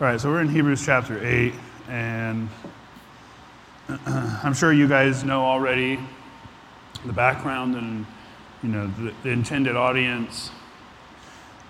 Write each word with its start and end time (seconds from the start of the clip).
All 0.00 0.08
right, 0.08 0.20
so 0.20 0.28
we're 0.28 0.40
in 0.40 0.48
Hebrews 0.48 0.84
chapter 0.84 1.24
8, 1.24 1.54
and 1.88 2.48
I'm 4.06 4.52
sure 4.52 4.72
you 4.72 4.88
guys 4.88 5.22
know 5.22 5.44
already 5.44 6.00
the 7.06 7.12
background 7.12 7.76
and 7.76 8.04
you 8.64 8.70
know 8.70 8.88
the, 8.88 9.14
the 9.22 9.28
intended 9.28 9.76
audience 9.76 10.50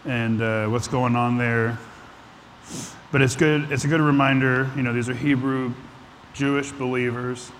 and 0.06 0.40
uh, 0.40 0.68
what's 0.68 0.88
going 0.88 1.16
on 1.16 1.36
there. 1.36 1.78
But 3.12 3.20
it's 3.20 3.36
good. 3.36 3.70
It's 3.70 3.84
a 3.84 3.88
good 3.88 4.00
reminder. 4.00 4.70
You 4.74 4.84
know, 4.84 4.94
these 4.94 5.10
are 5.10 5.14
Hebrew 5.14 5.74
Jewish 6.32 6.72
believers. 6.72 7.52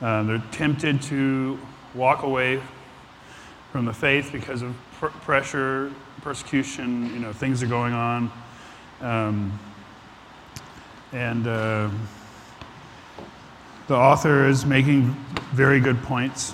Uh, 0.00 0.22
they're 0.22 0.42
tempted 0.50 1.02
to 1.02 1.58
walk 1.94 2.22
away 2.22 2.62
from 3.70 3.84
the 3.84 3.92
faith 3.92 4.32
because 4.32 4.62
of 4.62 4.74
pr- 4.94 5.08
pressure, 5.08 5.92
persecution. 6.22 7.12
You 7.12 7.18
know, 7.18 7.34
things 7.34 7.62
are 7.62 7.66
going 7.66 7.92
on. 7.92 8.32
Um, 9.02 9.58
and 11.14 11.46
uh, 11.46 11.88
the 13.86 13.94
author 13.94 14.48
is 14.48 14.66
making 14.66 15.14
very 15.52 15.78
good 15.78 16.02
points 16.02 16.52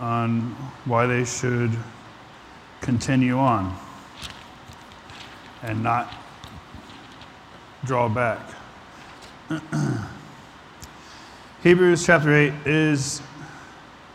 on 0.00 0.50
why 0.84 1.06
they 1.06 1.24
should 1.24 1.70
continue 2.80 3.38
on 3.38 3.78
and 5.62 5.80
not 5.80 6.12
draw 7.84 8.08
back. 8.08 8.40
Hebrews 11.62 12.04
chapter 12.04 12.34
8 12.34 12.52
is 12.66 13.22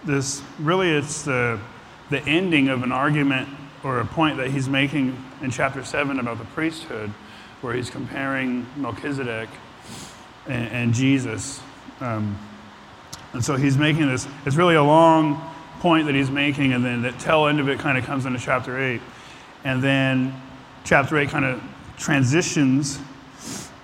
this 0.04 0.44
really 0.60 0.92
it's 0.92 1.24
the, 1.24 1.58
the 2.10 2.20
ending 2.24 2.68
of 2.68 2.84
an 2.84 2.92
argument 2.92 3.48
or 3.82 4.02
a 4.02 4.06
point 4.06 4.36
that 4.38 4.52
he's 4.52 4.68
making 4.68 5.24
in 5.42 5.52
chapter 5.52 5.86
7 5.86 6.20
about 6.20 6.38
the 6.38 6.46
priesthood 6.46 7.14
where 7.62 7.74
he's 7.74 7.90
comparing 7.90 8.66
Melchizedek 8.78 9.50
and, 10.48 10.68
and 10.70 10.94
Jesus. 10.94 11.62
Um, 12.00 12.38
and 13.34 13.44
so 13.44 13.56
he's 13.56 13.78
making 13.78 14.08
this, 14.08 14.28
it's 14.46 14.56
really 14.56 14.76
a 14.76 14.84
long 14.84 15.42
point 15.80 16.08
that 16.08 16.16
he's 16.16 16.32
making, 16.32 16.74
and 16.74 16.84
then 16.84 17.02
the 17.02 17.12
tail 17.14 17.48
end 17.48 17.60
of 17.60 17.70
it 17.70 17.80
kind 17.80 17.98
of 17.98 18.06
comes 18.06 18.26
into 18.26 18.40
chapter 18.40 18.80
8. 18.82 19.02
And 19.64 19.84
then 19.84 20.42
chapter 20.84 21.18
8 21.18 21.30
kind 21.30 21.46
of 21.46 21.62
transitions 21.98 23.00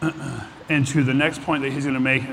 into 0.70 1.04
the 1.04 1.14
next 1.14 1.42
point 1.44 1.64
that 1.64 1.72
he's 1.72 1.84
going 1.84 1.94
to 1.94 2.00
make, 2.00 2.23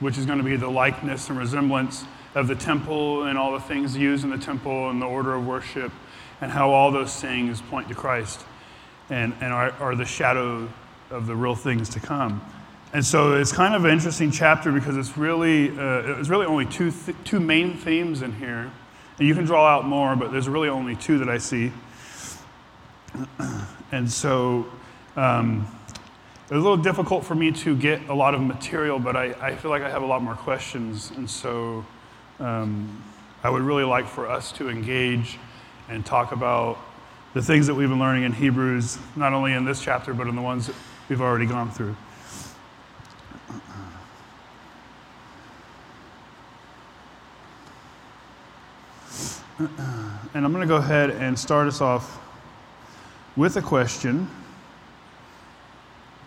which 0.00 0.18
is 0.18 0.26
going 0.26 0.38
to 0.38 0.44
be 0.44 0.56
the 0.56 0.68
likeness 0.68 1.28
and 1.28 1.38
resemblance 1.38 2.04
of 2.34 2.48
the 2.48 2.54
temple 2.54 3.24
and 3.24 3.38
all 3.38 3.52
the 3.52 3.60
things 3.60 3.96
used 3.96 4.24
in 4.24 4.30
the 4.30 4.38
temple 4.38 4.90
and 4.90 5.00
the 5.00 5.06
order 5.06 5.34
of 5.34 5.46
worship, 5.46 5.92
and 6.40 6.50
how 6.50 6.70
all 6.70 6.90
those 6.90 7.14
things 7.20 7.60
point 7.62 7.88
to 7.88 7.94
Christ 7.94 8.44
and, 9.10 9.34
and 9.40 9.52
are, 9.52 9.72
are 9.80 9.94
the 9.94 10.04
shadow 10.04 10.68
of 11.10 11.26
the 11.26 11.34
real 11.34 11.54
things 11.54 11.88
to 11.90 12.00
come. 12.00 12.42
And 12.92 13.04
so 13.04 13.34
it's 13.34 13.52
kind 13.52 13.74
of 13.74 13.84
an 13.84 13.90
interesting 13.90 14.30
chapter 14.30 14.72
because 14.72 14.96
it's 14.96 15.18
really, 15.18 15.70
uh, 15.70 16.18
it's 16.18 16.28
really 16.28 16.46
only 16.46 16.64
two, 16.64 16.90
th- 16.90 17.16
two 17.24 17.38
main 17.38 17.76
themes 17.76 18.22
in 18.22 18.32
here. 18.34 18.70
And 19.18 19.28
you 19.28 19.34
can 19.34 19.44
draw 19.44 19.66
out 19.66 19.84
more, 19.86 20.16
but 20.16 20.32
there's 20.32 20.48
really 20.48 20.68
only 20.68 20.96
two 20.96 21.18
that 21.18 21.28
I 21.28 21.38
see. 21.38 21.72
And 23.90 24.10
so 24.10 24.66
um, 25.16 25.66
it 26.50 26.54
was 26.54 26.60
a 26.60 26.68
little 26.68 26.82
difficult 26.82 27.24
for 27.24 27.34
me 27.34 27.52
to 27.52 27.74
get 27.74 28.06
a 28.10 28.14
lot 28.14 28.34
of 28.34 28.42
material, 28.42 28.98
but 28.98 29.16
I, 29.16 29.32
I 29.40 29.56
feel 29.56 29.70
like 29.70 29.82
I 29.82 29.88
have 29.88 30.02
a 30.02 30.06
lot 30.06 30.22
more 30.22 30.34
questions. 30.34 31.10
And 31.16 31.28
so 31.28 31.86
um, 32.38 33.02
I 33.42 33.48
would 33.48 33.62
really 33.62 33.84
like 33.84 34.06
for 34.06 34.28
us 34.28 34.52
to 34.52 34.68
engage 34.68 35.38
and 35.88 36.04
talk 36.04 36.32
about 36.32 36.78
the 37.38 37.44
things 37.44 37.68
that 37.68 37.74
we've 37.74 37.88
been 37.88 38.00
learning 38.00 38.24
in 38.24 38.32
Hebrews, 38.32 38.98
not 39.14 39.32
only 39.32 39.52
in 39.52 39.64
this 39.64 39.80
chapter, 39.80 40.12
but 40.12 40.26
in 40.26 40.34
the 40.34 40.42
ones 40.42 40.72
we've 41.08 41.20
already 41.20 41.46
gone 41.46 41.70
through. 41.70 41.94
And 49.60 50.44
I'm 50.44 50.52
going 50.52 50.62
to 50.62 50.66
go 50.66 50.78
ahead 50.78 51.10
and 51.10 51.38
start 51.38 51.68
us 51.68 51.80
off 51.80 52.20
with 53.36 53.56
a 53.56 53.62
question. 53.62 54.28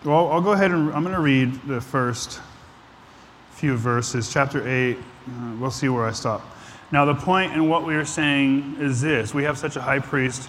Well, 0.04 0.32
I'll 0.32 0.40
go 0.40 0.52
ahead 0.52 0.70
and 0.70 0.94
I'm 0.94 1.02
going 1.02 1.14
to 1.14 1.20
read 1.20 1.60
the 1.66 1.82
first 1.82 2.40
few 3.50 3.76
verses, 3.76 4.32
chapter 4.32 4.66
8. 4.66 4.96
Uh, 4.96 5.56
we'll 5.60 5.70
see 5.70 5.90
where 5.90 6.06
I 6.06 6.12
stop. 6.12 6.40
Now, 6.90 7.04
the 7.04 7.14
point 7.14 7.52
in 7.52 7.68
what 7.68 7.86
we 7.86 7.96
are 7.96 8.06
saying 8.06 8.78
is 8.80 9.02
this 9.02 9.34
we 9.34 9.44
have 9.44 9.58
such 9.58 9.76
a 9.76 9.82
high 9.82 9.98
priest 9.98 10.48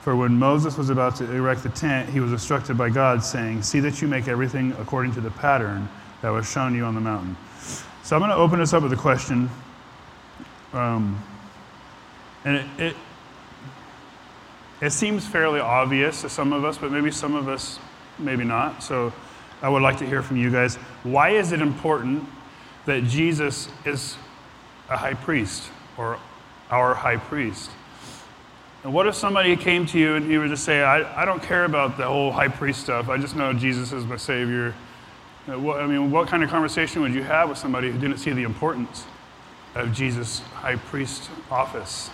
For 0.00 0.14
when 0.16 0.38
Moses 0.38 0.78
was 0.78 0.90
about 0.90 1.16
to 1.16 1.30
erect 1.32 1.62
the 1.62 1.68
tent, 1.70 2.08
he 2.08 2.20
was 2.20 2.32
instructed 2.32 2.78
by 2.78 2.88
God, 2.88 3.22
saying, 3.22 3.62
See 3.62 3.80
that 3.80 4.00
you 4.00 4.08
make 4.08 4.28
everything 4.28 4.72
according 4.80 5.12
to 5.14 5.20
the 5.20 5.30
pattern 5.30 5.88
that 6.22 6.30
was 6.30 6.50
shown 6.50 6.74
you 6.74 6.84
on 6.84 6.94
the 6.94 7.00
mountain. 7.00 7.36
So 8.02 8.16
I'm 8.16 8.20
going 8.20 8.30
to 8.30 8.36
open 8.36 8.58
this 8.58 8.72
up 8.72 8.82
with 8.82 8.92
a 8.92 8.96
question. 8.96 9.50
Um, 10.72 11.22
and 12.44 12.56
it, 12.56 12.66
it, 12.78 12.96
it 14.80 14.90
seems 14.90 15.26
fairly 15.26 15.60
obvious 15.60 16.22
to 16.22 16.28
some 16.28 16.52
of 16.52 16.64
us, 16.64 16.78
but 16.78 16.92
maybe 16.92 17.10
some 17.10 17.34
of 17.34 17.48
us, 17.48 17.78
maybe 18.18 18.44
not. 18.44 18.82
So 18.82 19.12
I 19.60 19.68
would 19.68 19.82
like 19.82 19.98
to 19.98 20.06
hear 20.06 20.22
from 20.22 20.36
you 20.36 20.50
guys. 20.50 20.76
Why 21.02 21.30
is 21.30 21.52
it 21.52 21.60
important 21.60 22.24
that 22.86 23.04
Jesus 23.04 23.68
is 23.84 24.16
a 24.88 24.96
high 24.96 25.14
priest 25.14 25.70
or 25.96 26.18
our 26.70 26.94
high 26.94 27.16
priest? 27.16 27.70
And 28.84 28.94
what 28.94 29.08
if 29.08 29.14
somebody 29.14 29.56
came 29.56 29.86
to 29.86 29.98
you 29.98 30.14
and 30.14 30.30
he 30.30 30.38
would 30.38 30.50
just 30.50 30.64
say, 30.64 30.82
I, 30.82 31.22
I 31.22 31.24
don't 31.24 31.42
care 31.42 31.64
about 31.64 31.96
the 31.96 32.04
whole 32.04 32.30
high 32.30 32.48
priest 32.48 32.80
stuff. 32.80 33.08
I 33.08 33.18
just 33.18 33.34
know 33.34 33.52
Jesus 33.52 33.92
is 33.92 34.04
my 34.04 34.16
Savior. 34.16 34.72
Uh, 35.48 35.72
I 35.72 35.86
mean, 35.86 36.10
what 36.10 36.28
kind 36.28 36.44
of 36.44 36.50
conversation 36.50 37.02
would 37.02 37.12
you 37.12 37.22
have 37.22 37.48
with 37.48 37.58
somebody 37.58 37.90
who 37.90 37.98
didn't 37.98 38.18
see 38.18 38.32
the 38.32 38.44
importance 38.44 39.04
of 39.74 39.92
Jesus' 39.92 40.40
high 40.40 40.76
priest 40.76 41.28
office? 41.50 42.10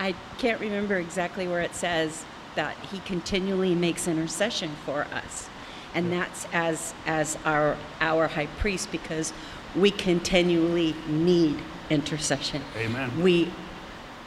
I 0.00 0.14
can't 0.38 0.60
remember 0.60 0.96
exactly 0.96 1.48
where 1.48 1.60
it 1.60 1.74
says 1.74 2.24
that 2.58 2.76
he 2.90 2.98
continually 2.98 3.72
makes 3.72 4.08
intercession 4.08 4.68
for 4.84 5.02
us. 5.12 5.48
And 5.94 6.12
that's 6.12 6.44
as 6.52 6.92
as 7.06 7.38
our 7.44 7.76
our 8.00 8.26
high 8.26 8.48
priest 8.58 8.90
because 8.90 9.32
we 9.76 9.92
continually 9.92 10.96
need 11.06 11.56
intercession. 11.88 12.64
Amen. 12.76 13.22
We 13.22 13.52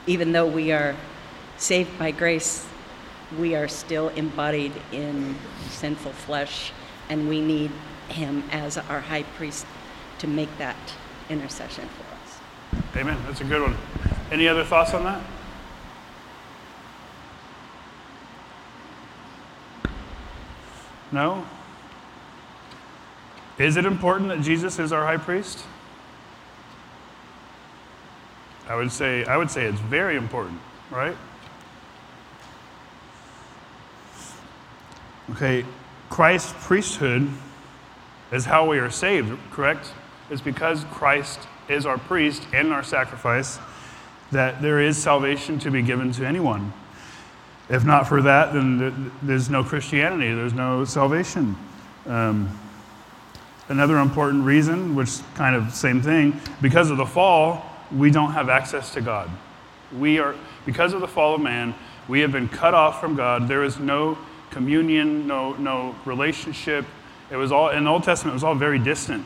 even 0.08 0.31
though 0.31 0.47
we 0.47 0.72
are 0.72 0.96
saved 1.58 2.00
by 2.00 2.12
grace 2.12 2.66
we 3.38 3.53
are 3.53 3.68
still 3.68 4.08
embodied 4.09 4.74
in 4.94 5.36
sinful 5.70 6.14
flesh 6.14 6.72
and 7.09 7.28
we 7.28 7.41
need 7.41 7.72
him 8.08 8.44
as 8.52 8.78
our 8.78 9.02
high 9.02 9.23
priest 9.23 9.66
to 10.20 10.28
make 10.28 10.58
that 10.58 10.78
intercession 11.29 11.88
for 11.97 12.06
us. 12.16 12.40
Amen. 12.96 13.17
That's 13.26 13.41
a 13.41 13.44
good 13.44 13.61
one. 13.61 13.76
Any 14.32 14.47
other 14.47 14.64
thoughts 14.64 14.94
on 14.94 15.03
that 15.03 15.22
No? 21.11 21.46
Is 23.58 23.78
it 23.78 23.85
important 23.85 24.29
that 24.29 24.41
Jesus 24.41 24.79
is 24.79 24.91
our 24.91 25.05
high 25.05 25.17
priest? 25.17 25.66
I 28.67 28.75
would 28.75 28.91
say 28.91 29.25
I 29.25 29.37
would 29.37 29.52
say 29.52 29.66
it's 29.66 29.79
very 29.81 30.16
important, 30.16 30.59
right? 30.90 31.16
Okay, 35.31 35.66
Christ's 36.09 36.53
priesthood 36.66 37.29
is 38.31 38.46
how 38.46 38.67
we 38.67 38.79
are 38.79 38.90
saved, 38.90 39.37
correct? 39.52 39.91
It's 40.29 40.41
because 40.41 40.85
Christ 40.85 41.40
is 41.69 41.85
our 41.85 41.97
priest 41.97 42.46
and 42.53 42.72
our 42.72 42.84
sacrifice 42.84 43.59
that 44.31 44.61
there 44.61 44.79
is 44.79 44.97
salvation 44.97 45.59
to 45.59 45.72
be 45.72 45.81
given 45.81 46.11
to 46.13 46.25
anyone. 46.25 46.73
If 47.72 47.85
not 47.85 48.06
for 48.06 48.22
that, 48.22 48.52
then 48.52 49.12
there's 49.23 49.50
no 49.50 49.64
Christianity, 49.64 50.34
there's 50.34 50.53
no 50.53 50.84
salvation. 50.84 51.56
Um, 52.06 52.59
another 53.70 53.97
important 54.00 54.44
reason, 54.44 54.94
which 54.94 55.20
kind 55.35 55.56
of 55.56 55.73
same 55.73 56.02
thing, 56.02 56.40
because 56.62 56.91
of 56.91 56.97
the 56.97 57.06
fall, 57.06 57.66
we 57.96 58.12
don't 58.12 58.34
have 58.34 58.50
access 58.50 58.94
to 58.96 59.02
God. 59.02 59.29
We 59.97 60.20
are 60.20 60.35
because 60.66 60.91
of 60.91 61.00
the 61.00 61.08
fall 61.08 61.35
of 61.35 61.41
man, 61.41 61.73
we 62.09 62.20
have 62.20 62.34
been 62.34 62.50
cut 62.50 62.73
off 62.73 63.00
from 63.00 63.16
God. 63.16 63.47
There 63.47 63.64
is 63.64 63.79
no 63.79 64.18
communion, 64.50 65.26
no 65.26 65.53
no 65.53 65.96
relationship. 66.03 66.85
It 67.29 67.38
was 67.38 67.53
all 67.53 67.70
in 67.70 67.85
the 67.85 67.90
Old 67.90 68.03
Testament. 68.03 68.34
It 68.34 68.35
was 68.35 68.44
all 68.44 68.56
very 68.56 68.79
distant. 68.79 69.26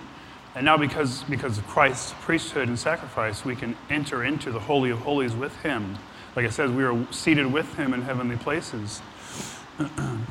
And 0.53 0.63
now, 0.63 0.77
because, 0.77 1.23
because 1.23 1.57
of 1.57 1.67
Christ's 1.67 2.13
priesthood 2.21 2.69
and 2.69 2.79
sacrifice, 2.79 3.43
we 3.43 3.57
can 3.57 3.75
enter 3.89 4.23
into 4.23 4.51
the 4.51 4.59
Holy 4.59 4.89
of 4.89 4.99
Holies 4.99 5.35
with 5.35 5.53
Him. 5.61 5.97
Like 6.35 6.45
it 6.45 6.51
says, 6.51 6.69
we 6.71 6.83
are 6.83 7.07
seated 7.11 7.51
with 7.51 7.73
Him 7.75 7.93
in 7.93 8.01
heavenly 8.01 8.35
places. 8.35 9.01
and 9.77 10.25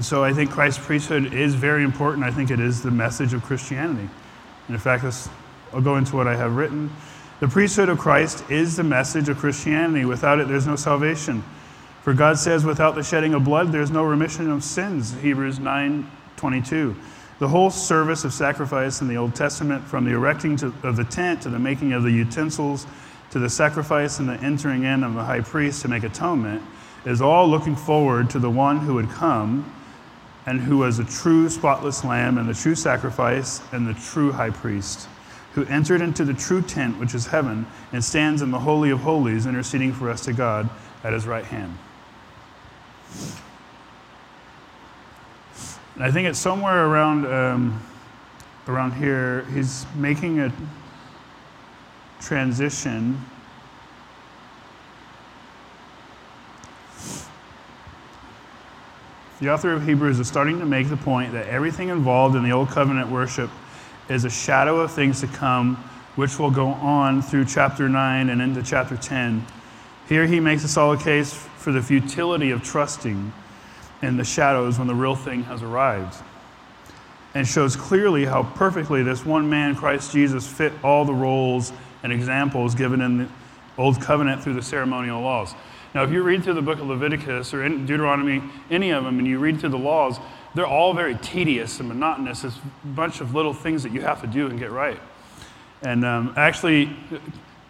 so 0.00 0.24
I 0.24 0.32
think 0.32 0.50
Christ's 0.50 0.84
priesthood 0.84 1.34
is 1.34 1.54
very 1.54 1.84
important. 1.84 2.24
I 2.24 2.30
think 2.30 2.50
it 2.50 2.60
is 2.60 2.82
the 2.82 2.90
message 2.90 3.34
of 3.34 3.42
Christianity. 3.42 4.08
And 4.68 4.74
in 4.74 4.78
fact, 4.78 5.02
this, 5.02 5.28
I'll 5.72 5.82
go 5.82 5.96
into 5.96 6.16
what 6.16 6.26
I 6.26 6.36
have 6.36 6.56
written. 6.56 6.90
The 7.40 7.48
priesthood 7.48 7.88
of 7.88 7.98
Christ 7.98 8.50
is 8.50 8.76
the 8.76 8.84
message 8.84 9.28
of 9.28 9.36
Christianity. 9.36 10.04
Without 10.04 10.40
it, 10.40 10.48
there's 10.48 10.66
no 10.66 10.76
salvation. 10.76 11.44
For 12.02 12.14
God 12.14 12.38
says, 12.38 12.64
without 12.64 12.94
the 12.94 13.02
shedding 13.02 13.34
of 13.34 13.44
blood, 13.44 13.70
there's 13.70 13.90
no 13.90 14.04
remission 14.04 14.50
of 14.50 14.64
sins. 14.64 15.14
Hebrews 15.20 15.58
9 15.58 16.10
22. 16.36 16.96
The 17.38 17.48
whole 17.48 17.70
service 17.70 18.24
of 18.24 18.32
sacrifice 18.32 19.00
in 19.00 19.08
the 19.08 19.16
Old 19.16 19.34
Testament, 19.34 19.84
from 19.84 20.04
the 20.04 20.12
erecting 20.12 20.56
to, 20.56 20.72
of 20.82 20.96
the 20.96 21.04
tent 21.04 21.42
to 21.42 21.48
the 21.48 21.58
making 21.58 21.92
of 21.92 22.02
the 22.02 22.10
utensils 22.10 22.86
to 23.30 23.38
the 23.38 23.48
sacrifice 23.50 24.18
and 24.18 24.28
the 24.28 24.34
entering 24.34 24.84
in 24.84 25.04
of 25.04 25.14
the 25.14 25.24
high 25.24 25.40
priest 25.40 25.82
to 25.82 25.88
make 25.88 26.02
atonement, 26.02 26.62
is 27.04 27.20
all 27.20 27.48
looking 27.48 27.76
forward 27.76 28.30
to 28.30 28.38
the 28.38 28.50
one 28.50 28.78
who 28.78 28.94
would 28.94 29.08
come 29.10 29.72
and 30.46 30.60
who 30.60 30.78
was 30.78 30.98
a 30.98 31.04
true 31.04 31.48
spotless 31.48 32.04
lamb 32.04 32.38
and 32.38 32.48
the 32.48 32.54
true 32.54 32.74
sacrifice 32.74 33.60
and 33.72 33.86
the 33.86 33.94
true 33.94 34.32
high 34.32 34.50
priest, 34.50 35.08
who 35.52 35.64
entered 35.66 36.00
into 36.00 36.24
the 36.24 36.34
true 36.34 36.62
tent, 36.62 36.98
which 36.98 37.14
is 37.14 37.26
heaven, 37.26 37.66
and 37.92 38.02
stands 38.02 38.40
in 38.40 38.50
the 38.50 38.58
Holy 38.58 38.90
of 38.90 39.00
Holies, 39.00 39.46
interceding 39.46 39.92
for 39.92 40.10
us 40.10 40.24
to 40.24 40.32
God 40.32 40.68
at 41.04 41.12
his 41.12 41.26
right 41.26 41.44
hand. 41.44 41.76
And 45.94 46.04
I 46.04 46.10
think 46.10 46.28
it's 46.28 46.38
somewhere 46.38 46.86
around, 46.86 47.26
um, 47.26 47.82
around 48.68 48.92
here, 48.92 49.44
he's 49.52 49.84
making 49.96 50.40
a 50.40 50.52
transition. 52.20 53.24
The 59.40 59.52
author 59.52 59.72
of 59.72 59.86
Hebrews 59.86 60.18
is 60.18 60.26
starting 60.26 60.58
to 60.58 60.66
make 60.66 60.88
the 60.88 60.96
point 60.96 61.32
that 61.32 61.46
everything 61.46 61.90
involved 61.90 62.34
in 62.34 62.42
the 62.42 62.50
Old 62.50 62.70
Covenant 62.70 63.08
worship 63.08 63.50
is 64.08 64.24
a 64.24 64.30
shadow 64.30 64.80
of 64.80 64.90
things 64.90 65.20
to 65.20 65.28
come, 65.28 65.76
which 66.16 66.38
will 66.38 66.50
go 66.50 66.68
on 66.68 67.22
through 67.22 67.44
chapter 67.44 67.88
9 67.88 68.30
and 68.30 68.42
into 68.42 68.62
chapter 68.62 68.96
10. 68.96 69.46
Here 70.08 70.26
he 70.26 70.40
makes 70.40 70.64
a 70.64 70.68
solid 70.68 71.00
case 71.00 71.32
for 71.32 71.70
the 71.70 71.82
futility 71.82 72.50
of 72.50 72.64
trusting 72.64 73.32
in 74.02 74.16
the 74.16 74.24
shadows 74.24 74.78
when 74.78 74.88
the 74.88 74.94
real 74.94 75.14
thing 75.14 75.44
has 75.44 75.62
arrived. 75.62 76.16
And 77.34 77.46
shows 77.46 77.76
clearly 77.76 78.24
how 78.24 78.42
perfectly 78.42 79.02
this 79.02 79.24
one 79.24 79.48
man, 79.48 79.76
Christ 79.76 80.12
Jesus, 80.12 80.48
fit 80.48 80.72
all 80.82 81.04
the 81.04 81.14
roles 81.14 81.72
and 82.02 82.12
examples 82.12 82.74
given 82.74 83.00
in 83.00 83.18
the 83.18 83.28
Old 83.76 84.00
Covenant 84.00 84.42
through 84.42 84.54
the 84.54 84.62
ceremonial 84.62 85.20
laws. 85.20 85.54
Now, 85.94 86.02
if 86.02 86.10
you 86.10 86.22
read 86.22 86.44
through 86.44 86.54
the 86.54 86.62
book 86.62 86.80
of 86.80 86.86
Leviticus 86.86 87.54
or 87.54 87.66
Deuteronomy, 87.68 88.42
any 88.70 88.90
of 88.90 89.04
them, 89.04 89.18
and 89.18 89.26
you 89.26 89.38
read 89.38 89.60
through 89.60 89.70
the 89.70 89.78
laws, 89.78 90.18
they're 90.54 90.66
all 90.66 90.92
very 90.92 91.14
tedious 91.16 91.80
and 91.80 91.88
monotonous. 91.88 92.44
It's 92.44 92.56
a 92.56 92.86
bunch 92.88 93.20
of 93.20 93.34
little 93.34 93.54
things 93.54 93.82
that 93.84 93.92
you 93.92 94.00
have 94.02 94.20
to 94.20 94.26
do 94.26 94.48
and 94.48 94.58
get 94.58 94.70
right. 94.70 95.00
And 95.82 96.04
um, 96.04 96.34
actually, 96.36 96.94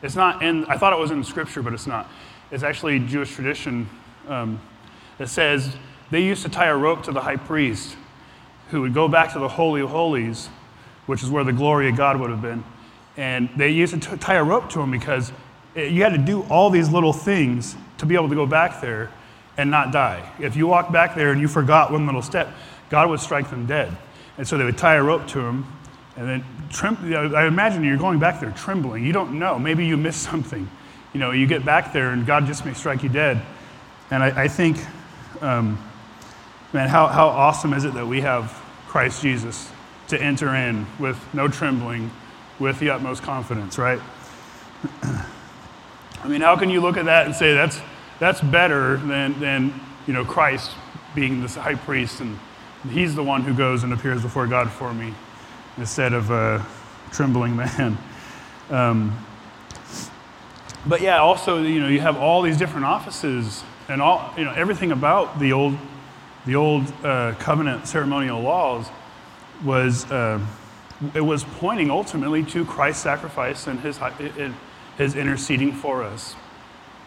it's 0.03 0.17
not 0.17 0.43
in, 0.43 0.65
I 0.67 0.77
thought 0.77 0.93
it 0.93 0.99
was 0.99 1.11
in 1.11 1.23
Scripture, 1.23 1.63
but 1.63 1.73
it's 1.73 1.87
not. 1.87 2.09
It's 2.51 2.63
actually 2.63 2.99
Jewish 3.01 3.35
tradition 3.35 3.89
um, 4.27 4.61
that 5.19 5.29
says 5.29 5.77
they 6.11 6.23
used 6.23 6.43
to 6.43 6.49
tie 6.49 6.69
a 6.69 6.77
rope 6.77 7.03
to 7.05 7.13
the 7.13 7.21
high 7.21 7.37
priest 7.37 7.97
who 8.71 8.81
would 8.83 8.95
go 8.95 9.09
back 9.09 9.33
to 9.33 9.39
the 9.39 9.49
Holy 9.49 9.81
of 9.81 9.91
Holies, 9.91 10.49
which 11.07 11.23
is 11.23 11.31
where 11.31 11.45
the 11.45 11.53
glory 11.53 11.89
of 11.89 11.97
God 11.97 12.19
would 12.19 12.31
have 12.31 12.43
been. 12.43 12.65
And 13.19 13.51
they 13.55 13.69
used 13.69 14.01
to 14.01 14.17
tie 14.17 14.37
a 14.37 14.43
rope 14.45 14.71
to 14.71 14.81
him 14.81 14.91
because 14.91 15.31
you 15.77 16.03
had 16.03 16.13
to 16.13 16.19
do 16.19 16.43
all 16.45 16.71
these 16.71 16.89
little 16.89 17.13
things 17.13 17.77
to 17.99 18.07
be 18.07 18.15
able 18.15 18.31
to 18.31 18.35
go 18.35 18.47
back 18.47 18.81
there 18.81 19.11
and 19.59 19.71
not 19.71 19.93
die. 19.93 20.27
If 20.39 20.57
you 20.57 20.67
walked 20.67 20.91
back 20.91 21.15
there 21.15 21.33
and 21.33 21.41
you 21.41 21.49
forgot 21.49 21.93
one 21.93 22.07
little 22.07 22.23
step, 22.23 22.49
God 22.89 23.11
would 23.11 23.21
strike 23.21 23.51
them 23.51 23.67
dead. 23.67 23.95
And 24.39 24.49
so 24.49 24.57
they 24.57 24.65
would 24.65 24.79
tie 24.79 24.95
a 24.95 25.03
rope 25.03 25.27
to 25.29 25.41
him 25.41 25.67
and 26.17 26.29
then 26.29 27.35
I 27.35 27.47
imagine 27.47 27.85
you're 27.85 27.97
going 27.97 28.19
back 28.19 28.41
there 28.41 28.51
trembling. 28.51 29.05
You 29.05 29.13
don't 29.13 29.39
know. 29.39 29.59
Maybe 29.59 29.87
you 29.87 29.97
missed 29.97 30.23
something. 30.23 30.69
You 31.13 31.21
know, 31.21 31.33
you 31.33 31.47
get 31.47 31.65
back 31.65 31.93
there 31.93 32.11
and 32.11 32.27
God 32.27 32.47
just 32.47 32.65
may 32.65 32.73
strike 32.73 33.03
you 33.03 33.09
dead. 33.09 33.41
And 34.11 34.23
I, 34.23 34.45
I 34.45 34.49
think 34.49 34.79
um, 35.43 35.79
Man, 36.71 36.87
how, 36.87 37.07
how 37.07 37.29
awesome 37.29 37.73
is 37.73 37.87
it 37.87 37.95
that 37.95 38.07
we 38.07 38.21
have 38.21 38.53
Christ 38.89 39.23
Jesus 39.23 39.71
to 40.09 40.23
enter 40.23 40.55
in 40.55 40.87
with 40.99 41.19
no 41.33 41.49
trembling, 41.49 42.11
with 42.59 42.79
the 42.79 42.91
utmost 42.91 43.23
confidence, 43.23 43.79
right? 43.79 44.01
I 45.03 46.29
mean, 46.29 46.41
how 46.41 46.57
can 46.57 46.71
you 46.71 46.81
look 46.81 46.97
at 46.97 47.05
that 47.05 47.27
and 47.27 47.35
say 47.35 47.55
that's, 47.55 47.81
that's 48.19 48.41
better 48.41 48.97
than, 48.97 49.39
than 49.41 49.81
you 50.07 50.13
know, 50.13 50.25
Christ 50.25 50.73
being 51.15 51.41
the 51.43 51.49
high 51.49 51.75
priest 51.75 52.21
and 52.21 52.39
he's 52.91 53.15
the 53.15 53.23
one 53.23 53.43
who 53.43 53.55
goes 53.55 53.85
and 53.85 53.93
appears 53.93 54.23
before 54.23 54.47
God 54.47 54.71
for 54.71 54.93
me 54.93 55.15
instead 55.77 56.13
of 56.13 56.31
a 56.31 56.65
trembling 57.13 57.57
man? 57.57 57.99
Um, 58.71 59.17
but 60.87 61.01
yeah, 61.01 61.21
also, 61.21 61.63
you 61.63 61.81
know, 61.81 61.89
you 61.89 62.01
have 62.01 62.19
all 62.19 62.43
these 62.43 62.59
different 62.59 62.85
offices 62.85 63.65
and 63.89 64.03
all, 64.03 64.35
you 64.37 64.45
know, 64.45 64.53
everything 64.53 64.93
about 64.93 65.39
the 65.39 65.55
old 65.55 65.79
the 66.45 66.55
old 66.55 66.91
uh, 67.05 67.35
covenant 67.39 67.87
ceremonial 67.87 68.41
laws 68.41 68.89
was 69.65 70.11
uh, 70.11 70.41
it 71.15 71.21
was 71.21 71.45
pointing 71.45 71.91
ultimately 71.91 72.43
to 72.45 72.65
Christ's 72.65 73.03
sacrifice 73.03 73.67
and 73.67 73.81
his, 73.81 73.99
his 74.97 75.15
interceding 75.15 75.73
for 75.73 76.03
us. 76.03 76.35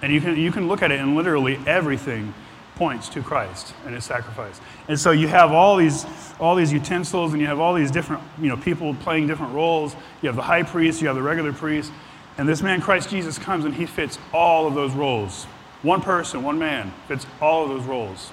And 0.01 0.11
you 0.11 0.21
can, 0.21 0.37
you 0.37 0.51
can 0.51 0.67
look 0.67 0.81
at 0.81 0.91
it 0.91 0.99
and 0.99 1.15
literally 1.15 1.59
everything 1.67 2.33
points 2.75 3.09
to 3.09 3.21
Christ 3.21 3.73
and 3.85 3.93
his 3.93 4.05
sacrifice. 4.05 4.59
And 4.87 4.99
so 4.99 5.11
you 5.11 5.27
have 5.27 5.51
all 5.51 5.77
these, 5.77 6.05
all 6.39 6.55
these 6.55 6.73
utensils 6.73 7.33
and 7.33 7.41
you 7.41 7.47
have 7.47 7.59
all 7.59 7.73
these 7.73 7.91
different 7.91 8.23
you 8.39 8.47
know, 8.47 8.57
people 8.57 8.95
playing 8.95 9.27
different 9.27 9.53
roles. 9.53 9.95
You 10.21 10.27
have 10.27 10.35
the 10.35 10.41
high 10.41 10.63
priest, 10.63 11.01
you 11.01 11.07
have 11.07 11.15
the 11.15 11.21
regular 11.21 11.53
priest. 11.53 11.91
And 12.37 12.47
this 12.47 12.61
man, 12.61 12.81
Christ 12.81 13.09
Jesus, 13.09 13.37
comes 13.37 13.65
and 13.65 13.73
he 13.75 13.85
fits 13.85 14.17
all 14.33 14.65
of 14.65 14.73
those 14.73 14.93
roles. 14.93 15.43
One 15.83 16.01
person, 16.01 16.43
one 16.43 16.57
man, 16.57 16.93
fits 17.07 17.25
all 17.41 17.63
of 17.63 17.69
those 17.69 17.83
roles. 17.83 18.31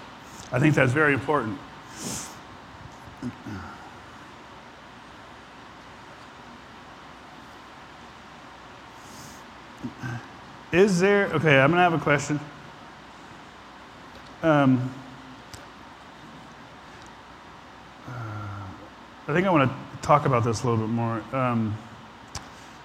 I 0.52 0.58
think 0.58 0.74
that's 0.74 0.92
very 0.92 1.12
important. 1.12 1.58
Is 10.72 11.00
there, 11.00 11.26
okay, 11.26 11.58
I'm 11.58 11.70
going 11.70 11.78
to 11.78 11.82
have 11.82 11.94
a 11.94 11.98
question. 11.98 12.38
Um, 14.42 14.92
uh, 18.06 18.12
I 19.28 19.32
think 19.32 19.46
I 19.46 19.50
want 19.50 19.70
to 19.70 19.76
talk 20.06 20.26
about 20.26 20.44
this 20.44 20.62
a 20.62 20.68
little 20.68 20.86
bit 20.86 20.92
more. 20.92 21.22
Um, 21.32 21.76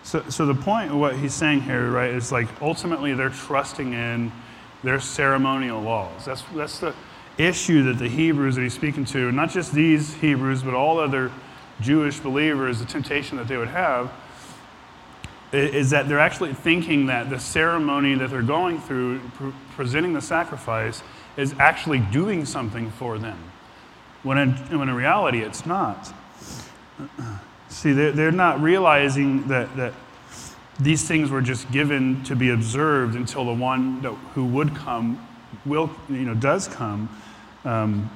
so, 0.04 0.24
so 0.30 0.46
the 0.46 0.56
point 0.56 0.92
of 0.92 0.98
what 0.98 1.16
he's 1.18 1.34
saying 1.34 1.62
here, 1.62 1.92
right, 1.92 2.12
is 2.12 2.32
like 2.32 2.48
ultimately 2.62 3.14
they're 3.14 3.30
trusting 3.30 3.94
in 3.94 4.32
their 4.84 5.00
ceremonial 5.00 5.82
laws. 5.82 6.26
That's, 6.26 6.44
that's 6.56 6.80
the, 6.80 6.94
issue 7.38 7.84
that 7.84 7.98
the 7.98 8.08
Hebrews 8.08 8.56
that 8.56 8.62
he's 8.62 8.74
speaking 8.74 9.06
to, 9.06 9.32
not 9.32 9.50
just 9.50 9.74
these 9.74 10.14
Hebrews, 10.16 10.64
but 10.64 10.74
all 10.74 11.00
other 11.00 11.32
Jewish 11.82 12.20
believers, 12.20 12.80
the 12.80 12.86
temptation 12.86 13.38
that 13.38 13.48
they 13.48 13.58
would 13.58 13.70
have, 13.70 14.12
is 15.54 15.92
that 15.92 16.08
they're 16.08 16.20
actually 16.20 16.54
thinking 16.54 17.06
that 17.08 17.30
the 17.30 17.40
ceremony 17.40 18.16
that 18.16 18.30
they're 18.30 18.42
going 18.42 18.80
through, 18.80 19.22
presenting 19.76 20.14
the 20.14 20.22
sacrifice, 20.22 21.04
is 21.38 21.54
actually 21.60 22.00
doing 22.00 22.46
something 22.46 22.90
for 22.92 23.18
them. 23.18 23.38
When 24.24 24.38
in, 24.38 24.52
when 24.78 24.90
in 24.90 24.96
reality, 24.96 25.42
it's 25.42 25.66
not. 25.66 26.14
See, 27.70 27.92
they're, 27.92 28.12
they're 28.12 28.32
not 28.32 28.62
realizing 28.62 29.48
that, 29.48 29.76
that 29.78 29.94
these 30.80 31.08
things 31.08 31.30
were 31.30 31.42
just 31.42 31.72
given 31.72 32.24
to 32.24 32.36
be 32.36 32.50
observed 32.50 33.16
until 33.16 33.46
the 33.46 33.54
one 33.54 34.02
that, 34.02 34.14
who 34.34 34.46
would 34.46 34.76
come 34.76 35.28
will, 35.66 35.90
you 36.10 36.26
know, 36.26 36.34
does 36.34 36.68
come 36.68 37.10
um, 37.66 38.10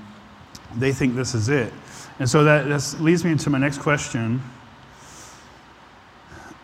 they 0.75 0.91
think 0.91 1.15
this 1.15 1.33
is 1.33 1.49
it. 1.49 1.71
And 2.19 2.29
so 2.29 2.43
that 2.43 2.95
leads 2.99 3.23
me 3.23 3.31
into 3.31 3.49
my 3.49 3.57
next 3.57 3.79
question. 3.79 4.41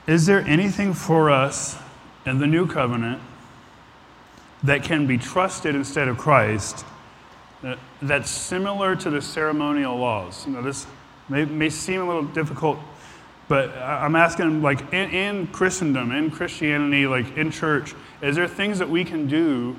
Is 0.05 0.25
there 0.25 0.41
anything 0.41 0.93
for 0.93 1.29
us 1.29 1.77
in 2.25 2.39
the 2.39 2.47
new 2.47 2.67
covenant 2.67 3.21
that 4.61 4.83
can 4.83 5.07
be 5.07 5.17
trusted 5.17 5.75
instead 5.75 6.07
of 6.09 6.17
Christ 6.17 6.85
uh, 7.63 7.75
that's 8.01 8.29
similar 8.29 8.97
to 8.97 9.09
the 9.09 9.21
ceremonial 9.21 9.97
laws? 9.97 10.45
Now, 10.45 10.61
this, 10.61 10.85
May, 11.29 11.45
may 11.45 11.69
seem 11.69 12.01
a 12.01 12.05
little 12.05 12.23
difficult, 12.25 12.79
but 13.47 13.69
I'm 13.77 14.15
asking, 14.17 14.61
like, 14.61 14.81
in, 14.91 15.09
in 15.11 15.47
Christendom, 15.47 16.11
in 16.11 16.31
Christianity, 16.31 17.07
like 17.07 17.37
in 17.37 17.49
church, 17.49 17.93
is 18.21 18.35
there 18.35 18.47
things 18.47 18.79
that 18.79 18.89
we 18.89 19.05
can 19.05 19.27
do 19.27 19.75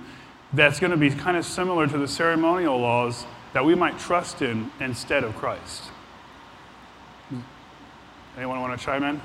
that's 0.54 0.81
going 0.81 0.90
to 0.90 0.97
be 0.97 1.11
kind 1.11 1.37
of 1.37 1.45
similar 1.45 1.87
to 1.87 1.99
the 1.99 2.09
ceremonial 2.09 2.78
laws 2.78 3.26
that 3.52 3.64
we 3.64 3.75
might 3.75 3.99
trust 3.99 4.40
in 4.40 4.71
instead 4.81 5.23
of 5.23 5.35
Christ? 5.37 5.83
Anyone 8.38 8.61
want 8.62 8.78
to 8.78 8.85
chime 8.85 9.02
in? 9.02 9.21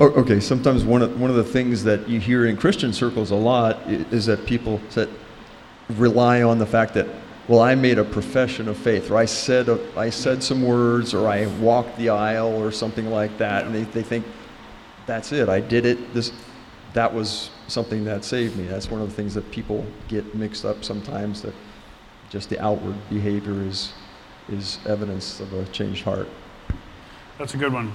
Oh, 0.00 0.10
okay, 0.10 0.38
sometimes 0.38 0.84
one 0.84 1.02
of, 1.02 1.20
one 1.20 1.28
of 1.28 1.34
the 1.34 1.42
things 1.42 1.82
that 1.82 2.08
you 2.08 2.20
hear 2.20 2.46
in 2.46 2.56
Christian 2.56 2.92
circles 2.92 3.32
a 3.32 3.34
lot 3.34 3.84
is 3.88 4.26
that 4.26 4.46
people 4.46 4.80
that 4.94 5.08
rely 5.88 6.42
on 6.42 6.58
the 6.58 6.66
fact 6.66 6.94
that, 6.94 7.08
well, 7.48 7.58
I 7.58 7.74
made 7.74 7.98
a 7.98 8.04
profession 8.04 8.68
of 8.68 8.76
faith, 8.76 9.10
or 9.10 9.16
I 9.16 9.24
said, 9.24 9.68
a, 9.68 9.80
I 9.98 10.10
said 10.10 10.40
some 10.40 10.62
words, 10.62 11.14
or 11.14 11.28
I 11.28 11.46
walked 11.58 11.96
the 11.96 12.10
aisle, 12.10 12.62
or 12.62 12.70
something 12.70 13.10
like 13.10 13.36
that, 13.38 13.66
and 13.66 13.74
they, 13.74 13.82
they 13.84 14.04
think, 14.04 14.24
that's 15.06 15.32
it, 15.32 15.48
I 15.48 15.58
did 15.58 15.84
it, 15.84 16.14
this, 16.14 16.30
that 16.92 17.12
was 17.12 17.50
something 17.66 18.04
that 18.04 18.24
saved 18.24 18.56
me. 18.56 18.66
That's 18.66 18.90
one 18.90 19.00
of 19.00 19.08
the 19.08 19.14
things 19.14 19.34
that 19.34 19.50
people 19.50 19.84
get 20.06 20.32
mixed 20.32 20.64
up 20.64 20.84
sometimes, 20.84 21.42
that 21.42 21.54
just 22.30 22.50
the 22.50 22.60
outward 22.60 22.94
behavior 23.10 23.62
is, 23.62 23.92
is 24.48 24.78
evidence 24.86 25.40
of 25.40 25.52
a 25.54 25.64
changed 25.66 26.04
heart. 26.04 26.28
That's 27.36 27.54
a 27.54 27.56
good 27.56 27.72
one. 27.72 27.92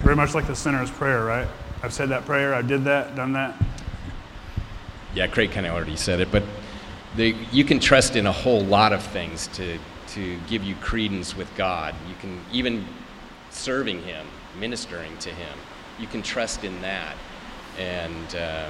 Very 0.00 0.16
much 0.16 0.34
like 0.34 0.46
the 0.46 0.56
sinner's 0.56 0.90
prayer, 0.90 1.24
right? 1.24 1.46
I've 1.82 1.92
said 1.92 2.08
that 2.08 2.24
prayer, 2.24 2.54
I 2.54 2.62
did 2.62 2.84
that, 2.84 3.14
done 3.14 3.32
that. 3.34 3.54
Yeah, 5.14 5.26
Craig 5.26 5.50
kind 5.50 5.66
of 5.66 5.74
already 5.74 5.96
said 5.96 6.20
it, 6.20 6.32
but 6.32 6.42
the, 7.16 7.34
you 7.52 7.64
can 7.64 7.80
trust 7.80 8.16
in 8.16 8.26
a 8.26 8.32
whole 8.32 8.62
lot 8.62 8.92
of 8.92 9.02
things 9.02 9.48
to, 9.48 9.78
to 10.08 10.38
give 10.48 10.64
you 10.64 10.74
credence 10.76 11.36
with 11.36 11.54
God. 11.54 11.94
You 12.08 12.14
can 12.20 12.40
even 12.50 12.86
serving 13.50 14.02
Him, 14.02 14.26
ministering 14.58 15.16
to 15.18 15.30
Him. 15.30 15.58
You 15.98 16.06
can 16.06 16.22
trust 16.22 16.64
in 16.64 16.80
that. 16.80 17.14
And, 17.78 18.34
uh, 18.34 18.68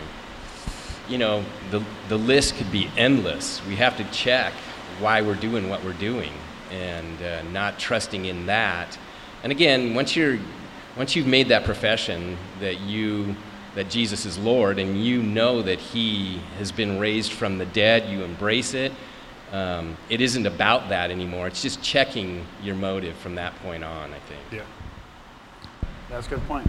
you 1.08 1.18
know, 1.18 1.44
the, 1.70 1.82
the 2.08 2.16
list 2.16 2.56
could 2.56 2.72
be 2.72 2.90
endless. 2.96 3.64
We 3.66 3.76
have 3.76 3.96
to 3.98 4.04
check 4.10 4.52
why 4.98 5.22
we're 5.22 5.34
doing 5.34 5.68
what 5.68 5.84
we're 5.84 5.92
doing 5.94 6.32
and 6.70 7.22
uh, 7.22 7.42
not 7.50 7.78
trusting 7.78 8.24
in 8.24 8.46
that. 8.46 8.98
And 9.42 9.52
again, 9.52 9.94
once 9.94 10.16
you're 10.16 10.38
once 10.96 11.16
you've 11.16 11.26
made 11.26 11.48
that 11.48 11.64
profession 11.64 12.36
that 12.60 12.80
you 12.80 13.34
that 13.74 13.88
Jesus 13.88 14.26
is 14.26 14.36
Lord 14.36 14.78
and 14.78 15.02
you 15.02 15.22
know 15.22 15.62
that 15.62 15.78
He 15.78 16.40
has 16.58 16.72
been 16.72 16.98
raised 16.98 17.32
from 17.32 17.58
the 17.58 17.66
dead, 17.66 18.10
you 18.10 18.24
embrace 18.24 18.74
it. 18.74 18.92
Um, 19.52 19.96
it 20.08 20.20
isn't 20.20 20.46
about 20.46 20.88
that 20.88 21.10
anymore. 21.10 21.46
It's 21.46 21.62
just 21.62 21.82
checking 21.82 22.44
your 22.62 22.74
motive 22.74 23.16
from 23.16 23.36
that 23.36 23.54
point 23.62 23.84
on, 23.84 24.12
I 24.12 24.18
think. 24.20 24.40
Yeah. 24.52 24.62
That's 26.08 26.26
a 26.26 26.30
good 26.30 26.46
point. 26.48 26.68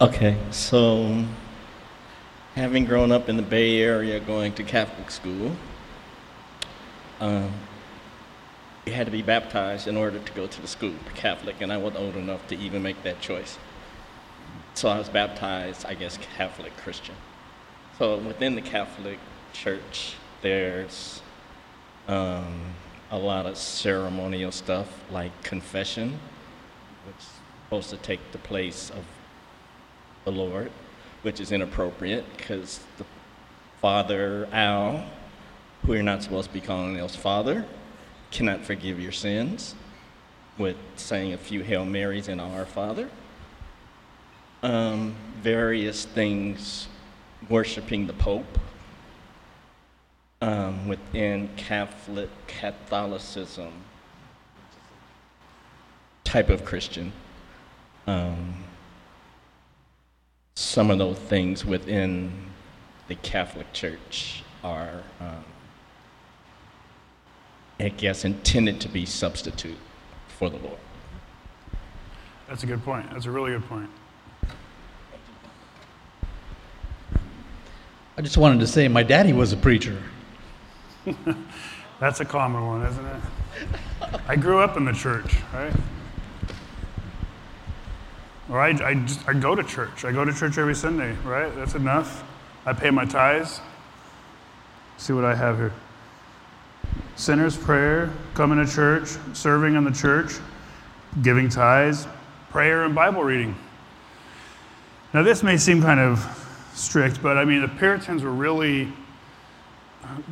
Okay, 0.00 0.36
so 0.52 1.24
having 2.58 2.84
grown 2.84 3.12
up 3.12 3.28
in 3.28 3.36
the 3.36 3.42
Bay 3.42 3.80
Area 3.80 4.18
going 4.18 4.52
to 4.54 4.64
Catholic 4.64 5.12
school, 5.12 5.56
um, 7.20 7.52
you 8.84 8.92
had 8.92 9.06
to 9.06 9.12
be 9.12 9.22
baptized 9.22 9.86
in 9.86 9.96
order 9.96 10.18
to 10.18 10.32
go 10.32 10.48
to 10.48 10.60
the 10.60 10.66
school, 10.66 10.94
Catholic, 11.14 11.60
and 11.60 11.72
I 11.72 11.76
wasn't 11.76 12.02
old 12.02 12.16
enough 12.16 12.44
to 12.48 12.58
even 12.58 12.82
make 12.82 13.00
that 13.04 13.20
choice. 13.20 13.58
So 14.74 14.88
I 14.88 14.98
was 14.98 15.08
baptized, 15.08 15.86
I 15.86 15.94
guess, 15.94 16.18
Catholic 16.36 16.76
Christian. 16.78 17.14
So 17.96 18.18
within 18.18 18.56
the 18.56 18.60
Catholic 18.60 19.20
Church, 19.52 20.16
there's 20.42 21.22
um, 22.08 22.74
a 23.12 23.18
lot 23.18 23.46
of 23.46 23.56
ceremonial 23.56 24.50
stuff 24.50 24.88
like 25.12 25.44
confession, 25.44 26.18
which 27.06 27.18
is 27.18 27.30
supposed 27.66 27.90
to 27.90 27.96
take 27.98 28.32
the 28.32 28.38
place 28.38 28.90
of 28.90 29.04
the 30.24 30.32
Lord 30.32 30.72
which 31.22 31.40
is 31.40 31.52
inappropriate 31.52 32.24
because 32.36 32.80
the 32.96 33.04
father, 33.80 34.48
Al, 34.52 35.04
who 35.84 35.94
you're 35.94 36.02
not 36.02 36.22
supposed 36.22 36.48
to 36.48 36.54
be 36.54 36.60
calling 36.60 36.96
else 36.96 37.16
father, 37.16 37.64
cannot 38.30 38.64
forgive 38.64 39.00
your 39.00 39.12
sins 39.12 39.74
with 40.58 40.76
saying 40.96 41.32
a 41.32 41.38
few 41.38 41.62
Hail 41.62 41.84
Marys 41.84 42.28
and 42.28 42.40
Our 42.40 42.66
Father. 42.66 43.08
Um, 44.62 45.14
various 45.40 46.04
things 46.04 46.88
worshiping 47.48 48.08
the 48.08 48.12
Pope 48.12 48.58
um, 50.40 50.88
within 50.88 51.48
Catholic 51.56 52.28
Catholicism 52.46 53.72
type 56.24 56.50
of 56.50 56.64
Christian. 56.64 57.12
Um, 58.06 58.64
some 60.58 60.90
of 60.90 60.98
those 60.98 61.16
things 61.16 61.64
within 61.64 62.32
the 63.06 63.14
Catholic 63.14 63.72
Church 63.72 64.42
are, 64.64 65.04
um, 65.20 65.44
I 67.78 67.90
guess, 67.90 68.24
intended 68.24 68.80
to 68.80 68.88
be 68.88 69.06
substitute 69.06 69.78
for 70.26 70.50
the 70.50 70.56
Lord. 70.56 70.78
That's 72.48 72.64
a 72.64 72.66
good 72.66 72.82
point. 72.82 73.08
That's 73.12 73.26
a 73.26 73.30
really 73.30 73.52
good 73.52 73.68
point. 73.68 73.88
I 78.16 78.22
just 78.22 78.36
wanted 78.36 78.58
to 78.58 78.66
say 78.66 78.88
my 78.88 79.04
daddy 79.04 79.32
was 79.32 79.52
a 79.52 79.56
preacher. 79.56 80.02
That's 82.00 82.18
a 82.18 82.24
common 82.24 82.66
one, 82.66 82.84
isn't 82.84 83.06
it? 83.06 84.20
I 84.26 84.34
grew 84.34 84.58
up 84.58 84.76
in 84.76 84.84
the 84.84 84.92
church, 84.92 85.36
right? 85.54 85.72
Or 88.50 88.60
I, 88.60 88.68
I, 88.68 88.94
just, 88.94 89.28
I 89.28 89.34
go 89.34 89.54
to 89.54 89.62
church. 89.62 90.04
I 90.04 90.12
go 90.12 90.24
to 90.24 90.32
church 90.32 90.56
every 90.56 90.74
Sunday, 90.74 91.14
right? 91.24 91.54
That's 91.54 91.74
enough. 91.74 92.24
I 92.64 92.72
pay 92.72 92.90
my 92.90 93.04
tithes. 93.04 93.60
See 94.96 95.12
what 95.12 95.24
I 95.24 95.34
have 95.34 95.58
here. 95.58 95.72
Sinner's 97.16 97.56
prayer, 97.56 98.10
coming 98.34 98.64
to 98.64 98.70
church, 98.70 99.08
serving 99.32 99.74
in 99.74 99.84
the 99.84 99.90
church, 99.90 100.34
giving 101.22 101.48
tithes, 101.48 102.06
prayer, 102.50 102.84
and 102.84 102.94
Bible 102.94 103.22
reading. 103.22 103.56
Now, 105.12 105.22
this 105.22 105.42
may 105.42 105.56
seem 105.56 105.82
kind 105.82 106.00
of 106.00 106.24
strict, 106.74 107.22
but 107.22 107.36
I 107.36 107.44
mean, 107.44 107.60
the 107.60 107.68
Puritans 107.68 108.22
were 108.22 108.30
really, 108.30 108.92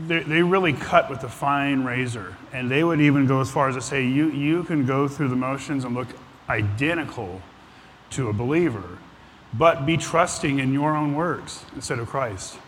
they, 0.06 0.20
they 0.20 0.42
really 0.42 0.72
cut 0.72 1.10
with 1.10 1.24
a 1.24 1.28
fine 1.28 1.84
razor. 1.84 2.36
And 2.52 2.70
they 2.70 2.84
would 2.84 3.00
even 3.00 3.26
go 3.26 3.40
as 3.40 3.50
far 3.50 3.68
as 3.68 3.74
to 3.74 3.82
say, 3.82 4.06
you, 4.06 4.30
you 4.30 4.64
can 4.64 4.86
go 4.86 5.08
through 5.08 5.28
the 5.28 5.36
motions 5.36 5.84
and 5.84 5.94
look 5.94 6.08
identical 6.48 7.42
to 8.10 8.28
a 8.28 8.32
believer, 8.32 8.98
but 9.54 9.86
be 9.86 9.96
trusting 9.96 10.58
in 10.58 10.72
your 10.72 10.96
own 10.96 11.14
works 11.14 11.64
instead 11.74 11.98
of 11.98 12.08
Christ. 12.08 12.58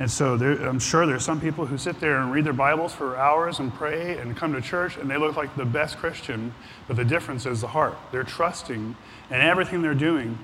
And 0.00 0.10
so 0.10 0.36
there, 0.36 0.52
I'm 0.68 0.78
sure 0.78 1.06
there's 1.06 1.24
some 1.24 1.40
people 1.40 1.66
who 1.66 1.76
sit 1.76 1.98
there 1.98 2.18
and 2.18 2.30
read 2.30 2.44
their 2.44 2.52
Bibles 2.52 2.94
for 2.94 3.16
hours 3.16 3.58
and 3.58 3.74
pray 3.74 4.18
and 4.18 4.36
come 4.36 4.52
to 4.52 4.60
church 4.60 4.96
and 4.96 5.10
they 5.10 5.16
look 5.16 5.36
like 5.36 5.54
the 5.56 5.64
best 5.64 5.98
Christian, 5.98 6.54
but 6.86 6.96
the 6.96 7.04
difference 7.04 7.46
is 7.46 7.60
the 7.60 7.66
heart. 7.66 7.96
They're 8.12 8.22
trusting 8.22 8.96
in 9.30 9.36
everything 9.36 9.82
they're 9.82 9.94
doing 9.94 10.38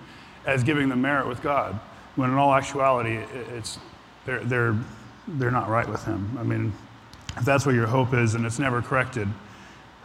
as 0.45 0.65
giving 0.65 0.89
them 0.89 1.01
merit 1.01 1.27
with 1.27 1.41
God, 1.41 1.79
when 2.17 2.31
in 2.31 2.37
all 2.37 2.53
actuality, 2.53 3.17
it's, 3.53 3.79
they're, 4.27 4.45
they're, 4.45 4.77
they're 5.27 5.51
not 5.51 5.69
right 5.69 5.89
with 5.89 6.05
Him. 6.05 6.37
I 6.39 6.43
mean, 6.43 6.73
if 7.37 7.45
that's 7.45 7.65
what 7.65 7.75
your 7.75 7.87
hope 7.87 8.13
is 8.13 8.35
and 8.35 8.45
it's 8.45 8.59
never 8.59 8.83
corrected, 8.83 9.29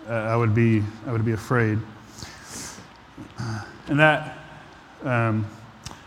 uh, 0.07 0.13
I, 0.13 0.35
would 0.35 0.55
be, 0.55 0.83
I 1.07 1.11
would 1.11 1.25
be 1.25 1.33
afraid. 1.33 1.79
And 3.89 3.99
that, 3.99 4.37
um, 5.03 5.47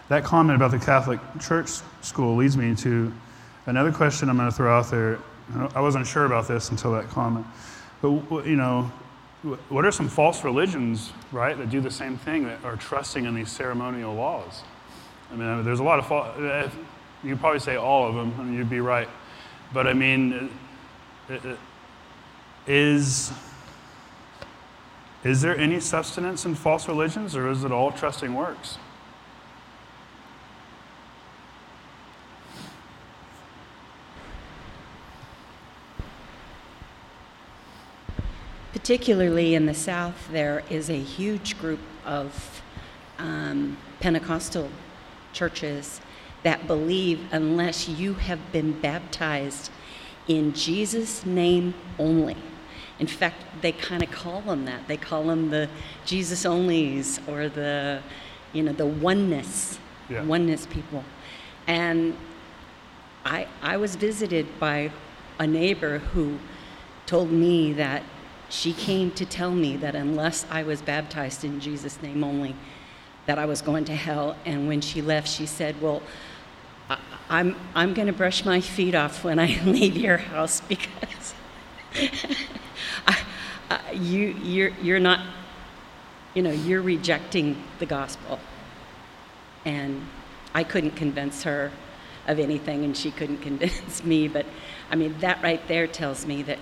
that 0.09 0.23
comment 0.23 0.55
about 0.55 0.71
the 0.71 0.79
Catholic 0.79 1.19
Church 1.41 1.81
school 2.01 2.37
leads 2.37 2.57
me 2.57 2.77
to 2.77 3.13
another 3.67 3.91
question 3.91 4.29
I'm 4.29 4.37
going 4.37 4.49
to 4.49 4.55
throw 4.55 4.73
out 4.73 4.89
there. 4.89 5.19
I 5.75 5.81
wasn't 5.81 6.07
sure 6.07 6.25
about 6.25 6.47
this 6.47 6.71
until 6.71 6.93
that 6.93 7.09
comment. 7.09 7.45
But, 8.01 8.47
you 8.47 8.55
know, 8.55 8.93
what 9.69 9.85
are 9.85 9.91
some 9.91 10.09
false 10.09 10.45
religions, 10.45 11.13
right, 11.33 11.59
that 11.59 11.71
do 11.71 11.81
the 11.81 11.91
same 11.91 12.17
thing, 12.17 12.45
that 12.45 12.65
are 12.65 12.77
trusting 12.77 13.25
in 13.25 13.35
these 13.35 13.51
ceremonial 13.51 14.15
laws? 14.15 14.63
I 15.33 15.35
mean, 15.35 15.65
there's 15.65 15.81
a 15.81 15.85
lot 15.85 15.99
of 15.99 16.07
false, 16.07 16.39
uh, 16.39 16.71
you 17.25 17.35
probably 17.35 17.59
say 17.59 17.75
all 17.75 18.09
of 18.09 18.15
them, 18.15 18.33
I 18.39 18.43
and 18.43 18.55
you'd 18.55 18.71
be 18.71 18.81
right. 18.81 19.09
But 19.73 19.89
I 19.89 19.93
mean, 19.93 20.51
is 22.69 23.33
Is 25.25 25.41
there 25.41 25.57
any 25.57 25.79
sustenance 25.79 26.45
in 26.45 26.57
false 26.57 26.89
religions, 26.89 27.37
or 27.37 27.49
is 27.49 27.63
it 27.63 27.71
all 27.71 27.93
trusting 27.93 28.35
works? 28.35 28.79
Particularly 38.73 39.55
in 39.55 39.67
the 39.67 39.75
South, 39.75 40.29
there 40.33 40.65
is 40.69 40.91
a 40.91 40.99
huge 40.99 41.57
group 41.61 41.79
of 42.05 42.61
um, 43.19 43.77
Pentecostal 44.01 44.69
churches 45.33 46.01
that 46.43 46.67
believe 46.67 47.21
unless 47.31 47.89
you 47.89 48.15
have 48.15 48.51
been 48.51 48.73
baptized 48.81 49.71
in 50.27 50.53
Jesus' 50.53 51.25
name 51.25 51.75
only. 51.97 52.37
In 53.03 53.09
fact, 53.09 53.43
they 53.63 53.73
kind 53.73 54.01
of 54.01 54.13
call 54.13 54.43
them 54.43 54.65
that. 54.67 54.87
They 54.87 54.97
call 54.97 55.25
them 55.25 55.51
the 55.51 55.69
Jesus 56.07 56.45
onlys 56.45 57.19
or 57.29 57.49
the, 57.49 58.01
you 58.53 58.63
know, 58.63 58.73
the 58.73 58.87
oneness, 58.87 59.81
Yeah. 60.09 60.23
oneness 60.23 60.67
people. 60.67 61.03
And 61.67 62.17
I, 63.25 63.49
I 63.61 63.77
was 63.77 63.97
visited 63.97 64.47
by 64.61 64.93
a 65.41 65.49
neighbor 65.49 65.99
who 65.99 66.39
told 67.07 67.33
me 67.33 67.73
that 67.73 68.05
she 68.49 68.73
came 68.73 69.11
to 69.13 69.27
tell 69.27 69.51
me 69.51 69.77
that 69.79 69.97
unless 69.97 70.47
I 70.49 70.63
was 70.63 70.81
baptized 70.81 71.43
in 71.43 71.59
Jesus' 71.59 72.01
name 72.03 72.23
only, 72.23 72.55
that 73.27 73.37
I 73.37 73.47
was 73.47 73.63
going 73.63 73.85
to 73.87 73.97
hell. 73.97 74.37
And 74.45 74.69
when 74.69 74.81
she 74.81 75.03
left, 75.03 75.27
she 75.27 75.47
said, 75.47 75.75
Well, 75.83 76.03
I, 76.89 77.01
I'm, 77.29 77.57
I'm 77.75 77.95
going 77.95 78.07
to 78.07 78.13
brush 78.13 78.45
my 78.45 78.61
feet 78.61 78.95
off 78.95 79.25
when 79.25 79.41
I 79.41 79.61
leave 79.65 79.97
your 79.97 80.19
house 80.19 80.61
because 80.61 81.35
I, 83.07 83.19
I, 83.71 83.93
you, 83.93 84.29
you're, 84.43 84.71
you're 84.83 85.01
not, 85.01 85.21
you 86.35 86.43
know, 86.43 86.51
you're 86.51 86.83
rejecting 86.83 87.63
the 87.79 87.87
gospel. 87.87 88.39
And 89.65 90.07
I 90.55 90.65
couldn't 90.65 90.93
convince 90.93 91.43
her 91.45 91.71
of 92.27 92.39
anything, 92.39 92.85
and 92.85 92.97
she 92.97 93.11
couldn't 93.11 93.39
convince 93.43 94.05
me. 94.05 94.29
But 94.29 94.47
I 94.91 94.97
mean, 94.97 95.17
that 95.21 95.43
right 95.43 95.67
there 95.69 95.87
tells 95.87 96.27
me 96.27 96.43
that 96.43 96.59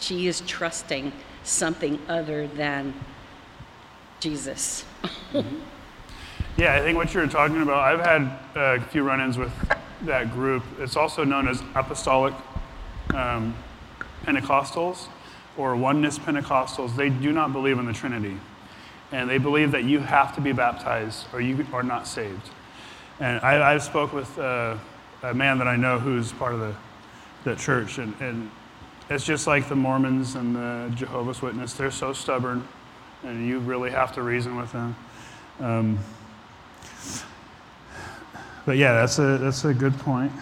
she 0.00 0.26
is 0.26 0.40
trusting 0.42 1.12
something 1.42 1.98
other 2.08 2.46
than 2.46 2.94
Jesus. 4.20 4.84
Yeah, 6.56 6.74
I 6.74 6.80
think 6.82 6.96
what 6.96 7.12
you're 7.12 7.26
talking 7.26 7.62
about, 7.62 7.78
I've 7.78 8.06
had 8.06 8.22
uh, 8.56 8.76
a 8.76 8.80
few 8.80 9.02
run 9.02 9.20
ins 9.20 9.36
with 9.36 9.52
that 10.02 10.30
group. 10.30 10.62
It's 10.78 10.96
also 10.96 11.24
known 11.24 11.48
as 11.48 11.60
Apostolic 11.74 12.32
um, 13.12 13.56
Pentecostals 14.24 15.08
or 15.56 15.76
Oneness 15.76 16.18
Pentecostals. 16.18 16.96
They 16.96 17.10
do 17.10 17.32
not 17.32 17.52
believe 17.52 17.78
in 17.78 17.86
the 17.86 17.92
Trinity. 17.92 18.38
And 19.12 19.28
they 19.30 19.38
believe 19.38 19.70
that 19.72 19.84
you 19.84 20.00
have 20.00 20.34
to 20.34 20.40
be 20.40 20.52
baptized 20.52 21.26
or 21.32 21.40
you 21.40 21.66
are 21.72 21.82
not 21.82 22.06
saved. 22.06 22.50
And 23.20 23.40
I, 23.42 23.74
I 23.74 23.78
spoke 23.78 24.12
with 24.12 24.36
uh, 24.38 24.76
a 25.22 25.34
man 25.34 25.58
that 25.58 25.68
I 25.68 25.76
know 25.76 25.98
who's 25.98 26.32
part 26.32 26.52
of 26.54 26.60
the, 26.60 26.74
the 27.44 27.54
church, 27.54 27.98
and, 27.98 28.14
and 28.20 28.50
it's 29.08 29.24
just 29.24 29.46
like 29.46 29.68
the 29.68 29.76
Mormons 29.76 30.34
and 30.34 30.56
the 30.56 30.92
Jehovah's 30.96 31.40
Witness. 31.40 31.74
They're 31.74 31.90
so 31.90 32.12
stubborn, 32.12 32.66
and 33.22 33.46
you 33.46 33.60
really 33.60 33.90
have 33.90 34.12
to 34.14 34.22
reason 34.22 34.56
with 34.56 34.72
them. 34.72 34.96
Um, 35.60 35.98
but 38.66 38.76
yeah, 38.76 38.94
that's 38.94 39.18
a, 39.18 39.38
that's 39.38 39.64
a 39.64 39.74
good 39.74 39.96
point. 40.00 40.32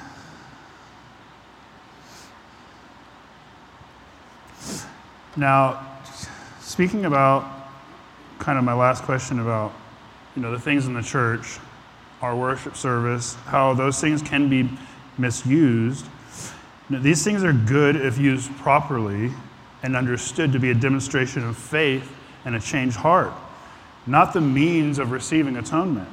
Now, 5.36 5.86
speaking 6.60 7.06
about 7.06 7.50
kind 8.38 8.58
of 8.58 8.64
my 8.64 8.74
last 8.74 9.04
question 9.04 9.40
about 9.40 9.72
you 10.36 10.42
know 10.42 10.50
the 10.50 10.58
things 10.58 10.86
in 10.86 10.94
the 10.94 11.02
church, 11.02 11.58
our 12.20 12.36
worship 12.36 12.76
service, 12.76 13.34
how 13.46 13.72
those 13.72 14.00
things 14.00 14.20
can 14.20 14.50
be 14.50 14.68
misused. 15.16 16.06
Now, 16.90 16.98
these 16.98 17.24
things 17.24 17.44
are 17.44 17.52
good 17.52 17.96
if 17.96 18.18
used 18.18 18.54
properly 18.58 19.32
and 19.82 19.96
understood 19.96 20.52
to 20.52 20.58
be 20.58 20.70
a 20.70 20.74
demonstration 20.74 21.44
of 21.44 21.56
faith 21.56 22.14
and 22.44 22.54
a 22.54 22.60
changed 22.60 22.96
heart, 22.96 23.32
not 24.06 24.32
the 24.32 24.40
means 24.40 24.98
of 24.98 25.12
receiving 25.12 25.56
atonement. 25.56 26.08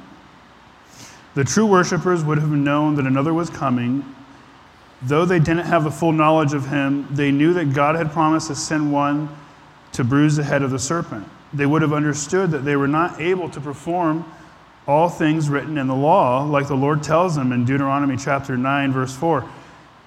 The 1.34 1.44
true 1.44 1.66
worshipers 1.66 2.24
would 2.24 2.38
have 2.38 2.50
known 2.50 2.96
that 2.96 3.06
another 3.06 3.34
was 3.34 3.50
coming. 3.50 4.14
Though 5.02 5.24
they 5.24 5.38
didn't 5.38 5.66
have 5.66 5.86
a 5.86 5.90
full 5.90 6.12
knowledge 6.12 6.52
of 6.52 6.68
him, 6.68 7.06
they 7.10 7.30
knew 7.30 7.54
that 7.54 7.72
God 7.72 7.96
had 7.96 8.12
promised 8.12 8.48
to 8.48 8.54
send 8.54 8.92
one 8.92 9.28
to 9.92 10.04
bruise 10.04 10.36
the 10.36 10.44
head 10.44 10.62
of 10.62 10.70
the 10.70 10.78
serpent. 10.78 11.26
They 11.52 11.66
would 11.66 11.82
have 11.82 11.92
understood 11.92 12.50
that 12.50 12.64
they 12.64 12.76
were 12.76 12.88
not 12.88 13.20
able 13.20 13.48
to 13.50 13.60
perform 13.60 14.30
all 14.86 15.08
things 15.08 15.48
written 15.48 15.78
in 15.78 15.86
the 15.86 15.94
law, 15.94 16.44
like 16.44 16.68
the 16.68 16.76
Lord 16.76 17.02
tells 17.02 17.34
them 17.34 17.52
in 17.52 17.64
Deuteronomy 17.64 18.16
chapter 18.16 18.56
9, 18.56 18.92
verse 18.92 19.14
4. 19.14 19.48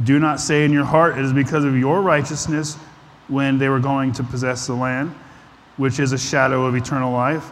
Do 0.03 0.19
not 0.19 0.39
say 0.39 0.65
in 0.65 0.71
your 0.71 0.85
heart, 0.85 1.17
it 1.17 1.23
is 1.23 1.33
because 1.33 1.63
of 1.63 1.77
your 1.77 2.01
righteousness 2.01 2.75
when 3.27 3.57
they 3.57 3.69
were 3.69 3.79
going 3.79 4.11
to 4.13 4.23
possess 4.23 4.67
the 4.67 4.73
land, 4.73 5.15
which 5.77 5.99
is 5.99 6.11
a 6.11 6.17
shadow 6.17 6.65
of 6.65 6.75
eternal 6.75 7.11
life. 7.11 7.51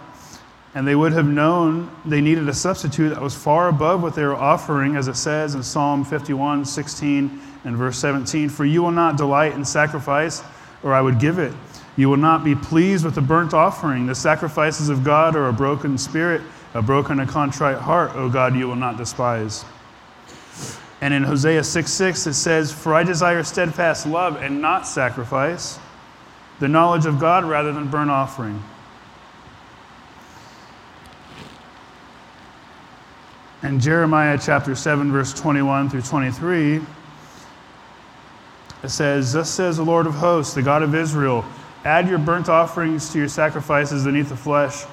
And 0.73 0.87
they 0.87 0.95
would 0.95 1.11
have 1.11 1.25
known 1.25 1.91
they 2.05 2.21
needed 2.21 2.47
a 2.47 2.53
substitute 2.53 3.09
that 3.09 3.21
was 3.21 3.35
far 3.35 3.67
above 3.67 4.01
what 4.01 4.15
they 4.15 4.23
were 4.23 4.35
offering, 4.35 4.95
as 4.95 5.07
it 5.07 5.15
says 5.15 5.53
in 5.53 5.63
Psalm 5.63 6.05
51, 6.05 6.63
16, 6.63 7.41
and 7.65 7.75
verse 7.75 7.97
17 7.97 8.49
For 8.49 8.65
you 8.65 8.81
will 8.81 8.91
not 8.91 9.17
delight 9.17 9.53
in 9.53 9.65
sacrifice, 9.65 10.41
or 10.81 10.93
I 10.93 11.01
would 11.01 11.19
give 11.19 11.39
it. 11.39 11.53
You 11.97 12.09
will 12.09 12.17
not 12.17 12.43
be 12.43 12.55
pleased 12.55 13.03
with 13.03 13.15
the 13.15 13.21
burnt 13.21 13.53
offering. 13.53 14.07
The 14.07 14.15
sacrifices 14.15 14.87
of 14.87 15.03
God 15.03 15.35
are 15.35 15.49
a 15.49 15.53
broken 15.53 15.97
spirit, 15.97 16.41
a 16.73 16.81
broken 16.81 17.19
and 17.19 17.29
contrite 17.29 17.77
heart, 17.77 18.11
O 18.15 18.29
God, 18.29 18.55
you 18.55 18.67
will 18.67 18.77
not 18.77 18.97
despise. 18.97 19.65
And 21.01 21.13
in 21.13 21.23
Hosea 21.23 21.63
6 21.63 21.91
6, 21.91 22.27
it 22.27 22.33
says, 22.33 22.71
For 22.71 22.93
I 22.93 23.03
desire 23.03 23.43
steadfast 23.43 24.05
love 24.07 24.37
and 24.37 24.61
not 24.61 24.87
sacrifice, 24.87 25.79
the 26.59 26.67
knowledge 26.67 27.05
of 27.05 27.19
God 27.19 27.43
rather 27.43 27.73
than 27.73 27.89
burnt 27.89 28.11
offering. 28.11 28.63
In 33.63 33.79
Jeremiah 33.79 34.39
chapter 34.41 34.73
7, 34.73 35.11
verse 35.11 35.33
21 35.33 35.91
through 35.91 36.01
23, 36.01 36.81
it 38.81 38.89
says, 38.89 39.33
Thus 39.33 39.51
says 39.51 39.77
the 39.77 39.85
Lord 39.85 40.07
of 40.07 40.15
hosts, 40.15 40.55
the 40.55 40.63
God 40.63 40.81
of 40.81 40.95
Israel, 40.95 41.45
add 41.85 42.09
your 42.09 42.17
burnt 42.17 42.49
offerings 42.49 43.13
to 43.13 43.19
your 43.19 43.27
sacrifices 43.27 44.05
beneath 44.05 44.29
the 44.29 44.35
flesh. 44.35 44.85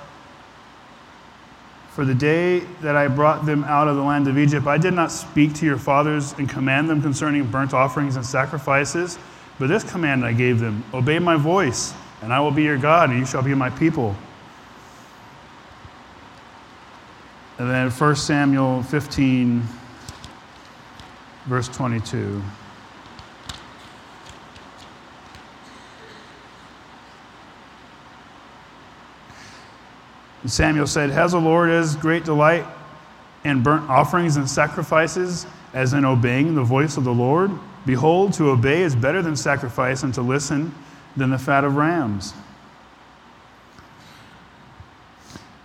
For 1.92 2.04
the 2.04 2.14
day 2.14 2.59
that 2.83 2.94
I 2.94 3.09
brought 3.09 3.46
them 3.46 3.64
out 3.64 3.88
of 3.88 3.96
the 3.96 4.02
land 4.02 4.28
of 4.28 4.37
Egypt, 4.37 4.66
I 4.66 4.76
did 4.76 4.92
not 4.92 5.11
speak 5.11 5.54
to 5.54 5.64
your 5.64 5.78
fathers 5.78 6.35
and 6.35 6.46
command 6.46 6.90
them 6.90 7.00
concerning 7.00 7.50
burnt 7.50 7.72
offerings 7.72 8.16
and 8.16 8.24
sacrifices, 8.24 9.18
but 9.59 9.68
this 9.68 9.83
command 9.83 10.26
I 10.26 10.35
gave 10.35 10.61
them 10.61 10.85
Obey 10.92 11.18
my 11.18 11.37
voice, 11.37 11.94
and 12.20 12.35
I 12.35 12.40
will 12.40 12.50
be 12.50 12.64
your 12.64 12.76
God, 12.76 13.09
and 13.09 13.18
you 13.18 13.24
shall 13.24 13.42
be 13.42 13.54
my 13.54 13.70
people. 13.70 14.14
And 17.59 17.68
then 17.68 17.90
1 17.90 18.16
Samuel 18.16 18.85
15, 18.85 19.62
verse 21.47 21.68
22. 21.68 22.40
And 30.42 30.53
Samuel 30.53 30.87
said, 30.87 31.11
Has 31.11 31.33
the 31.33 31.40
Lord 31.40 31.68
as 31.68 31.97
great 31.97 32.25
delight 32.25 32.64
in 33.42 33.64
burnt 33.64 33.90
offerings 33.90 34.37
and 34.37 34.49
sacrifices 34.49 35.44
as 35.75 35.94
in 35.94 36.05
obeying 36.05 36.55
the 36.55 36.62
voice 36.62 36.97
of 36.97 37.03
the 37.03 37.12
Lord? 37.12 37.51
Behold, 37.85 38.35
to 38.35 38.51
obey 38.51 38.83
is 38.83 38.94
better 38.94 39.21
than 39.21 39.35
sacrifice, 39.35 40.05
and 40.05 40.14
to 40.14 40.23
listen 40.23 40.73
than 41.16 41.31
the 41.31 41.38
fat 41.38 41.64
of 41.64 41.75
rams. 41.75 42.35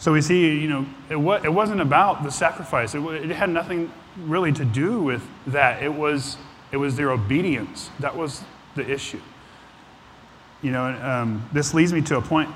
So 0.03 0.11
we 0.11 0.19
see, 0.19 0.59
you 0.59 0.67
know, 0.67 0.85
it, 1.09 1.15
wa- 1.15 1.39
it 1.41 1.53
wasn't 1.53 1.79
about 1.79 2.25
the 2.25 2.29
sacrifice. 2.29 2.93
It, 2.93 2.99
wa- 2.99 3.11
it 3.11 3.29
had 3.29 3.49
nothing 3.49 3.89
really 4.25 4.51
to 4.51 4.65
do 4.65 5.01
with 5.01 5.25
that. 5.47 5.81
It 5.81 5.93
was, 5.93 6.35
it 6.73 6.75
was 6.75 6.97
their 6.97 7.09
obedience. 7.09 7.89
That 8.01 8.17
was 8.17 8.43
the 8.75 8.85
issue. 8.85 9.21
You 10.61 10.71
know, 10.71 10.87
um, 10.87 11.47
this 11.53 11.73
leads 11.73 11.93
me 11.93 12.01
to 12.01 12.17
a 12.17 12.21
point. 12.21 12.49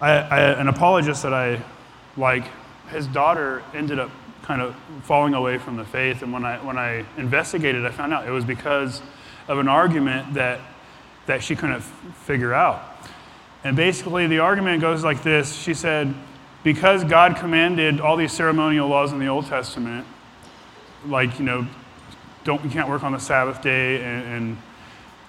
I, 0.00 0.12
I, 0.12 0.40
an 0.58 0.68
apologist 0.68 1.22
that 1.24 1.34
I 1.34 1.62
like, 2.16 2.44
his 2.88 3.06
daughter 3.08 3.62
ended 3.74 3.98
up 3.98 4.10
kind 4.40 4.62
of 4.62 4.74
falling 5.02 5.34
away 5.34 5.58
from 5.58 5.76
the 5.76 5.84
faith. 5.84 6.22
And 6.22 6.32
when 6.32 6.46
I, 6.46 6.64
when 6.64 6.78
I 6.78 7.04
investigated, 7.18 7.84
I 7.84 7.90
found 7.90 8.14
out 8.14 8.26
it 8.26 8.30
was 8.30 8.46
because 8.46 9.02
of 9.48 9.58
an 9.58 9.68
argument 9.68 10.32
that, 10.32 10.62
that 11.26 11.42
she 11.42 11.56
couldn't 11.56 11.76
f- 11.76 12.16
figure 12.24 12.54
out. 12.54 12.82
And 13.64 13.76
basically, 13.76 14.26
the 14.26 14.38
argument 14.38 14.80
goes 14.80 15.04
like 15.04 15.22
this 15.22 15.54
She 15.54 15.74
said, 15.74 16.14
because 16.64 17.04
God 17.04 17.36
commanded 17.36 18.00
all 18.00 18.16
these 18.16 18.32
ceremonial 18.32 18.88
laws 18.88 19.12
in 19.12 19.20
the 19.20 19.28
Old 19.28 19.46
Testament, 19.46 20.04
like, 21.06 21.38
you 21.38 21.44
know, 21.44 21.66
don't, 22.42 22.64
you 22.64 22.70
can't 22.70 22.88
work 22.88 23.04
on 23.04 23.12
the 23.12 23.20
Sabbath 23.20 23.62
day 23.62 24.02
and, 24.02 24.26
and, 24.26 24.58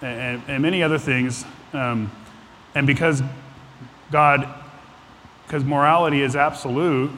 and, 0.02 0.42
and 0.48 0.62
many 0.64 0.82
other 0.82 0.98
things, 0.98 1.46
um, 1.74 2.12
and 2.74 2.88
because 2.88 3.22
God, 4.12 4.48
because 5.46 5.64
morality 5.64 6.22
is 6.22 6.36
absolute, 6.36 7.12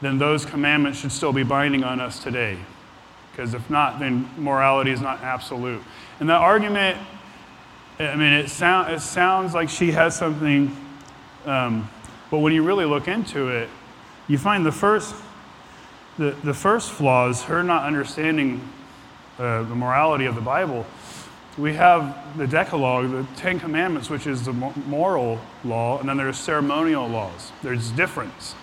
then 0.00 0.18
those 0.18 0.44
commandments 0.44 1.00
should 1.00 1.12
still 1.12 1.32
be 1.32 1.42
binding 1.42 1.82
on 1.84 2.00
us 2.00 2.22
today. 2.22 2.58
Because 3.32 3.54
if 3.54 3.68
not, 3.68 3.98
then 3.98 4.28
morality 4.36 4.90
is 4.90 5.00
not 5.00 5.22
absolute. 5.22 5.82
And 6.20 6.28
that 6.28 6.40
argument, 6.40 6.98
I 7.98 8.16
mean, 8.16 8.32
it, 8.32 8.48
sound, 8.48 8.92
it 8.92 9.00
sounds 9.00 9.54
like 9.54 9.68
she 9.68 9.92
has 9.92 10.16
something, 10.16 10.74
um, 11.44 11.88
but 12.30 12.38
when 12.38 12.52
you 12.52 12.62
really 12.62 12.84
look 12.84 13.08
into 13.08 13.48
it, 13.48 13.68
you 14.28 14.38
find 14.38 14.66
the 14.66 14.72
first, 14.72 15.14
the, 16.18 16.30
the 16.42 16.54
first 16.54 16.90
flaw 16.90 17.28
is 17.28 17.42
her 17.42 17.62
not 17.62 17.84
understanding 17.84 18.60
uh, 19.38 19.62
the 19.62 19.74
morality 19.74 20.26
of 20.26 20.34
the 20.34 20.40
Bible. 20.40 20.86
We 21.58 21.74
have 21.74 22.36
the 22.36 22.46
Decalogue, 22.46 23.10
the 23.10 23.26
Ten 23.36 23.58
Commandments, 23.58 24.10
which 24.10 24.26
is 24.26 24.44
the 24.44 24.52
moral 24.52 25.40
law, 25.64 25.98
and 25.98 26.08
then 26.08 26.16
there's 26.16 26.38
ceremonial 26.38 27.08
laws. 27.08 27.52
There's 27.62 27.90
difference. 27.92 28.54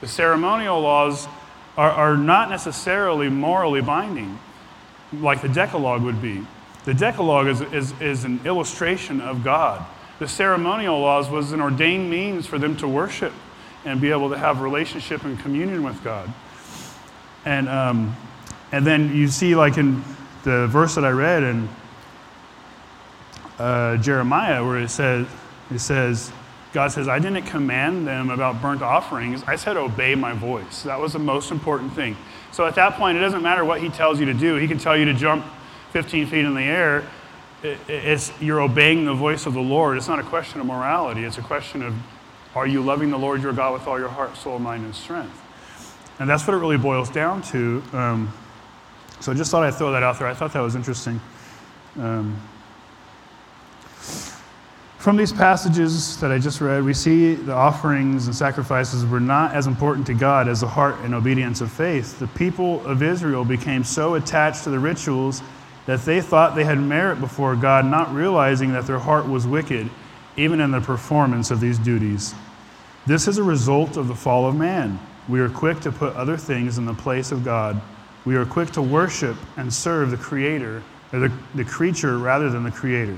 The 0.00 0.08
ceremonial 0.08 0.80
laws 0.80 1.28
are, 1.76 1.90
are 1.90 2.16
not 2.16 2.50
necessarily 2.50 3.28
morally 3.28 3.80
binding, 3.80 4.38
like 5.12 5.40
the 5.40 5.48
Decalogue 5.48 6.02
would 6.02 6.20
be. 6.20 6.46
The 6.84 6.94
Decalogue 6.94 7.46
is, 7.46 7.60
is, 7.60 8.00
is 8.00 8.24
an 8.24 8.40
illustration 8.44 9.20
of 9.20 9.44
God. 9.44 9.84
The 10.22 10.28
ceremonial 10.28 11.00
laws 11.00 11.28
was 11.28 11.50
an 11.50 11.60
ordained 11.60 12.08
means 12.08 12.46
for 12.46 12.56
them 12.56 12.76
to 12.76 12.86
worship 12.86 13.32
and 13.84 14.00
be 14.00 14.12
able 14.12 14.30
to 14.30 14.38
have 14.38 14.60
relationship 14.60 15.24
and 15.24 15.36
communion 15.40 15.82
with 15.82 16.00
God. 16.04 16.32
And, 17.44 17.68
um, 17.68 18.14
and 18.70 18.86
then 18.86 19.16
you 19.16 19.26
see, 19.26 19.56
like 19.56 19.78
in 19.78 20.04
the 20.44 20.68
verse 20.68 20.94
that 20.94 21.04
I 21.04 21.10
read 21.10 21.42
in 21.42 21.68
uh, 23.58 23.96
Jeremiah, 23.96 24.64
where 24.64 24.78
it 24.78 24.90
says, 24.90 25.26
it 25.72 25.80
says, 25.80 26.30
God 26.72 26.92
says, 26.92 27.08
I 27.08 27.18
didn't 27.18 27.46
command 27.46 28.06
them 28.06 28.30
about 28.30 28.62
burnt 28.62 28.80
offerings. 28.80 29.42
I 29.48 29.56
said, 29.56 29.76
obey 29.76 30.14
my 30.14 30.34
voice. 30.34 30.84
That 30.84 31.00
was 31.00 31.14
the 31.14 31.18
most 31.18 31.50
important 31.50 31.94
thing. 31.94 32.16
So 32.52 32.64
at 32.64 32.76
that 32.76 32.92
point, 32.92 33.18
it 33.18 33.22
doesn't 33.22 33.42
matter 33.42 33.64
what 33.64 33.80
he 33.80 33.88
tells 33.88 34.20
you 34.20 34.26
to 34.26 34.34
do. 34.34 34.54
He 34.54 34.68
can 34.68 34.78
tell 34.78 34.96
you 34.96 35.04
to 35.06 35.14
jump 35.14 35.44
15 35.90 36.28
feet 36.28 36.44
in 36.44 36.54
the 36.54 36.62
air. 36.62 37.08
It's, 37.62 38.32
you're 38.40 38.60
obeying 38.60 39.04
the 39.04 39.14
voice 39.14 39.46
of 39.46 39.54
the 39.54 39.60
Lord. 39.60 39.96
It's 39.96 40.08
not 40.08 40.18
a 40.18 40.24
question 40.24 40.60
of 40.60 40.66
morality. 40.66 41.24
It's 41.24 41.38
a 41.38 41.42
question 41.42 41.82
of, 41.82 41.94
are 42.54 42.66
you 42.66 42.82
loving 42.82 43.10
the 43.10 43.18
Lord 43.18 43.42
your 43.42 43.52
God 43.52 43.72
with 43.72 43.86
all 43.86 43.98
your 43.98 44.08
heart, 44.08 44.36
soul, 44.36 44.58
mind, 44.58 44.84
and 44.84 44.94
strength? 44.94 45.40
And 46.18 46.28
that's 46.28 46.46
what 46.46 46.54
it 46.54 46.58
really 46.58 46.76
boils 46.76 47.08
down 47.08 47.42
to. 47.42 47.82
Um, 47.92 48.32
so 49.20 49.32
I 49.32 49.34
just 49.34 49.50
thought 49.50 49.62
I'd 49.62 49.74
throw 49.74 49.92
that 49.92 50.02
out 50.02 50.18
there. 50.18 50.26
I 50.26 50.34
thought 50.34 50.52
that 50.52 50.60
was 50.60 50.74
interesting. 50.74 51.20
Um, 51.98 52.40
from 54.98 55.16
these 55.16 55.32
passages 55.32 56.18
that 56.20 56.30
I 56.30 56.38
just 56.38 56.60
read, 56.60 56.84
we 56.84 56.94
see 56.94 57.34
the 57.34 57.52
offerings 57.52 58.26
and 58.26 58.36
sacrifices 58.36 59.04
were 59.04 59.20
not 59.20 59.52
as 59.52 59.66
important 59.66 60.06
to 60.08 60.14
God 60.14 60.46
as 60.48 60.60
the 60.60 60.68
heart 60.68 60.96
and 61.02 61.14
obedience 61.14 61.60
of 61.60 61.72
faith. 61.72 62.18
The 62.18 62.28
people 62.28 62.84
of 62.86 63.02
Israel 63.02 63.44
became 63.44 63.82
so 63.82 64.14
attached 64.14 64.64
to 64.64 64.70
the 64.70 64.78
rituals 64.78 65.42
that 65.86 66.04
they 66.04 66.20
thought 66.20 66.54
they 66.54 66.64
had 66.64 66.78
merit 66.78 67.20
before 67.20 67.56
God, 67.56 67.84
not 67.84 68.14
realizing 68.14 68.72
that 68.72 68.86
their 68.86 68.98
heart 68.98 69.28
was 69.28 69.46
wicked, 69.46 69.90
even 70.36 70.60
in 70.60 70.70
the 70.70 70.80
performance 70.80 71.50
of 71.50 71.60
these 71.60 71.78
duties. 71.78 72.34
This 73.06 73.26
is 73.26 73.38
a 73.38 73.42
result 73.42 73.96
of 73.96 74.08
the 74.08 74.14
fall 74.14 74.46
of 74.46 74.54
man. 74.54 74.98
We 75.28 75.40
are 75.40 75.48
quick 75.48 75.80
to 75.80 75.92
put 75.92 76.14
other 76.14 76.36
things 76.36 76.78
in 76.78 76.84
the 76.84 76.94
place 76.94 77.32
of 77.32 77.44
God. 77.44 77.80
We 78.24 78.36
are 78.36 78.44
quick 78.44 78.70
to 78.72 78.82
worship 78.82 79.36
and 79.56 79.72
serve 79.72 80.10
the 80.10 80.16
Creator, 80.16 80.82
or 81.12 81.18
the, 81.18 81.32
the 81.54 81.64
creature 81.64 82.18
rather 82.18 82.48
than 82.48 82.62
the 82.62 82.70
Creator. 82.70 83.16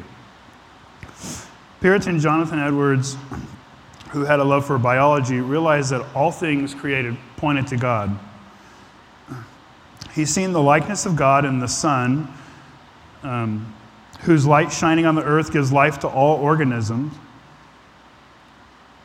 Puritan 1.80 2.18
Jonathan 2.18 2.58
Edwards, 2.58 3.16
who 4.10 4.24
had 4.24 4.40
a 4.40 4.44
love 4.44 4.64
for 4.64 4.78
biology, 4.78 5.40
realized 5.40 5.90
that 5.90 6.06
all 6.14 6.30
things 6.30 6.74
created 6.74 7.16
pointed 7.36 7.66
to 7.66 7.76
God. 7.76 8.18
He's 10.14 10.32
seen 10.32 10.52
the 10.52 10.62
likeness 10.62 11.04
of 11.04 11.16
God 11.16 11.44
in 11.44 11.58
the 11.58 11.68
sun, 11.68 12.32
um, 13.24 13.74
whose 14.20 14.46
light 14.46 14.72
shining 14.72 15.06
on 15.06 15.14
the 15.14 15.22
earth 15.22 15.52
gives 15.52 15.72
life 15.72 15.98
to 16.00 16.08
all 16.08 16.36
organisms. 16.36 17.12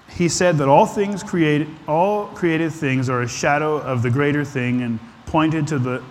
He 0.10 0.28
said 0.30 0.58
that 0.58 0.68
all 0.68 0.86
things 0.86 1.24
created, 1.24 1.68
all 1.88 2.28
created 2.28 2.72
things 2.72 3.10
are 3.10 3.22
a 3.22 3.28
shadow 3.28 3.78
of 3.78 4.02
the 4.02 4.10
greater 4.10 4.44
thing 4.44 4.82
and 4.82 5.00
pointed 5.26 5.68
to, 5.68 5.80
the, 5.80 6.04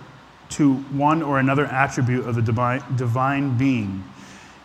to 0.49 0.75
one 0.75 1.21
or 1.21 1.39
another 1.39 1.65
attribute 1.65 2.25
of 2.25 2.35
the 2.35 2.41
divine, 2.41 2.81
divine 2.95 3.57
being. 3.57 4.03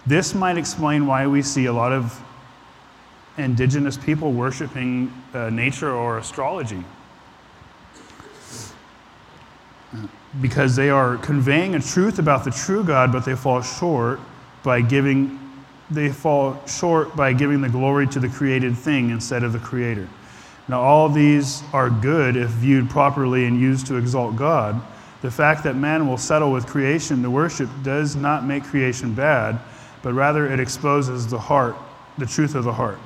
This 0.06 0.34
might 0.34 0.58
explain 0.58 1.06
why 1.06 1.26
we 1.26 1.42
see 1.42 1.66
a 1.66 1.72
lot 1.72 1.92
of 1.92 2.20
indigenous 3.36 3.96
people 3.96 4.32
worshiping 4.32 5.12
uh, 5.32 5.50
nature 5.50 5.92
or 5.92 6.18
astrology. 6.18 6.84
Because 10.40 10.74
they 10.74 10.90
are 10.90 11.16
conveying 11.18 11.74
a 11.74 11.80
truth 11.80 12.18
about 12.18 12.44
the 12.44 12.50
true 12.50 12.82
God, 12.84 13.12
but 13.12 13.24
they 13.24 13.34
fall 13.34 13.62
short 13.62 14.20
by 14.62 14.80
giving 14.80 15.40
they 15.90 16.10
fall 16.10 16.58
short 16.66 17.14
by 17.14 17.34
giving 17.34 17.60
the 17.60 17.68
glory 17.68 18.06
to 18.06 18.18
the 18.18 18.28
created 18.28 18.74
thing 18.74 19.10
instead 19.10 19.44
of 19.44 19.52
the 19.52 19.58
creator. 19.58 20.08
Now 20.66 20.80
all 20.80 21.10
these 21.10 21.62
are 21.74 21.90
good 21.90 22.36
if 22.36 22.48
viewed 22.48 22.88
properly 22.88 23.44
and 23.44 23.60
used 23.60 23.86
to 23.88 23.96
exalt 23.96 24.34
God. 24.34 24.80
The 25.20 25.30
fact 25.30 25.62
that 25.64 25.76
man 25.76 26.08
will 26.08 26.16
settle 26.16 26.50
with 26.50 26.66
creation 26.66 27.22
to 27.22 27.30
worship 27.30 27.68
does 27.82 28.16
not 28.16 28.46
make 28.46 28.64
creation 28.64 29.14
bad 29.14 29.60
but 30.04 30.12
rather 30.12 30.46
it 30.46 30.60
exposes 30.60 31.26
the 31.26 31.38
heart, 31.38 31.74
the 32.18 32.26
truth 32.26 32.54
of 32.54 32.62
the 32.62 32.72
heart. 32.74 32.98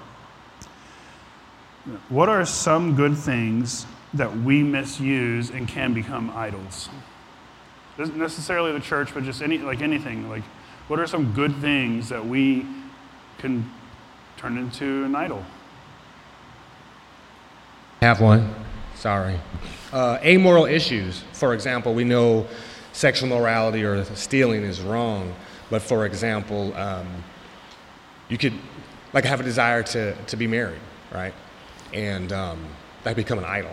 What 2.09 2.29
are 2.29 2.45
some 2.45 2.97
good 2.97 3.17
things 3.17 3.87
that 4.15 4.37
we 4.37 4.65
misuse 4.65 5.51
and 5.51 5.69
can 5.69 5.95
become 5.95 6.31
idols? 6.35 6.91
Isn't 7.99 8.17
necessarily 8.17 8.73
the 8.73 8.81
church, 8.81 9.13
but 9.13 9.25
just 9.25 9.43
any 9.43 9.59
like 9.59 9.83
anything. 9.83 10.29
Like, 10.29 10.45
what 10.87 11.01
are 11.01 11.07
some 11.07 11.33
good 11.33 11.57
things 11.57 12.09
that 12.11 12.25
we 12.25 12.65
can 13.39 13.71
turn 14.37 14.57
into 14.57 15.05
an 15.05 15.17
idol? 15.17 15.45
Have 18.01 18.21
one. 18.21 18.55
Sorry. 18.95 19.39
Uh, 19.93 20.19
amoral 20.23 20.67
issues. 20.67 21.25
For 21.33 21.55
example, 21.55 21.95
we 21.95 22.05
know 22.05 22.47
sexual 22.93 23.29
morality 23.29 23.85
or 23.85 24.05
stealing 24.15 24.63
is 24.63 24.81
wrong. 24.81 25.35
But 25.71 25.83
for 25.83 26.07
example, 26.07 26.75
um, 26.77 27.07
you 28.29 28.39
could 28.39 28.55
like 29.13 29.25
have 29.25 29.41
a 29.41 29.43
desire 29.43 29.83
to, 29.83 30.15
to 30.15 30.37
be 30.37 30.47
married, 30.47 30.81
right? 31.13 31.35
And 31.93 32.33
um, 32.33 32.65
that 33.05 33.17
become 33.17 33.39
an 33.39 33.45
idol, 33.45 33.73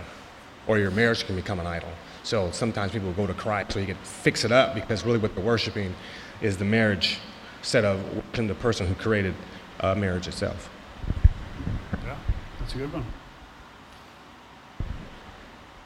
or 0.67 0.77
your 0.77 0.91
marriage 0.91 1.25
can 1.25 1.35
become 1.35 1.59
an 1.59 1.67
idol. 1.67 1.89
So 2.25 2.51
sometimes 2.51 2.91
people 2.91 3.13
go 3.13 3.25
to 3.25 3.33
Christ 3.33 3.71
so 3.71 3.79
you 3.79 3.85
can 3.85 3.97
fix 4.03 4.43
it 4.43 4.51
up 4.51 4.75
because 4.75 5.05
really 5.05 5.19
what 5.19 5.33
they're 5.35 5.43
worshiping 5.45 5.95
is 6.41 6.57
the 6.57 6.65
marriage 6.65 7.19
instead 7.59 7.85
of 7.85 8.03
worshiping 8.13 8.47
the 8.47 8.55
person 8.55 8.87
who 8.87 8.95
created 8.95 9.33
uh, 9.79 9.95
marriage 9.95 10.27
itself. 10.27 10.69
Yeah, 12.03 12.17
that's 12.59 12.75
a 12.75 12.77
good 12.77 12.91
one. 12.91 13.05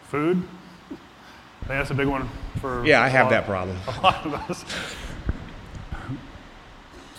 Food. 0.08 0.44
I 0.88 0.96
think 0.96 1.68
that's 1.68 1.92
a 1.92 1.94
big 1.94 2.08
one 2.08 2.28
for. 2.60 2.84
Yeah, 2.84 3.04
I 3.04 3.10
have 3.10 3.30
that 3.30 3.46
problem. 3.46 3.78
A 3.88 4.02
lot 4.02 4.26
of 4.26 4.34
us 4.34 4.66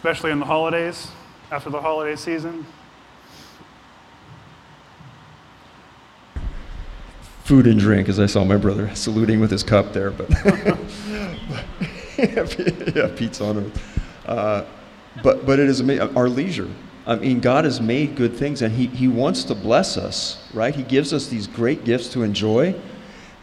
especially 0.01 0.31
in 0.31 0.39
the 0.39 0.47
holidays, 0.47 1.09
after 1.51 1.69
the 1.69 1.79
holiday 1.79 2.17
season. 2.17 2.65
Food 7.51 7.67
and 7.67 7.81
drink, 7.81 8.09
as 8.09 8.21
I 8.21 8.27
saw 8.27 8.45
my 8.45 8.57
brother 8.57 8.95
saluting 8.95 9.41
with 9.41 9.51
his 9.51 9.65
cup 9.65 9.93
there, 9.93 10.13
but 10.13 10.31
yeah, 12.17 13.09
Pete's 13.17 13.41
on 13.41 13.59
it. 13.59 13.73
Uh, 14.25 14.65
but 15.25 15.45
but 15.45 15.59
it 15.59 15.69
is 15.69 15.81
our 16.15 16.29
leisure. 16.29 16.71
I 17.09 17.17
mean, 17.17 17.41
God 17.41 17.65
has 17.65 17.81
made 17.81 18.15
good 18.15 18.37
things, 18.37 18.63
and 18.63 18.73
He 18.73 18.87
He 18.87 19.09
wants 19.09 19.43
to 19.43 19.57
bless 19.57 19.97
us, 19.97 20.49
right? 20.55 20.73
He 20.73 20.85
gives 20.85 21.13
us 21.13 21.27
these 21.27 21.49
great 21.49 21.83
gifts 21.85 22.09
to 22.11 22.23
enjoy, 22.23 22.73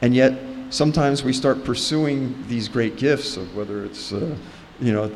and 0.02 0.15
yet 0.15 0.39
sometimes 0.70 1.26
we 1.26 1.34
start 1.34 1.65
pursuing 1.65 2.48
these 2.48 2.70
great 2.70 2.96
gifts 2.96 3.36
of 3.36 3.54
whether 3.58 3.84
it's 3.84 4.13
uh, 4.13 4.38
you 4.80 4.93
know 4.93 5.12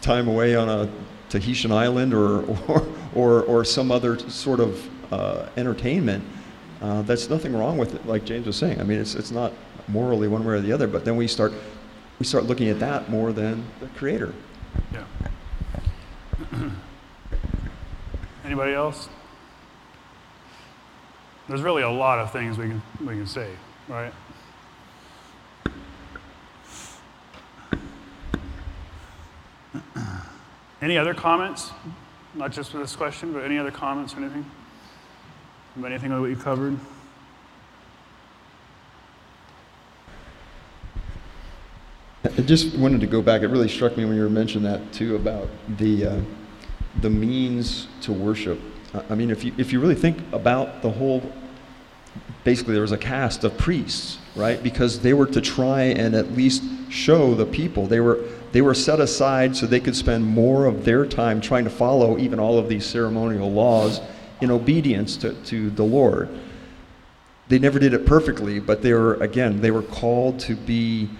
time 0.00 0.28
away 0.28 0.56
on 0.56 0.70
a 0.70 0.88
Tahitian 1.28 1.72
island 1.72 2.14
or, 2.14 2.40
or, 2.68 2.86
or, 3.14 3.42
or 3.42 3.64
some 3.66 3.92
other 3.92 4.18
sort 4.30 4.60
of 4.60 5.12
uh, 5.12 5.50
entertainment, 5.58 6.24
uh, 6.84 7.00
that's 7.00 7.30
nothing 7.30 7.56
wrong 7.56 7.78
with 7.78 7.94
it, 7.94 8.06
like 8.06 8.26
James 8.26 8.46
was 8.46 8.56
saying. 8.56 8.78
I 8.78 8.84
mean, 8.84 9.00
it's, 9.00 9.14
it's 9.14 9.30
not 9.30 9.54
morally 9.88 10.28
one 10.28 10.44
way 10.44 10.52
or 10.52 10.60
the 10.60 10.70
other, 10.70 10.86
but 10.86 11.02
then 11.06 11.16
we 11.16 11.26
start, 11.26 11.54
we 12.18 12.26
start 12.26 12.44
looking 12.44 12.68
at 12.68 12.78
that 12.80 13.08
more 13.08 13.32
than 13.32 13.64
the 13.80 13.86
Creator. 13.88 14.34
Yeah. 14.92 15.06
Anybody 18.44 18.74
else? 18.74 19.08
There's 21.48 21.62
really 21.62 21.84
a 21.84 21.90
lot 21.90 22.18
of 22.18 22.30
things 22.32 22.58
we 22.58 22.66
can, 22.66 22.82
we 23.00 23.14
can 23.14 23.26
say, 23.26 23.48
right? 23.88 24.12
Any 30.82 30.98
other 30.98 31.14
comments 31.14 31.70
Not 32.34 32.52
just 32.52 32.72
for 32.72 32.76
this 32.76 32.94
question, 32.94 33.32
but 33.32 33.42
any 33.42 33.56
other 33.56 33.70
comments 33.70 34.12
or 34.12 34.18
anything? 34.18 34.44
About 35.76 35.90
anything 35.90 36.20
what 36.20 36.30
you 36.30 36.36
covered? 36.36 36.78
I 42.24 42.42
just 42.42 42.76
wanted 42.76 43.00
to 43.00 43.08
go 43.08 43.20
back. 43.20 43.42
It 43.42 43.48
really 43.48 43.68
struck 43.68 43.96
me 43.96 44.04
when 44.04 44.14
you 44.16 44.22
were 44.22 44.30
mentioning 44.30 44.70
that 44.70 44.92
too 44.92 45.16
about 45.16 45.48
the 45.76 46.06
uh, 46.06 46.20
the 47.00 47.10
means 47.10 47.88
to 48.02 48.12
worship. 48.12 48.60
I- 49.10 49.16
mean, 49.16 49.30
if 49.30 49.44
you 49.44 49.52
if 49.58 49.72
you 49.72 49.80
really 49.80 49.96
think 49.96 50.18
about 50.32 50.80
the 50.80 50.90
whole, 50.90 51.22
basically 52.44 52.74
there 52.74 52.82
was 52.82 52.92
a 52.92 52.98
caste 52.98 53.42
of 53.42 53.58
priests, 53.58 54.18
right? 54.36 54.62
Because 54.62 55.00
they 55.00 55.12
were 55.12 55.26
to 55.26 55.40
try 55.40 55.82
and 55.82 56.14
at 56.14 56.32
least 56.32 56.62
show 56.88 57.34
the 57.34 57.46
people 57.46 57.88
they 57.88 57.98
were 57.98 58.20
they 58.52 58.62
were 58.62 58.74
set 58.74 59.00
aside 59.00 59.56
so 59.56 59.66
they 59.66 59.80
could 59.80 59.96
spend 59.96 60.24
more 60.24 60.66
of 60.66 60.84
their 60.84 61.04
time 61.04 61.40
trying 61.40 61.64
to 61.64 61.70
follow 61.70 62.16
even 62.16 62.38
all 62.38 62.58
of 62.58 62.68
these 62.68 62.86
ceremonial 62.86 63.50
laws 63.50 64.00
in 64.44 64.50
obedience 64.50 65.16
to, 65.16 65.34
to 65.44 65.70
the 65.70 65.82
Lord. 65.82 66.28
They 67.48 67.58
never 67.58 67.78
did 67.78 67.92
it 67.92 68.06
perfectly, 68.06 68.60
but 68.60 68.80
they 68.80 68.92
were 68.92 69.14
again 69.14 69.60
they 69.60 69.70
were 69.70 69.82
called 69.82 70.38
to 70.40 70.54
be 70.54 71.10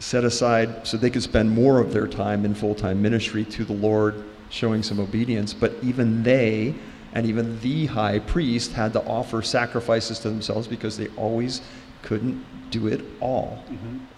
set 0.00 0.24
aside 0.24 0.86
so 0.86 0.96
they 0.96 1.10
could 1.10 1.22
spend 1.22 1.50
more 1.50 1.78
of 1.78 1.92
their 1.92 2.06
time 2.08 2.44
in 2.44 2.54
full 2.54 2.74
time 2.74 3.00
ministry 3.00 3.44
to 3.44 3.64
the 3.64 3.72
Lord, 3.72 4.24
showing 4.50 4.82
some 4.82 4.98
obedience. 4.98 5.54
But 5.54 5.72
even 5.82 6.22
they 6.22 6.74
and 7.14 7.26
even 7.26 7.60
the 7.60 7.86
high 7.86 8.18
priest 8.18 8.72
had 8.72 8.92
to 8.94 9.04
offer 9.04 9.42
sacrifices 9.42 10.18
to 10.20 10.30
themselves 10.30 10.66
because 10.66 10.96
they 10.96 11.08
always 11.08 11.60
couldn't 12.02 12.44
do 12.70 12.86
it 12.88 13.02
all. 13.20 13.62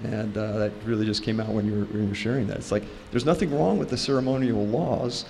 And 0.05 0.37
uh, 0.37 0.59
that 0.59 0.73
really 0.85 1.05
just 1.05 1.23
came 1.23 1.41
out 1.41 1.49
when 1.49 1.67
you, 1.67 1.73
were, 1.73 1.85
when 1.87 2.03
you 2.05 2.09
were 2.09 2.15
sharing 2.15 2.47
that. 2.47 2.57
It's 2.57 2.73
like 2.73 2.85
there's 3.11 3.27
nothing 3.27 3.57
wrong 3.57 3.79
with 3.79 3.91
the 3.91 3.97
ceremonial 3.97 4.65
laws 4.67 5.25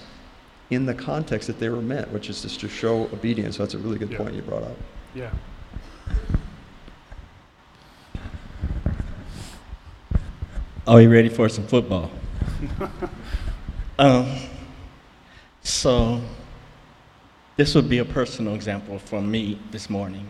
in 0.71 0.87
the 0.87 0.95
context 0.95 1.47
that 1.47 1.59
they 1.59 1.69
were 1.69 1.83
meant, 1.83 2.11
which 2.11 2.31
is 2.31 2.43
just 2.43 2.61
to 2.61 2.69
show 2.69 3.03
obedience. 3.13 3.57
So 3.57 3.65
that's 3.65 3.75
a 3.75 3.79
really 3.79 3.99
good 3.99 4.11
Yeah. 4.11 4.19
point 4.19 4.35
you 4.35 4.43
brought 4.43 4.63
up. 4.63 4.77
Yeah. 5.15 5.31
Are 10.87 10.97
we 10.97 11.07
ready 11.07 11.29
for 11.29 11.49
some 11.49 11.67
football? 11.67 12.11
um, 13.99 14.31
so, 15.63 16.21
this 17.57 17.75
would 17.75 17.89
be 17.89 17.99
a 17.99 18.05
personal 18.05 18.55
example 18.55 18.99
for 18.99 19.23
me 19.23 19.59
this 19.71 19.89
morning. 19.89 20.29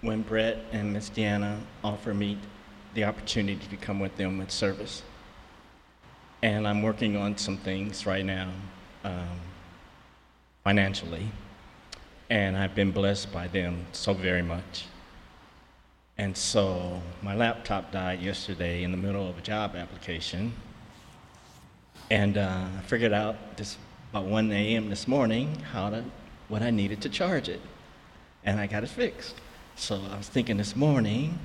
When 0.00 0.22
Brett 0.22 0.58
and 0.72 0.92
Miss 0.92 1.10
Deanna 1.10 1.60
offered 1.84 2.16
me 2.16 2.38
the 2.94 3.04
opportunity 3.04 3.66
to 3.68 3.76
come 3.76 4.00
with 4.00 4.16
them 4.16 4.38
with 4.38 4.50
service. 4.50 5.02
And 6.42 6.66
I'm 6.66 6.82
working 6.82 7.16
on 7.16 7.36
some 7.36 7.56
things 7.56 8.04
right 8.04 8.24
now 8.24 8.50
um, 9.06 9.40
financially. 10.64 11.28
And 12.28 12.56
I've 12.56 12.74
been 12.74 12.90
blessed 12.90 13.32
by 13.32 13.46
them 13.46 13.86
so 13.92 14.12
very 14.12 14.42
much. 14.42 14.86
And 16.18 16.36
so 16.36 17.00
my 17.22 17.36
laptop 17.36 17.92
died 17.92 18.20
yesterday 18.20 18.82
in 18.82 18.90
the 18.90 18.96
middle 18.96 19.28
of 19.28 19.38
a 19.38 19.42
job 19.42 19.76
application. 19.76 20.52
And 22.10 22.36
uh, 22.36 22.66
I 22.78 22.80
figured 22.82 23.12
out 23.12 23.56
this 23.56 23.76
about 24.10 24.24
1 24.24 24.50
a.m. 24.50 24.88
this 24.88 25.06
morning 25.06 25.60
how 25.72 25.90
to, 25.90 26.04
what 26.48 26.62
I 26.62 26.70
needed 26.70 27.00
to 27.02 27.08
charge 27.08 27.48
it. 27.48 27.60
And 28.44 28.58
I 28.58 28.66
got 28.66 28.82
it 28.82 28.88
fixed. 28.88 29.36
So 29.76 30.00
I 30.10 30.16
was 30.16 30.28
thinking 30.28 30.56
this 30.56 30.74
morning, 30.74 31.38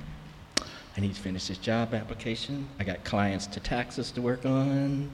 I 0.96 1.00
need 1.00 1.14
to 1.14 1.20
finish 1.20 1.48
this 1.48 1.58
job 1.58 1.94
application. 1.94 2.68
I 2.78 2.84
got 2.84 3.04
clients 3.04 3.46
to 3.48 3.60
taxes 3.60 4.10
to 4.12 4.22
work 4.22 4.46
on, 4.46 5.10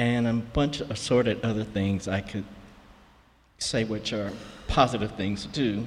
and 0.00 0.26
a 0.26 0.32
bunch 0.32 0.80
of 0.80 0.90
assorted 0.90 1.44
other 1.44 1.62
things 1.62 2.08
I 2.08 2.22
could 2.22 2.46
say 3.58 3.84
which 3.84 4.14
are 4.14 4.32
positive 4.66 5.14
things 5.14 5.42
to 5.42 5.48
do. 5.48 5.86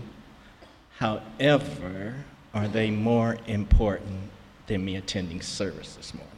However, 1.00 2.14
are 2.54 2.68
they 2.68 2.92
more 2.92 3.40
important 3.48 4.30
than 4.68 4.86
me 4.86 4.98
attending 4.98 5.42
service 5.42 5.96
this 5.96 6.14
morning? 6.14 6.30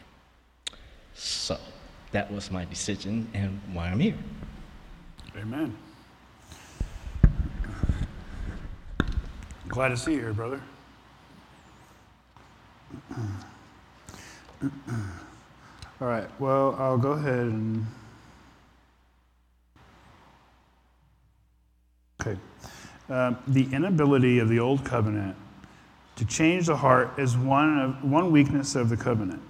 So 1.15 1.57
that 2.13 2.31
was 2.31 2.49
my 2.49 2.63
decision 2.63 3.27
and 3.33 3.59
why 3.73 3.87
I'm 3.87 3.99
here. 3.99 4.15
Amen. 5.37 5.75
Glad 9.67 9.89
to 9.89 9.97
see 9.97 10.13
you 10.13 10.19
here, 10.19 10.33
brother. 10.33 10.61
All 16.01 16.07
right, 16.07 16.27
well, 16.39 16.75
I'll 16.77 16.97
go 16.97 17.11
ahead 17.11 17.39
and. 17.39 17.85
Okay. 22.21 22.37
Um, 23.09 23.37
the 23.47 23.67
inability 23.71 24.39
of 24.39 24.49
the 24.49 24.59
old 24.59 24.83
covenant 24.83 25.37
to 26.17 26.25
change 26.25 26.65
the 26.65 26.75
heart 26.75 27.17
is 27.17 27.37
one, 27.37 27.79
of, 27.79 28.03
one 28.03 28.31
weakness 28.31 28.75
of 28.75 28.89
the 28.89 28.97
covenant. 28.97 29.41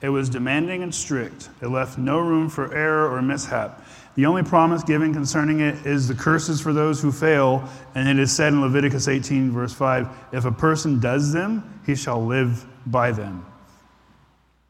It 0.00 0.10
was 0.10 0.28
demanding 0.28 0.82
and 0.82 0.94
strict. 0.94 1.48
It 1.60 1.68
left 1.68 1.98
no 1.98 2.20
room 2.20 2.48
for 2.48 2.72
error 2.72 3.10
or 3.10 3.20
mishap. 3.20 3.84
The 4.14 4.26
only 4.26 4.42
promise 4.42 4.84
given 4.84 5.12
concerning 5.12 5.60
it 5.60 5.86
is 5.86 6.06
the 6.06 6.14
curses 6.14 6.60
for 6.60 6.72
those 6.72 7.00
who 7.00 7.10
fail, 7.10 7.68
and 7.94 8.08
it 8.08 8.18
is 8.18 8.30
said 8.34 8.52
in 8.52 8.60
Leviticus 8.60 9.08
18, 9.08 9.50
verse 9.50 9.72
5 9.72 10.08
if 10.32 10.44
a 10.44 10.52
person 10.52 11.00
does 11.00 11.32
them, 11.32 11.80
he 11.86 11.96
shall 11.96 12.24
live 12.24 12.64
by 12.86 13.10
them. 13.10 13.44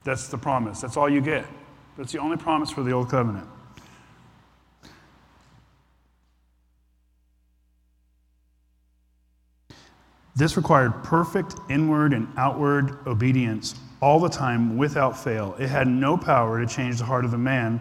That's 0.05 0.29
the 0.29 0.39
promise. 0.39 0.81
That's 0.81 0.97
all 0.97 1.09
you 1.09 1.21
get. 1.21 1.45
That's 1.97 2.13
the 2.13 2.19
only 2.19 2.37
promise 2.37 2.71
for 2.71 2.83
the 2.83 2.93
old 2.93 3.11
covenant. 3.11 3.49
This 10.37 10.57
required 10.57 11.03
perfect 11.03 11.57
inward 11.69 12.13
and 12.13 12.29
outward 12.37 13.05
obedience 13.09 13.75
all 14.01 14.21
the 14.21 14.29
time 14.29 14.79
without 14.79 15.19
fail. 15.19 15.57
It 15.59 15.69
had 15.69 15.89
no 15.89 16.17
power 16.17 16.61
to 16.61 16.67
change 16.67 16.99
the 16.99 17.05
heart 17.05 17.25
of 17.25 17.33
the 17.33 17.39
man, 17.39 17.81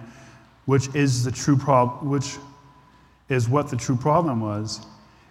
which 0.66 0.94
is 0.96 1.24
the 1.24 1.32
true 1.32 1.56
prob- 1.56 2.02
which 2.02 2.38
is 3.30 3.48
what 3.48 3.70
the 3.70 3.76
true 3.78 3.96
problem 3.96 4.42
was. 4.42 4.82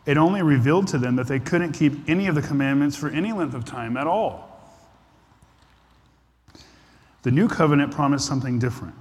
It 0.06 0.16
only 0.16 0.42
revealed 0.42 0.86
to 0.88 0.98
them 0.98 1.16
that 1.16 1.26
they 1.26 1.40
couldn't 1.40 1.72
keep 1.72 2.08
any 2.08 2.28
of 2.28 2.36
the 2.36 2.42
commandments 2.42 2.96
for 2.96 3.08
any 3.08 3.32
length 3.32 3.54
of 3.54 3.64
time 3.64 3.96
at 3.96 4.06
all. 4.06 4.55
The 7.26 7.32
new 7.32 7.48
covenant 7.48 7.90
promised 7.90 8.24
something 8.24 8.60
different. 8.60 8.94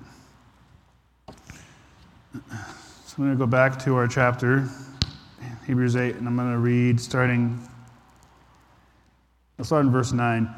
So 2.34 2.42
I'm 2.42 3.24
going 3.24 3.30
to 3.30 3.36
go 3.36 3.46
back 3.46 3.78
to 3.84 3.96
our 3.98 4.08
chapter, 4.08 4.68
Hebrews 5.68 5.96
8, 5.96 6.16
and 6.16 6.28
I'm 6.28 6.36
going 6.36 6.52
to 6.52 6.58
read 6.58 7.00
starting 7.00 7.62
I'll 9.60 9.66
start 9.66 9.86
in 9.86 9.92
verse 9.92 10.12
9. 10.12 10.50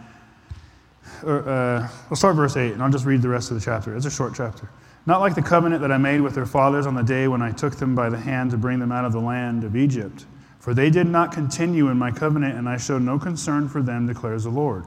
Or, 1.25 1.49
uh, 1.49 1.89
I'll 2.09 2.15
start 2.15 2.37
verse 2.37 2.55
8, 2.55 2.71
and 2.71 2.81
I'll 2.81 2.89
just 2.89 3.05
read 3.05 3.21
the 3.21 3.27
rest 3.27 3.51
of 3.51 3.59
the 3.59 3.65
chapter. 3.65 3.93
It's 3.97 4.05
a 4.05 4.11
short 4.11 4.33
chapter. 4.33 4.69
Not 5.05 5.19
like 5.19 5.35
the 5.35 5.41
covenant 5.41 5.81
that 5.81 5.91
I 5.91 5.97
made 5.97 6.21
with 6.21 6.35
their 6.35 6.45
fathers 6.45 6.87
on 6.87 6.95
the 6.95 7.03
day 7.03 7.27
when 7.27 7.41
I 7.41 7.51
took 7.51 7.75
them 7.75 7.95
by 7.95 8.09
the 8.09 8.17
hand 8.17 8.51
to 8.51 8.57
bring 8.57 8.79
them 8.79 8.93
out 8.93 9.03
of 9.03 9.11
the 9.11 9.19
land 9.19 9.65
of 9.65 9.75
Egypt. 9.75 10.25
For 10.59 10.73
they 10.73 10.89
did 10.89 11.07
not 11.07 11.33
continue 11.33 11.89
in 11.89 11.97
my 11.97 12.11
covenant, 12.11 12.57
and 12.57 12.69
I 12.69 12.77
showed 12.77 13.01
no 13.01 13.19
concern 13.19 13.67
for 13.67 13.81
them, 13.81 14.07
declares 14.07 14.45
the 14.45 14.51
Lord. 14.51 14.85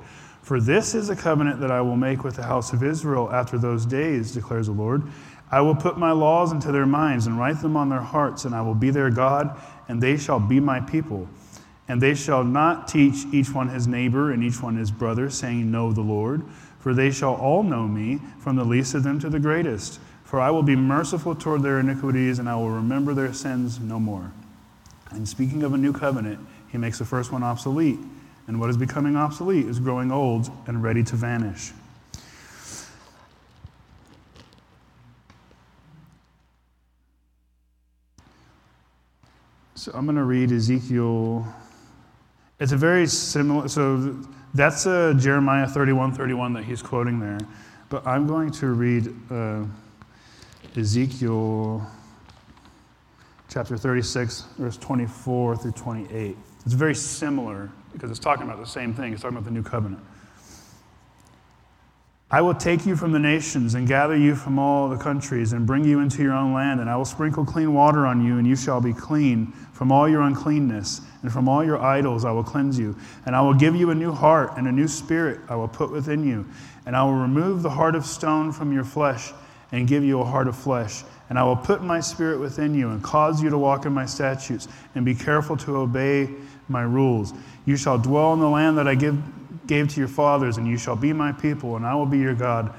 For 0.51 0.61
this 0.61 0.97
is 0.97 1.11
a 1.11 1.15
covenant 1.15 1.61
that 1.61 1.71
I 1.71 1.81
will 1.81 1.95
make 1.95 2.25
with 2.25 2.35
the 2.35 2.43
house 2.43 2.73
of 2.73 2.83
Israel 2.83 3.31
after 3.31 3.57
those 3.57 3.87
days, 3.87 4.33
declares 4.33 4.67
the 4.67 4.73
Lord. 4.73 5.05
I 5.49 5.61
will 5.61 5.77
put 5.77 5.97
my 5.97 6.11
laws 6.11 6.51
into 6.51 6.73
their 6.73 6.87
minds 6.87 7.29
and 7.29 7.39
write 7.39 7.63
them 7.63 7.77
on 7.77 7.89
their 7.89 8.01
hearts, 8.01 8.45
and 8.45 8.53
I 8.53 8.61
will 8.61 8.75
be 8.75 8.91
their 8.91 9.11
God, 9.11 9.57
and 9.87 10.03
they 10.03 10.17
shall 10.17 10.41
be 10.41 10.59
my 10.59 10.81
people. 10.81 11.29
And 11.87 12.03
they 12.03 12.17
shall 12.17 12.43
not 12.43 12.89
teach 12.89 13.27
each 13.33 13.55
one 13.55 13.69
his 13.69 13.87
neighbor 13.87 14.33
and 14.33 14.43
each 14.43 14.61
one 14.61 14.75
his 14.75 14.91
brother, 14.91 15.31
saying, 15.31 15.71
Know 15.71 15.93
the 15.93 16.01
Lord. 16.01 16.43
For 16.81 16.95
they 16.95 17.13
shall 17.13 17.37
all 17.37 17.63
know 17.63 17.87
me, 17.87 18.19
from 18.41 18.57
the 18.57 18.65
least 18.65 18.95
of 18.95 19.05
them 19.05 19.21
to 19.21 19.31
the 19.31 19.39
greatest. 19.39 20.01
For 20.25 20.41
I 20.41 20.51
will 20.51 20.65
be 20.65 20.75
merciful 20.75 21.37
toward 21.37 21.63
their 21.63 21.79
iniquities, 21.79 22.41
and 22.41 22.49
I 22.49 22.57
will 22.57 22.71
remember 22.71 23.15
their 23.15 23.33
sins 23.33 23.79
no 23.79 24.01
more. 24.01 24.33
And 25.13 25.29
speaking 25.29 25.63
of 25.63 25.75
a 25.75 25.79
new 25.79 25.93
covenant, 25.93 26.45
he 26.67 26.77
makes 26.77 26.99
the 26.99 27.05
first 27.05 27.31
one 27.31 27.45
obsolete. 27.45 28.01
And 28.51 28.59
what 28.59 28.69
is 28.69 28.77
becoming 28.77 29.15
obsolete 29.15 29.67
is 29.67 29.79
growing 29.79 30.11
old 30.11 30.51
and 30.67 30.83
ready 30.83 31.05
to 31.05 31.15
vanish. 31.15 31.71
So 39.77 39.93
I'm 39.95 40.05
going 40.05 40.17
to 40.17 40.25
read 40.25 40.51
Ezekiel. 40.51 41.47
It's 42.59 42.73
a 42.73 42.77
very 42.77 43.07
similar, 43.07 43.69
so 43.69 44.19
that's 44.53 44.85
uh, 44.85 45.15
Jeremiah 45.17 45.69
31 45.69 46.15
31 46.15 46.53
that 46.55 46.65
he's 46.65 46.83
quoting 46.83 47.21
there. 47.21 47.39
But 47.89 48.05
I'm 48.05 48.27
going 48.27 48.51
to 48.51 48.67
read 48.73 49.15
uh, 49.31 49.63
Ezekiel 50.75 51.89
chapter 53.49 53.77
36, 53.77 54.47
verse 54.59 54.77
24 54.77 55.57
through 55.57 55.71
28. 55.71 56.37
It's 56.65 56.75
very 56.75 56.97
similar 56.97 57.71
because 57.93 58.11
it's 58.11 58.21
talking 58.21 58.45
about 58.45 58.59
the 58.59 58.67
same 58.67 58.95
thing. 58.95 59.13
It's 59.13 59.23
talking 59.23 59.37
about 59.37 59.47
the 59.47 59.53
new 59.53 59.63
covenant. 59.63 60.03
I 62.33 62.43
will 62.43 62.55
take 62.55 62.87
you 62.87 62.95
from 62.95 63.11
the 63.11 63.19
nations 63.19 63.75
and 63.75 63.89
gather 63.89 64.17
you 64.17 64.37
from 64.37 64.57
all 64.57 64.89
the 64.89 64.97
countries 64.97 65.53
and 65.53 65.67
bring 65.67 65.85
you 65.85 65.99
into 65.99 66.23
your 66.23 66.33
own 66.33 66.55
land, 66.55 66.79
and 66.79 66.89
I 66.89 66.97
will 66.97 67.05
sprinkle 67.05 67.45
clean 67.45 67.75
water 67.75 68.07
on 68.07 68.25
you, 68.25 68.39
and 68.39 68.47
you 68.47 68.55
shall 68.55 68.81
be 68.81 68.93
clean 68.93 69.49
from 69.73 69.91
all 69.91 70.09
your 70.09 70.23
uncleanness, 70.23 71.01
and 71.23 71.33
from 71.33 71.49
all 71.49 71.65
your 71.65 71.83
idols 71.83 72.25
I 72.25 72.31
will 72.31 72.45
cleanse 72.45 72.79
you. 72.79 72.95
And 73.27 73.35
I 73.35 73.41
will 73.41 73.55
give 73.55 73.75
you 73.75 73.91
a 73.91 73.97
new 73.97 74.13
heart, 74.13 74.53
and 74.57 74.69
a 74.69 74.73
new 74.73 74.87
spirit 74.87 75.41
I 75.49 75.57
will 75.57 75.67
put 75.67 75.91
within 75.91 76.25
you. 76.25 76.47
And 76.87 76.95
I 76.95 77.03
will 77.03 77.15
remove 77.15 77.63
the 77.63 77.71
heart 77.71 77.97
of 77.97 78.07
stone 78.07 78.53
from 78.53 78.73
your 78.73 78.85
flesh, 78.85 79.33
and 79.73 79.89
give 79.89 80.05
you 80.05 80.21
a 80.21 80.25
heart 80.25 80.47
of 80.47 80.57
flesh. 80.57 81.03
And 81.31 81.39
I 81.39 81.43
will 81.43 81.57
put 81.57 81.83
my 81.83 81.99
spirit 81.99 82.39
within 82.39 82.75
you, 82.75 82.91
and 82.91 83.03
cause 83.03 83.43
you 83.43 83.51
to 83.51 83.59
walk 83.59 83.87
in 83.87 83.93
my 83.93 84.07
statutes, 84.07 84.69
and 84.95 85.05
be 85.05 85.17
careful 85.17 85.57
to 85.57 85.79
obey 85.79 86.31
my 86.71 86.83
rules. 86.83 87.35
You 87.67 87.77
shall 87.77 87.99
dwell 87.99 88.33
in 88.33 88.41
the 88.41 88.49
land 88.49 88.79
that 88.79 88.89
I 88.89 88.95
give 88.95 89.21
gave 89.67 89.89
to 89.89 90.01
your 90.01 90.09
fathers, 90.09 90.57
and 90.57 90.67
you 90.67 90.77
shall 90.77 90.97
be 90.97 91.13
my 91.13 91.31
people, 91.31 91.77
and 91.77 91.87
I 91.87 91.95
will 91.95 92.07
be 92.07 92.19
your 92.19 92.35
God. 92.35 92.75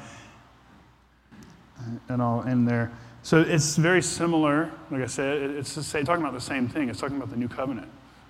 And 2.09 2.21
I'll 2.21 2.43
end 2.43 2.67
there. 2.67 2.91
So 3.23 3.39
it's 3.41 3.77
very 3.77 4.01
similar, 4.01 4.71
like 4.89 5.01
I 5.01 5.05
said, 5.05 5.41
it's 5.41 5.71
same, 5.85 6.05
talking 6.05 6.23
about 6.23 6.33
the 6.33 6.41
same 6.41 6.67
thing. 6.67 6.89
It's 6.89 6.99
talking 6.99 7.17
about 7.17 7.29
the 7.29 7.37
new 7.37 7.47
covenant, 7.47 7.87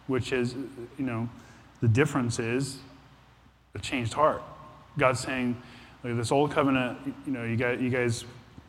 which 0.07 0.31
is, 0.31 0.53
you 0.97 1.05
know, 1.05 1.29
the 1.81 1.87
difference 1.87 2.39
is 2.39 2.77
a 3.73 3.79
changed 3.79 4.13
heart. 4.13 4.43
God's 4.97 5.21
saying, 5.21 5.59
like 6.03 6.15
this 6.15 6.31
old 6.31 6.51
covenant, 6.51 6.97
you 7.25 7.31
know, 7.31 7.43
you 7.43 7.55
guys, 7.55 7.81
you 7.81 7.89
guys 7.89 8.25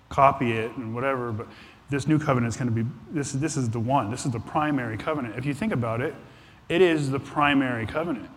copy 0.09 0.52
it 0.52 0.74
and 0.76 0.94
whatever, 0.94 1.33
but 1.33 1.48
this 1.90 2.07
new 2.07 2.18
covenant 2.18 2.52
is 2.52 2.57
going 2.57 2.74
to 2.74 2.83
be, 2.85 2.88
this, 3.11 3.33
this 3.33 3.57
is 3.57 3.68
the 3.68 3.81
one. 3.81 4.11
This 4.11 4.24
is 4.24 4.33
the 4.33 4.40
primary 4.40 4.96
covenant. 4.96 5.37
If 5.37 5.44
you 5.44 5.55
think 5.55 5.72
about 5.72 6.00
it, 6.00 6.14
it 6.72 6.80
is 6.80 7.11
the 7.11 7.20
primary 7.20 7.85
covenant. 7.85 8.30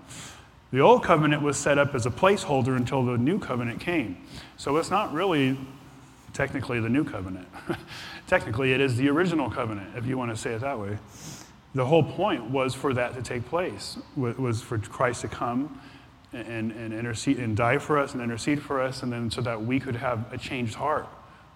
The 0.73 0.81
old 0.81 1.05
covenant 1.05 1.41
was 1.41 1.55
set 1.55 1.77
up 1.77 1.95
as 1.95 2.05
a 2.05 2.11
placeholder 2.11 2.75
until 2.75 3.05
the 3.05 3.17
new 3.17 3.39
covenant 3.39 3.79
came. 3.79 4.17
So 4.57 4.75
it's 4.75 4.91
not 4.91 5.13
really 5.13 5.57
technically 6.33 6.81
the 6.81 6.89
new 6.89 7.05
covenant. 7.05 7.47
technically, 8.27 8.73
it 8.73 8.81
is 8.81 8.97
the 8.97 9.07
original 9.07 9.49
covenant, 9.49 9.95
if 9.95 10.05
you 10.05 10.17
want 10.17 10.31
to 10.31 10.37
say 10.37 10.51
it 10.51 10.59
that 10.59 10.77
way. 10.77 10.97
The 11.75 11.85
whole 11.85 12.03
point 12.03 12.43
was 12.49 12.75
for 12.75 12.93
that 12.93 13.13
to 13.15 13.21
take 13.21 13.45
place, 13.45 13.97
was 14.17 14.61
for 14.61 14.79
Christ 14.79 15.21
to 15.21 15.29
come 15.29 15.79
and, 16.33 16.73
and 16.73 16.93
intercede 16.93 17.39
and 17.39 17.55
die 17.55 17.77
for 17.77 17.97
us 17.97 18.15
and 18.15 18.21
intercede 18.21 18.61
for 18.61 18.81
us, 18.81 19.01
and 19.01 19.13
then 19.13 19.31
so 19.31 19.39
that 19.41 19.61
we 19.61 19.79
could 19.79 19.95
have 19.95 20.33
a 20.33 20.37
changed 20.37 20.75
heart, 20.75 21.07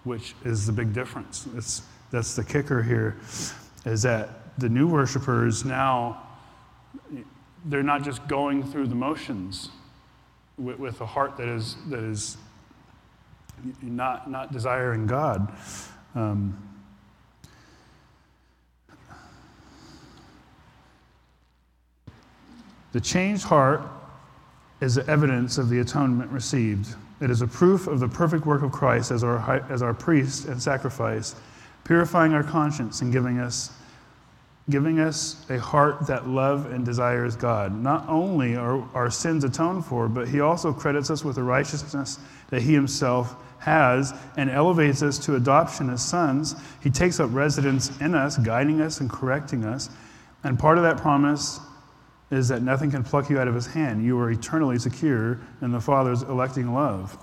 which 0.04 0.34
is 0.46 0.64
the 0.64 0.72
big 0.72 0.94
difference. 0.94 1.46
It's, 1.54 1.82
that's 2.10 2.34
the 2.36 2.44
kicker 2.44 2.82
here, 2.82 3.18
is 3.84 4.00
that 4.00 4.56
the 4.56 4.70
new 4.70 4.88
worshipers 4.88 5.62
now 5.62 6.26
they're 7.64 7.82
not 7.82 8.02
just 8.02 8.26
going 8.26 8.62
through 8.62 8.86
the 8.86 8.94
motions 8.94 9.70
with, 10.56 10.78
with 10.78 11.00
a 11.00 11.06
heart 11.06 11.36
that 11.36 11.48
is, 11.48 11.76
that 11.88 12.00
is 12.00 12.36
not, 13.82 14.30
not 14.30 14.52
desiring 14.52 15.06
God. 15.06 15.52
Um, 16.14 16.56
the 22.92 23.00
changed 23.00 23.44
heart 23.44 23.82
is 24.80 24.94
the 24.94 25.06
evidence 25.08 25.58
of 25.58 25.68
the 25.68 25.80
atonement 25.80 26.30
received. 26.30 26.94
It 27.20 27.30
is 27.30 27.42
a 27.42 27.46
proof 27.46 27.86
of 27.86 28.00
the 28.00 28.08
perfect 28.08 28.46
work 28.46 28.62
of 28.62 28.72
Christ 28.72 29.10
as 29.10 29.22
our, 29.22 29.62
as 29.70 29.82
our 29.82 29.92
priest 29.92 30.46
and 30.46 30.60
sacrifice, 30.60 31.34
purifying 31.84 32.32
our 32.32 32.42
conscience 32.42 33.02
and 33.02 33.12
giving 33.12 33.38
us 33.38 33.72
giving 34.70 35.00
us 35.00 35.44
a 35.50 35.58
heart 35.58 36.06
that 36.06 36.28
loves 36.28 36.66
and 36.66 36.84
desires 36.84 37.36
God. 37.36 37.74
Not 37.74 38.08
only 38.08 38.56
are 38.56 38.82
our 38.94 39.10
sins 39.10 39.44
atoned 39.44 39.84
for, 39.84 40.08
but 40.08 40.28
He 40.28 40.40
also 40.40 40.72
credits 40.72 41.10
us 41.10 41.24
with 41.24 41.36
the 41.36 41.42
righteousness 41.42 42.18
that 42.48 42.62
He 42.62 42.72
Himself 42.72 43.34
has 43.58 44.14
and 44.36 44.48
elevates 44.48 45.02
us 45.02 45.18
to 45.18 45.36
adoption 45.36 45.90
as 45.90 46.04
sons. 46.04 46.54
He 46.82 46.90
takes 46.90 47.20
up 47.20 47.30
residence 47.32 48.00
in 48.00 48.14
us, 48.14 48.38
guiding 48.38 48.80
us 48.80 49.00
and 49.00 49.10
correcting 49.10 49.64
us. 49.64 49.90
And 50.44 50.58
part 50.58 50.78
of 50.78 50.84
that 50.84 50.96
promise 50.96 51.60
is 52.30 52.48
that 52.48 52.62
nothing 52.62 52.90
can 52.90 53.02
pluck 53.02 53.28
you 53.28 53.38
out 53.38 53.48
of 53.48 53.54
His 53.54 53.66
hand. 53.66 54.04
You 54.04 54.18
are 54.20 54.30
eternally 54.30 54.78
secure 54.78 55.40
in 55.60 55.72
the 55.72 55.80
Father's 55.80 56.22
electing 56.22 56.72
love. 56.72 57.18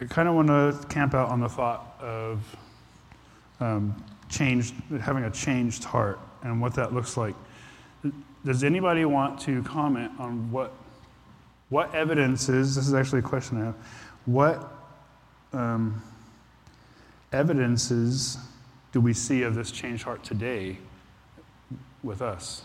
I 0.00 0.04
kind 0.04 0.28
of 0.28 0.34
want 0.36 0.48
to 0.48 0.78
camp 0.88 1.14
out 1.14 1.28
on 1.28 1.40
the 1.40 1.48
thought 1.48 1.96
of 2.00 2.56
um, 3.58 4.04
changed, 4.28 4.74
having 5.00 5.24
a 5.24 5.30
changed 5.30 5.82
heart 5.82 6.20
and 6.42 6.60
what 6.60 6.74
that 6.74 6.94
looks 6.94 7.16
like. 7.16 7.34
Does 8.44 8.62
anybody 8.62 9.04
want 9.04 9.40
to 9.40 9.60
comment 9.64 10.12
on 10.20 10.52
what, 10.52 10.72
what 11.68 11.92
evidences, 11.96 12.76
this 12.76 12.86
is 12.86 12.94
actually 12.94 13.18
a 13.18 13.22
question 13.22 13.60
I 13.60 13.64
have, 13.66 13.74
what 14.24 14.72
um, 15.52 16.00
evidences 17.32 18.38
do 18.92 19.00
we 19.00 19.12
see 19.12 19.42
of 19.42 19.56
this 19.56 19.72
changed 19.72 20.04
heart 20.04 20.22
today 20.22 20.78
with 22.04 22.22
us? 22.22 22.62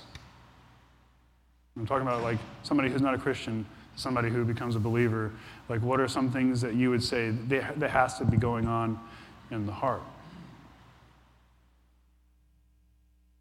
I'm 1.76 1.88
talking 1.88 2.06
about 2.06 2.22
like 2.22 2.38
somebody 2.62 2.89
who's 2.89 3.02
not 3.02 3.15
a 3.15 3.17
Christian 3.17 3.65
somebody 3.96 4.30
who 4.30 4.44
becomes 4.46 4.76
a 4.76 4.80
believer, 4.80 5.32
like 5.70 5.82
what 5.82 6.00
are 6.00 6.08
some 6.08 6.32
things 6.32 6.62
that 6.62 6.74
you 6.74 6.90
would 6.90 7.04
say 7.04 7.30
that 7.30 7.90
has 7.90 8.18
to 8.18 8.26
be 8.26 8.38
going 8.38 8.68
on 8.68 9.00
in 9.52 9.66
the 9.66 9.72
heart? 9.72 10.02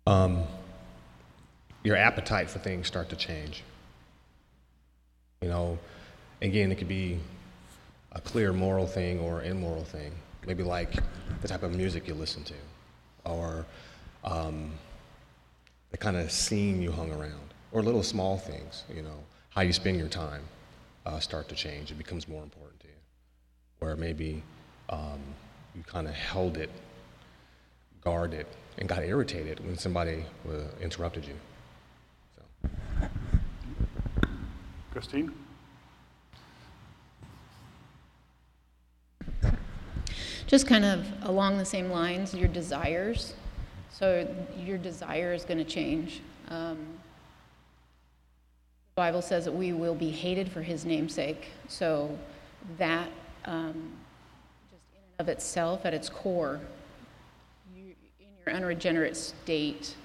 Um, 0.07 0.43
your 1.85 1.97
appetite 1.97 2.51
for 2.51 2.59
things 2.59 2.87
start 2.87 3.09
to 3.11 3.17
change. 3.17 3.63
You 5.41 5.49
know, 5.49 5.79
again, 6.41 6.71
it 6.71 6.77
could 6.77 6.89
be 6.89 7.19
a 8.13 8.21
clear 8.21 8.53
moral 8.53 8.87
thing 8.87 9.21
or 9.21 9.43
immoral 9.43 9.85
thing. 9.85 10.13
Maybe 10.47 10.63
like 10.63 10.93
the 11.41 11.49
type 11.49 11.63
of 11.63 11.75
music 11.75 12.07
you 12.07 12.15
listen 12.15 12.43
to, 12.45 12.55
or 13.25 13.65
um, 14.25 14.73
the 15.93 15.97
kind 15.97 16.17
of 16.17 16.31
scene 16.31 16.83
you 16.83 16.91
hung 16.91 17.13
around, 17.13 17.55
or 17.71 17.83
little 17.83 18.03
small 18.03 18.39
things. 18.39 18.83
You 18.93 19.03
know, 19.03 19.19
how 19.55 19.61
you 19.61 19.73
spend 19.73 19.99
your 19.99 20.09
time 20.09 20.43
uh, 21.05 21.19
start 21.21 21.49
to 21.49 21.55
change. 21.55 21.91
It 21.91 21.99
becomes 21.99 22.27
more 22.29 22.43
important 22.43 22.81
to 22.81 22.87
you. 22.87 22.93
Where 23.81 23.97
maybe 23.97 24.43
um, 24.89 25.21
you 25.75 25.83
kind 25.83 26.07
of 26.07 26.15
held 26.15 26.57
it, 26.57 26.71
guarded, 28.03 28.47
and 28.79 28.89
got 28.89 29.03
irritated 29.03 29.61
when 29.61 29.77
somebody 29.77 30.25
uh, 30.49 30.53
interrupted 30.81 31.27
you. 31.27 31.35
So. 32.37 33.09
Christine? 34.93 35.33
Just 40.47 40.67
kind 40.67 40.85
of 40.85 41.07
along 41.23 41.59
the 41.59 41.65
same 41.65 41.91
lines, 41.91 42.35
your 42.35 42.49
desires. 42.49 43.35
So 43.91 44.29
your 44.57 44.79
desire 44.79 45.33
is 45.33 45.45
going 45.45 45.59
to 45.59 45.65
change. 45.65 46.21
Um, 46.49 46.79
the 48.95 49.01
Bible 49.01 49.23
says 49.23 49.47
that 49.47 49.53
we 49.53 49.73
will 49.73 49.95
be 49.95 50.11
hated 50.11 50.51
for 50.51 50.61
his 50.61 50.85
namesake. 50.85 51.49
So 51.67 52.17
that 52.77 53.09
um, 53.47 53.93
just 54.71 54.83
in 54.93 55.01
and 55.19 55.21
of 55.21 55.29
itself, 55.29 55.87
at 55.87 55.95
its 55.95 56.11
core, 56.11 56.61
you, 57.75 57.95
in 58.21 58.27
your 58.45 58.55
unregenerate 58.55 59.17
state, 59.17 59.97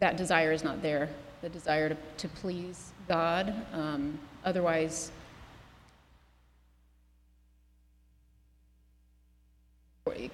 that 0.00 0.18
desire 0.18 0.52
is 0.52 0.62
not 0.62 0.82
there. 0.82 1.08
The 1.40 1.48
desire 1.48 1.88
to, 1.88 1.96
to 2.18 2.28
please 2.28 2.92
God. 3.08 3.54
Um, 3.72 4.18
otherwise, 4.44 5.10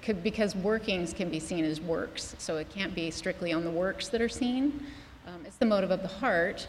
could, 0.01 0.23
because 0.23 0.55
workings 0.55 1.13
can 1.13 1.29
be 1.29 1.39
seen 1.39 1.63
as 1.63 1.79
works, 1.79 2.35
so 2.37 2.57
it 2.57 2.69
can't 2.69 2.93
be 2.93 3.11
strictly 3.11 3.53
on 3.53 3.63
the 3.63 3.71
works 3.71 4.09
that 4.09 4.21
are 4.21 4.29
seen. 4.29 4.85
Um, 5.27 5.45
it's 5.45 5.57
the 5.57 5.65
motive 5.65 5.91
of 5.91 6.01
the 6.01 6.07
heart, 6.07 6.67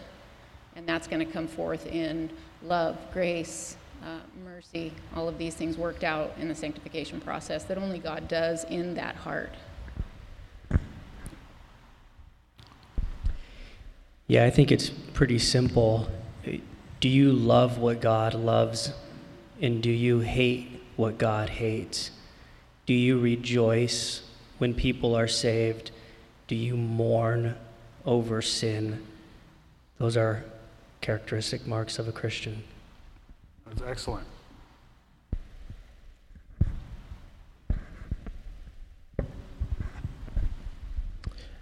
and 0.77 0.87
that's 0.87 1.09
going 1.09 1.27
to 1.27 1.33
come 1.33 1.49
forth 1.49 1.87
in 1.87 2.31
love, 2.63 2.99
grace, 3.13 3.77
uh, 4.05 4.19
mercy, 4.45 4.93
all 5.15 5.27
of 5.29 5.39
these 5.39 5.55
things 5.55 5.79
worked 5.79 6.05
out 6.05 6.35
in 6.39 6.49
the 6.49 6.55
sanctification 6.55 7.21
process 7.21 7.65
that 7.65 7.79
only 7.79 7.99
God 7.99 8.29
does 8.29 8.65
in 8.65 8.95
that 8.95 9.17
heart. 9.17 9.51
Yeah, 14.29 14.45
I 14.45 14.51
think 14.51 14.71
it's 14.71 14.91
pretty 14.91 15.39
simple. 15.39 16.09
Do 17.01 17.09
you 17.09 17.33
love 17.33 17.79
what 17.79 18.01
God 18.01 18.35
loves? 18.35 18.93
And 19.63 19.83
do 19.83 19.91
you 19.91 20.21
hate 20.21 20.83
what 20.97 21.17
God 21.17 21.49
hates? 21.49 22.11
Do 22.85 22.93
you 22.93 23.19
rejoice 23.19 24.23
when 24.59 24.75
people 24.75 25.15
are 25.15 25.29
saved? 25.29 25.91
Do 26.49 26.55
you 26.55 26.77
mourn 26.77 27.57
over 28.05 28.43
sin? 28.43 29.05
Those 29.99 30.17
are 30.17 30.45
characteristic 31.07 31.65
marks 31.69 32.01
of 32.01 32.09
a 32.09 32.13
Christian. 32.13 32.65
That's 33.65 33.81
excellent. 33.83 34.27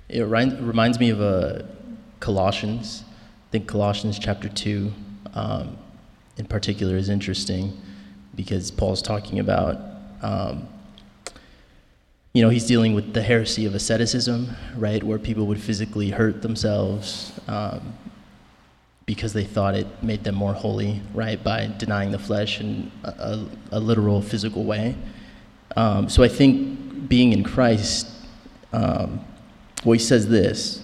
It 0.08 0.22
reminds 0.22 0.98
me 0.98 1.10
of 1.10 1.20
uh, 1.20 1.64
Colossians 2.20 3.04
I 3.04 3.50
think 3.50 3.68
Colossians 3.68 4.18
chapter 4.18 4.48
2 4.48 4.90
um, 5.34 5.76
in 6.38 6.46
particular 6.46 6.96
is 6.96 7.10
interesting 7.10 7.78
because 8.34 8.70
Paul's 8.70 9.02
talking 9.02 9.40
about, 9.40 9.78
um, 10.22 10.66
you 12.32 12.40
know, 12.40 12.48
he's 12.48 12.66
dealing 12.66 12.94
with 12.94 13.12
the 13.12 13.22
heresy 13.22 13.66
of 13.66 13.74
asceticism, 13.74 14.56
right, 14.74 15.04
where 15.04 15.18
people 15.18 15.46
would 15.48 15.60
physically 15.60 16.08
hurt 16.08 16.40
themselves 16.40 17.38
um, 17.46 17.92
because 19.06 19.32
they 19.32 19.44
thought 19.44 19.74
it 19.74 19.86
made 20.02 20.24
them 20.24 20.34
more 20.34 20.54
holy, 20.54 21.02
right, 21.12 21.42
by 21.42 21.70
denying 21.78 22.10
the 22.10 22.18
flesh 22.18 22.60
in 22.60 22.90
a, 23.04 23.08
a, 23.08 23.46
a 23.72 23.80
literal 23.80 24.22
physical 24.22 24.64
way. 24.64 24.96
Um, 25.76 26.08
so 26.08 26.22
I 26.22 26.28
think 26.28 27.08
being 27.08 27.32
in 27.32 27.42
Christ, 27.42 28.08
um, 28.72 29.24
well, 29.84 29.92
he 29.92 29.98
says 29.98 30.28
this, 30.28 30.80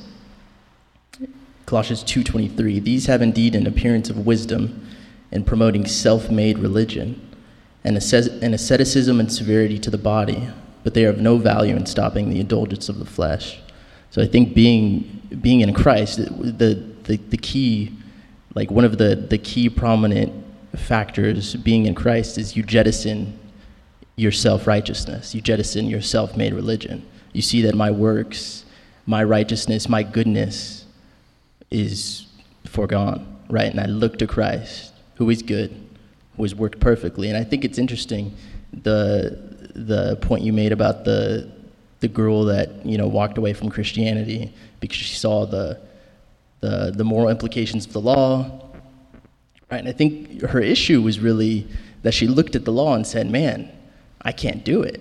Colossians 1.67 2.03
2:23, 2.05 2.83
these 2.83 3.07
have 3.07 3.23
indeed 3.23 3.55
an 3.55 3.67
appearance 3.67 4.11
of 4.11 4.27
wisdom 4.27 4.87
in 5.31 5.45
promoting 5.45 5.87
self-made 5.87 6.59
religion 6.59 7.21
and 7.85 7.97
asceticism 7.97 9.21
and 9.21 9.33
severity 9.33 9.79
to 9.79 9.89
the 9.89 9.97
body, 9.97 10.49
but 10.83 10.93
they 10.93 11.07
are 11.07 11.11
of 11.11 11.19
no 11.19 11.39
value 11.39 11.77
in 11.77 11.87
stopping 11.87 12.29
the 12.29 12.41
indulgence 12.41 12.89
of 12.89 12.99
the 12.99 13.07
flesh. 13.07 13.61
So 14.11 14.21
I 14.21 14.27
think 14.27 14.55
being 14.55 15.23
being 15.41 15.61
in 15.61 15.73
Christ, 15.73 16.19
the 16.19 16.91
the, 17.05 17.17
the 17.17 17.37
key, 17.39 17.97
like 18.55 18.71
one 18.71 18.85
of 18.85 18.99
the, 18.99 19.15
the 19.15 19.39
key 19.39 19.69
prominent 19.69 20.33
factors 20.77 21.55
being 21.57 21.87
in 21.87 21.95
Christ 21.95 22.39
is 22.39 22.57
you 22.57 22.63
jettison 22.63 23.39
your 24.17 24.33
self 24.33 24.67
righteousness, 24.67 25.35
you 25.35 25.41
jettison 25.41 25.87
your 25.87 26.03
self 26.03 26.37
made 26.37 26.53
religion. 26.53 27.07
You 27.33 27.43
see 27.43 27.63
that 27.63 27.75
my 27.75 27.91
works, 27.91 28.65
my 29.07 29.23
righteousness, 29.23 29.89
my 29.89 30.03
goodness 30.03 30.85
is 31.71 32.27
foregone, 32.67 33.39
right? 33.49 33.71
And 33.71 33.81
I 33.81 33.87
look 33.87 34.19
to 34.19 34.27
Christ, 34.27 34.93
who 35.15 35.31
is 35.31 35.43
good, 35.43 35.71
who 36.37 36.43
has 36.43 36.55
worked 36.55 36.81
perfectly. 36.81 37.29
And 37.29 37.37
I 37.37 37.45
think 37.45 37.65
it's 37.65 37.79
interesting 37.79 38.35
the 38.73 39.51
the 39.75 40.17
point 40.17 40.43
you 40.43 40.53
made 40.53 40.73
about 40.73 41.05
the 41.05 41.51
the 42.01 42.09
girl 42.09 42.45
that 42.45 42.85
you 42.85 42.99
know 42.99 43.07
walked 43.07 43.39
away 43.39 43.53
from 43.53 43.71
Christianity 43.71 44.53
because 44.81 44.97
she 44.97 45.15
saw 45.15 45.47
the 45.47 45.79
the 46.61 46.93
the 46.95 47.05
moral 47.05 47.29
implications 47.29 47.87
of 47.87 47.93
the 47.93 48.01
law. 48.01 48.61
Right? 49.71 49.79
And 49.79 49.89
I 49.89 49.93
think 49.93 50.43
her 50.43 50.61
issue 50.61 51.01
was 51.03 51.21
really 51.21 51.67
that 52.03 52.15
she 52.15 52.27
looked 52.27 52.57
at 52.57 52.65
the 52.65 52.73
law 52.73 52.95
and 52.95 53.07
said, 53.07 53.31
"Man, 53.31 53.71
I 54.23 54.33
can't 54.33 54.65
do 54.65 54.83
it." 54.83 55.01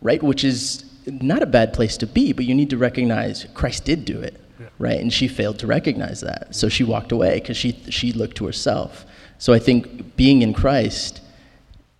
Right? 0.00 0.22
Which 0.22 0.44
is 0.44 0.84
not 1.06 1.42
a 1.42 1.46
bad 1.46 1.72
place 1.72 1.96
to 1.98 2.06
be, 2.06 2.32
but 2.32 2.44
you 2.44 2.54
need 2.54 2.70
to 2.70 2.76
recognize 2.76 3.46
Christ 3.54 3.84
did 3.84 4.04
do 4.04 4.20
it. 4.20 4.40
Yeah. 4.60 4.66
Right? 4.78 5.00
And 5.00 5.12
she 5.12 5.28
failed 5.28 5.58
to 5.60 5.66
recognize 5.66 6.20
that. 6.20 6.54
So 6.54 6.68
she 6.68 6.84
walked 6.84 7.12
away 7.12 7.40
because 7.40 7.56
she 7.56 7.72
she 7.90 8.12
looked 8.12 8.36
to 8.38 8.46
herself. 8.46 9.04
So 9.38 9.52
I 9.52 9.58
think 9.58 10.16
being 10.16 10.42
in 10.42 10.52
Christ 10.52 11.20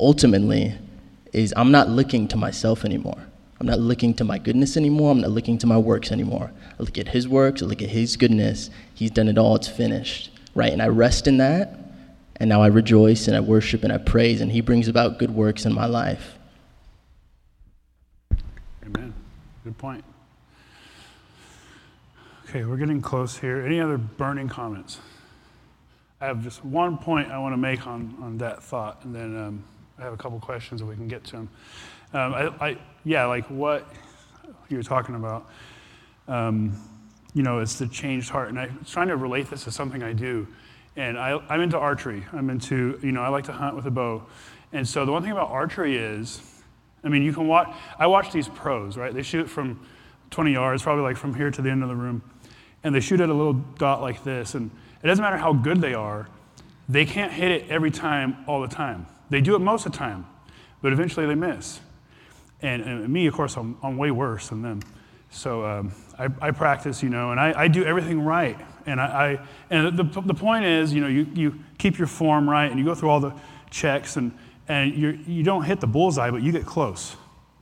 ultimately 0.01 0.75
is 1.33 1.53
I'm 1.57 1.71
not 1.71 1.89
looking 1.89 2.29
to 2.29 2.37
myself 2.37 2.85
anymore. 2.85 3.28
I'm 3.61 3.67
not 3.67 3.81
looking 3.81 4.15
to 4.15 4.25
my 4.25 4.39
goodness 4.39 4.77
anymore. 4.77 5.11
I'm 5.11 5.21
not 5.21 5.31
looking 5.31 5.59
to 5.59 5.67
my 5.67 5.77
works 5.77 6.13
anymore. 6.13 6.53
I 6.79 6.83
look 6.83 6.97
at 6.97 7.09
his 7.09 7.27
works, 7.27 7.63
I 7.63 7.67
look 7.67 7.83
at 7.83 7.91
his 7.91 8.17
goodness. 8.17 8.71
He's 8.95 9.11
done 9.11 9.29
it 9.29 9.37
all, 9.37 9.57
it's 9.57 9.69
finished. 9.69 10.31
Right? 10.55 10.73
And 10.73 10.81
I 10.81 10.89
rest 10.89 11.27
in 11.27 11.39
that. 11.39 11.79
And 12.37 12.49
now 12.49 12.63
I 12.63 12.69
rejoice 12.69 13.27
and 13.27 13.37
I 13.37 13.41
worship 13.41 13.83
and 13.83 13.93
I 13.93 13.99
praise, 13.99 14.41
and 14.41 14.53
he 14.53 14.61
brings 14.61 14.87
about 14.87 15.19
good 15.19 15.35
works 15.35 15.67
in 15.67 15.73
my 15.73 15.87
life. 15.87 16.39
Amen. 18.87 19.13
Good 19.65 19.77
point. 19.77 20.05
Okay, 22.49 22.65
we're 22.65 22.77
getting 22.77 23.03
close 23.03 23.37
here. 23.37 23.61
Any 23.61 23.81
other 23.81 23.99
burning 23.99 24.49
comments? 24.49 25.01
I 26.21 26.27
have 26.27 26.43
just 26.43 26.65
one 26.65 26.97
point 26.97 27.31
I 27.31 27.39
want 27.39 27.53
to 27.53 27.59
make 27.59 27.87
on, 27.87 28.17
on 28.23 28.39
that 28.39 28.63
thought, 28.63 29.05
and 29.05 29.15
then 29.15 29.37
um, 29.37 29.65
I 29.99 30.03
have 30.03 30.13
a 30.13 30.17
couple 30.17 30.39
questions 30.41 30.81
that 30.81 30.87
we 30.87 30.95
can 30.95 31.09
get 31.09 31.25
to 31.25 31.33
them. 31.33 31.49
Um, 32.13 32.35
I, 32.35 32.69
I, 32.69 32.79
yeah, 33.05 33.27
like 33.27 33.47
what 33.51 33.87
you 34.69 34.77
were 34.77 34.83
talking 34.83 35.15
about. 35.15 35.51
Um, 36.27 36.79
you 37.35 37.43
know, 37.43 37.59
it's 37.59 37.79
the 37.79 37.87
changed 37.87 38.31
heart. 38.31 38.49
And 38.49 38.59
I'm 38.59 38.85
trying 38.89 39.09
to 39.09 39.17
relate 39.17 39.51
this 39.51 39.65
to 39.65 39.71
something 39.71 40.03
I 40.03 40.13
do. 40.13 40.47
And 40.97 41.19
I, 41.19 41.39
I'm 41.49 41.61
into 41.61 41.79
archery. 41.79 42.25
I'm 42.33 42.51
into, 42.51 42.99
you 43.03 43.13
know, 43.13 43.23
I 43.23 43.29
like 43.29 43.45
to 43.45 43.53
hunt 43.53 43.77
with 43.77 43.87
a 43.87 43.91
bow. 43.91 44.25
And 44.73 44.87
so 44.87 45.05
the 45.05 45.13
one 45.13 45.23
thing 45.23 45.33
about 45.33 45.51
archery 45.51 45.97
is, 45.97 46.43
I 47.05 47.09
mean, 47.09 47.23
you 47.23 47.33
can 47.33 47.47
watch, 47.47 47.75
I 47.99 48.07
watch 48.07 48.33
these 48.33 48.49
pros, 48.49 48.97
right? 48.97 49.15
They 49.15 49.23
shoot 49.23 49.49
from 49.49 49.87
20 50.31 50.53
yards, 50.53 50.83
probably 50.83 51.05
like 51.05 51.17
from 51.17 51.35
here 51.35 51.51
to 51.51 51.63
the 51.63 51.71
end 51.71 51.83
of 51.83 51.89
the 51.89 51.97
room. 51.97 52.23
And 52.83 52.95
they 52.95 53.01
shoot 53.01 53.21
at 53.21 53.29
a 53.29 53.35
little 53.35 53.53
dot 53.53 54.01
like 54.01 54.25
this. 54.25 54.55
And 54.55 54.71
it 55.03 55.07
doesn't 55.07 55.23
matter 55.23 55.37
how 55.37 55.53
good 55.53 55.81
they 55.81 55.95
are, 55.95 56.29
they 56.89 57.05
can't 57.05 57.33
hit 57.33 57.51
it 57.51 57.69
every 57.69 57.91
time, 57.91 58.37
all 58.47 58.63
the 58.63 58.69
time. 58.69 59.07
They 59.31 59.43
do 59.43 59.55
it 59.55 59.59
most 59.59 59.85
of 59.85 59.93
the 59.93 59.99
time, 59.99 60.27
but 60.81 60.93
eventually 60.93 61.27
they 61.27 61.35
miss. 61.35 61.81
And, 62.63 62.83
and 62.83 63.09
me, 63.09 63.27
of 63.27 63.35
course, 63.35 63.57
I'm, 63.57 63.77
I'm, 63.83 63.97
way 63.97 64.11
worse 64.11 64.49
than 64.49 64.63
them. 64.63 64.81
So 65.31 65.65
um, 65.65 65.93
I, 66.19 66.29
I, 66.41 66.51
practice, 66.51 67.03
you 67.03 67.09
know, 67.09 67.31
and 67.31 67.39
I, 67.39 67.53
I 67.57 67.69
do 67.69 67.85
everything 67.85 68.21
right. 68.21 68.59
And, 68.87 69.01
I, 69.01 69.05
I, 69.05 69.47
and 69.71 69.97
the, 69.97 70.23
the 70.23 70.35
point 70.35 70.65
is, 70.65 70.93
you 70.93 71.01
know, 71.01 71.07
you, 71.07 71.27
you 71.35 71.59
keep 71.77 71.99
your 71.99 72.07
form 72.09 72.49
right 72.49 72.71
and 72.71 72.79
you 72.79 72.85
go 72.85 72.95
through 72.95 73.11
all 73.11 73.21
the 73.21 73.35
checks 73.71 74.17
and, 74.17 74.37
and 74.69 74.95
you're, 74.95 75.15
you 75.15 75.43
don't 75.43 75.63
hit 75.63 75.81
the 75.81 75.87
bullseye, 75.87 76.31
but 76.31 76.43
you 76.43 76.51
get 76.51 76.67
close. 76.67 77.17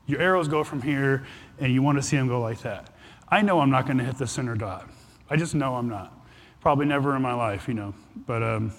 Your 0.07 0.21
arrows 0.21 0.49
go 0.49 0.65
from 0.65 0.81
here 0.81 1.27
and 1.59 1.73
you 1.73 1.83
want 1.83 1.99
to 1.99 2.03
see 2.03 2.17
them 2.17 2.29
go 2.29 2.41
like 2.41 2.61
that. 2.63 2.91
I 3.29 3.43
know 3.43 3.61
I'm 3.61 3.71
not 3.71 3.87
going 3.87 3.99
to 3.99 4.05
hit 4.05 4.17
the 4.17 4.27
center 4.27 4.55
dot. 4.55 4.89
I 5.29 5.37
just 5.37 5.55
know 5.55 5.75
I'm 5.75 5.89
not. 5.89 6.13
Probably 6.61 6.87
never 6.87 7.17
in 7.17 7.23
my 7.23 7.35
life, 7.35 7.69
you 7.69 7.75
know. 7.75 7.95
But, 8.27 8.43
um, 8.43 8.73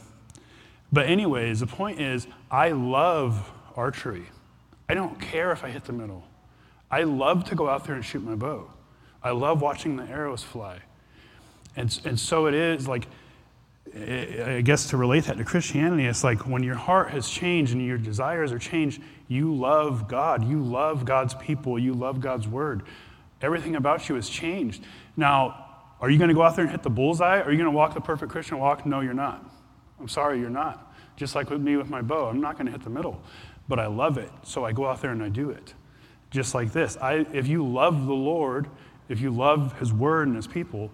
but 0.92 1.08
anyways, 1.08 1.60
the 1.60 1.68
point 1.68 2.00
is, 2.00 2.28
I 2.50 2.72
love 2.72 3.52
archery. 3.76 4.28
I 4.90 4.94
don't 4.94 5.20
care 5.20 5.52
if 5.52 5.64
I 5.64 5.70
hit 5.70 5.84
the 5.84 5.94
middle. 5.94 6.24
I 6.90 7.04
love 7.04 7.46
to 7.46 7.56
go 7.56 7.68
out 7.68 7.86
there 7.86 7.96
and 7.96 8.06
shoot 8.06 8.24
my 8.24 8.36
bow. 8.36 8.72
I 9.22 9.32
love 9.32 9.62
watching 9.62 9.98
the 9.98 10.04
arrows 10.04 10.44
fly. 10.44 10.80
And, 11.76 12.00
and 12.06 12.20
so 12.20 12.48
it 12.48 12.54
is 12.54 12.88
like, 12.88 13.08
I 13.94 14.62
guess 14.64 14.90
to 14.90 14.98
relate 14.98 15.26
that 15.26 15.38
to 15.38 15.44
Christianity, 15.44 16.06
it's 16.06 16.24
like 16.24 16.48
when 16.48 16.64
your 16.64 16.76
heart 16.76 17.10
has 17.12 17.30
changed 17.30 17.74
and 17.74 17.86
your 17.86 17.98
desires 17.98 18.52
are 18.52 18.60
changed, 18.60 19.02
you 19.28 19.54
love 19.54 20.08
God. 20.08 20.48
You 20.48 20.64
love 20.64 21.04
God's 21.04 21.34
people. 21.36 21.78
You 21.78 21.94
love 21.94 22.22
God's 22.22 22.48
word. 22.48 22.84
Everything 23.42 23.76
about 23.76 24.08
you 24.08 24.16
has 24.16 24.30
changed. 24.30 24.84
Now, 25.16 25.66
are 26.00 26.10
you 26.10 26.18
going 26.18 26.30
to 26.30 26.34
go 26.34 26.44
out 26.44 26.56
there 26.56 26.64
and 26.64 26.72
hit 26.72 26.84
the 26.84 26.90
bullseye? 26.90 27.42
Are 27.42 27.52
you 27.52 27.58
going 27.58 27.70
to 27.70 27.76
walk 27.76 27.94
the 27.94 28.02
perfect 28.02 28.32
Christian 28.32 28.60
walk? 28.60 28.86
No, 28.86 29.02
you're 29.02 29.14
not. 29.14 29.44
I'm 30.00 30.08
sorry, 30.08 30.40
you're 30.40 30.50
not. 30.50 30.94
Just 31.16 31.36
like 31.36 31.50
with 31.50 31.62
me 31.62 31.76
with 31.76 31.90
my 31.90 32.02
bow, 32.02 32.28
I'm 32.28 32.40
not 32.40 32.54
going 32.54 32.68
to 32.68 32.72
hit 32.72 32.84
the 32.84 32.90
middle 32.90 33.22
but 33.68 33.80
I 33.80 33.88
love 33.88 34.18
it, 34.18 34.32
so 34.44 34.64
I 34.64 34.72
go 34.72 34.86
out 34.86 35.02
there 35.02 35.12
and 35.12 35.22
I 35.22 35.30
do 35.30 35.50
it. 35.50 35.74
Just 36.32 36.54
like 36.54 36.74
this. 36.74 36.98
I, 36.98 37.26
if 37.34 37.48
you 37.48 37.66
love 37.66 38.06
the 38.06 38.14
Lord, 38.14 38.70
if 39.10 39.22
you 39.22 39.32
love 39.32 39.78
His 39.80 39.94
Word 39.94 40.28
and 40.28 40.36
His 40.36 40.48
people, 40.48 40.92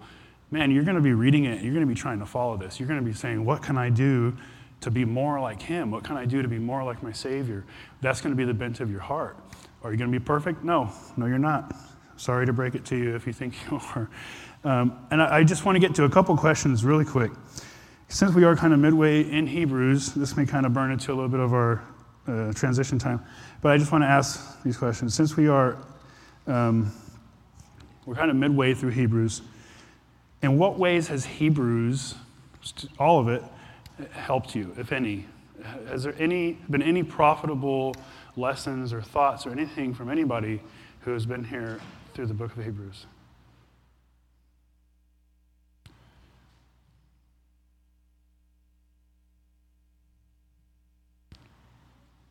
man, 0.50 0.70
you're 0.70 0.84
going 0.84 0.96
to 0.96 1.02
be 1.02 1.12
reading 1.12 1.44
it. 1.44 1.62
You're 1.62 1.74
going 1.74 1.86
to 1.86 1.92
be 1.92 1.98
trying 1.98 2.20
to 2.20 2.26
follow 2.26 2.56
this. 2.56 2.78
You're 2.78 2.88
going 2.88 3.00
to 3.00 3.06
be 3.06 3.12
saying, 3.12 3.44
What 3.44 3.62
can 3.62 3.76
I 3.76 3.90
do 3.90 4.36
to 4.80 4.90
be 4.90 5.04
more 5.04 5.40
like 5.40 5.60
Him? 5.60 5.90
What 5.90 6.04
can 6.04 6.16
I 6.16 6.24
do 6.24 6.42
to 6.42 6.48
be 6.48 6.58
more 6.58 6.84
like 6.84 7.02
my 7.02 7.12
Savior? 7.12 7.64
That's 8.00 8.20
going 8.20 8.32
to 8.32 8.36
be 8.36 8.44
the 8.44 8.54
bent 8.54 8.80
of 8.80 8.90
your 8.90 9.00
heart. 9.00 9.36
Are 9.82 9.90
you 9.90 9.98
going 9.98 10.10
to 10.10 10.18
be 10.18 10.24
perfect? 10.24 10.64
No, 10.64 10.90
no, 11.16 11.26
you're 11.26 11.38
not. 11.38 11.74
Sorry 12.16 12.46
to 12.46 12.52
break 12.52 12.74
it 12.74 12.84
to 12.86 12.96
you 12.96 13.14
if 13.14 13.26
you 13.26 13.32
think 13.32 13.54
you 13.70 13.80
are. 13.94 14.10
Um, 14.62 15.06
and 15.10 15.20
I, 15.20 15.38
I 15.38 15.44
just 15.44 15.64
want 15.64 15.76
to 15.76 15.80
get 15.80 15.94
to 15.96 16.04
a 16.04 16.10
couple 16.10 16.36
questions 16.36 16.84
really 16.84 17.04
quick. 17.04 17.32
Since 18.08 18.34
we 18.34 18.44
are 18.44 18.54
kind 18.54 18.72
of 18.72 18.78
midway 18.78 19.28
in 19.28 19.46
Hebrews, 19.46 20.14
this 20.14 20.36
may 20.36 20.46
kind 20.46 20.64
of 20.64 20.72
burn 20.72 20.92
into 20.92 21.12
a 21.12 21.14
little 21.14 21.28
bit 21.28 21.40
of 21.40 21.52
our 21.52 21.82
uh, 22.26 22.52
transition 22.52 22.98
time. 22.98 23.24
But 23.60 23.72
I 23.72 23.78
just 23.78 23.92
want 23.92 24.02
to 24.02 24.08
ask 24.08 24.62
these 24.62 24.76
questions. 24.76 25.14
Since 25.14 25.36
we 25.36 25.48
are, 25.48 25.76
um, 26.46 26.92
we're 28.06 28.14
kind 28.14 28.30
of 28.30 28.36
midway 28.36 28.74
through 28.74 28.90
Hebrews, 28.90 29.42
in 30.42 30.58
what 30.58 30.78
ways 30.78 31.08
has 31.08 31.24
Hebrews, 31.24 32.14
all 32.98 33.18
of 33.18 33.28
it, 33.28 33.42
helped 34.12 34.54
you, 34.54 34.74
if 34.78 34.92
any? 34.92 35.26
Has 35.88 36.02
there 36.02 36.14
any, 36.18 36.58
been 36.68 36.82
any 36.82 37.02
profitable 37.02 37.94
lessons 38.36 38.92
or 38.92 39.00
thoughts 39.00 39.46
or 39.46 39.50
anything 39.50 39.94
from 39.94 40.10
anybody 40.10 40.60
who 41.00 41.12
has 41.12 41.24
been 41.24 41.44
here 41.44 41.80
through 42.12 42.26
the 42.26 42.34
book 42.34 42.56
of 42.56 42.64
Hebrews? 42.64 43.06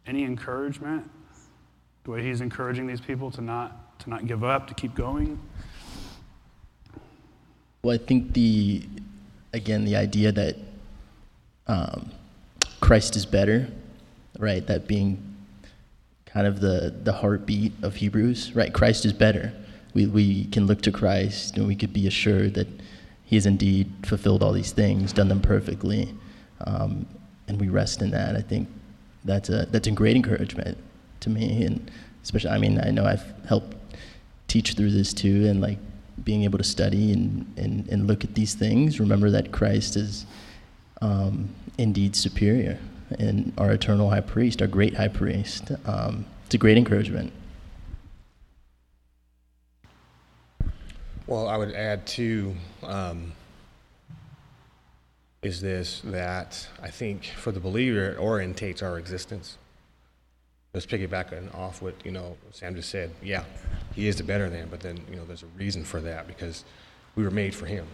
Any 0.05 0.23
encouragement? 0.23 1.09
The 2.03 2.11
way 2.11 2.23
he's 2.23 2.41
encouraging 2.41 2.87
these 2.87 3.01
people 3.01 3.31
to 3.31 3.41
not, 3.41 3.99
to 4.01 4.09
not 4.09 4.27
give 4.27 4.43
up, 4.43 4.67
to 4.67 4.73
keep 4.73 4.93
going? 4.95 5.39
Well, 7.81 7.95
I 7.95 7.97
think 7.97 8.33
the, 8.33 8.83
again, 9.53 9.85
the 9.85 9.95
idea 9.95 10.31
that 10.31 10.55
um, 11.67 12.11
Christ 12.81 13.15
is 13.15 13.25
better, 13.25 13.69
right? 14.39 14.65
That 14.67 14.87
being 14.87 15.33
kind 16.25 16.47
of 16.47 16.59
the, 16.59 16.93
the 17.03 17.13
heartbeat 17.13 17.71
of 17.81 17.95
Hebrews, 17.95 18.55
right? 18.55 18.73
Christ 18.73 19.05
is 19.05 19.13
better. 19.13 19.53
We, 19.93 20.07
we 20.07 20.45
can 20.45 20.65
look 20.65 20.81
to 20.81 20.91
Christ 20.91 21.57
and 21.57 21.67
we 21.67 21.75
could 21.75 21.93
be 21.93 22.07
assured 22.07 22.55
that 22.55 22.67
he 23.23 23.35
has 23.35 23.45
indeed 23.45 23.91
fulfilled 24.03 24.43
all 24.43 24.51
these 24.51 24.71
things, 24.71 25.13
done 25.13 25.27
them 25.27 25.41
perfectly, 25.41 26.13
um, 26.65 27.05
and 27.47 27.59
we 27.59 27.69
rest 27.69 28.01
in 28.01 28.11
that. 28.11 28.35
I 28.35 28.41
think 28.41 28.67
that's 29.25 29.49
a 29.49 29.65
that's 29.71 29.87
a 29.87 29.91
great 29.91 30.15
encouragement 30.15 30.77
to 31.21 31.29
me, 31.29 31.63
and 31.63 31.91
especially 32.23 32.51
I 32.51 32.57
mean 32.57 32.79
I 32.79 32.91
know 32.91 33.05
I've 33.05 33.25
helped 33.47 33.75
teach 34.47 34.73
through 34.73 34.91
this 34.91 35.13
too, 35.13 35.47
and 35.47 35.61
like 35.61 35.79
being 36.23 36.43
able 36.43 36.57
to 36.57 36.63
study 36.63 37.11
and 37.11 37.51
and, 37.57 37.87
and 37.89 38.07
look 38.07 38.23
at 38.23 38.35
these 38.35 38.53
things, 38.53 38.99
remember 38.99 39.29
that 39.29 39.51
Christ 39.51 39.95
is 39.95 40.25
um, 41.01 41.49
indeed 41.77 42.15
superior, 42.15 42.79
and 43.19 43.53
our 43.57 43.71
eternal 43.71 44.09
high 44.09 44.21
priest, 44.21 44.61
our 44.61 44.67
great 44.67 44.95
high 44.95 45.07
priest. 45.07 45.71
Um, 45.85 46.25
it's 46.45 46.55
a 46.55 46.57
great 46.57 46.77
encouragement. 46.77 47.33
Well, 51.25 51.47
I 51.47 51.57
would 51.57 51.73
add 51.73 52.05
too, 52.05 52.53
um, 52.83 53.31
is 55.43 55.59
this 55.59 56.01
that 56.05 56.67
I 56.81 56.89
think 56.89 57.25
for 57.25 57.51
the 57.51 57.59
believer 57.59 58.11
it 58.11 58.17
orientates 58.17 58.81
our 58.81 58.97
existence. 58.97 59.57
Let's 60.73 60.85
piggybacking 60.85 61.53
off 61.53 61.81
what 61.81 61.93
you 62.03 62.11
know 62.11 62.37
Sam 62.51 62.75
just 62.75 62.89
said. 62.89 63.11
Yeah, 63.21 63.43
he 63.93 64.07
is 64.07 64.15
the 64.15 64.23
better 64.23 64.49
than, 64.49 64.69
but 64.69 64.79
then 64.79 64.99
you 65.09 65.17
know 65.17 65.25
there's 65.25 65.43
a 65.43 65.47
reason 65.57 65.83
for 65.83 66.01
that 66.01 66.27
because 66.27 66.63
we 67.15 67.23
were 67.23 67.31
made 67.31 67.53
for 67.53 67.65
him. 67.65 67.85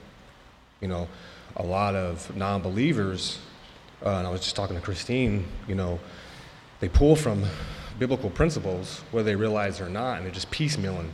You 0.79 0.87
know, 0.87 1.09
a 1.57 1.63
lot 1.63 1.95
of 1.95 2.33
non-believers, 2.37 3.39
uh, 4.05 4.09
and 4.11 4.27
I 4.27 4.29
was 4.29 4.41
just 4.41 4.55
talking 4.55 4.77
to 4.77 4.81
Christine. 4.81 5.45
You 5.67 5.75
know, 5.75 5.99
they 6.79 6.87
pull 6.87 7.17
from 7.17 7.43
biblical 7.97 8.29
principles, 8.29 9.01
whether 9.11 9.25
they 9.25 9.35
realize 9.35 9.81
it 9.81 9.83
or 9.83 9.89
not, 9.89 10.17
and 10.17 10.25
they're 10.25 10.33
just 10.33 10.49
piecemealing 10.51 11.09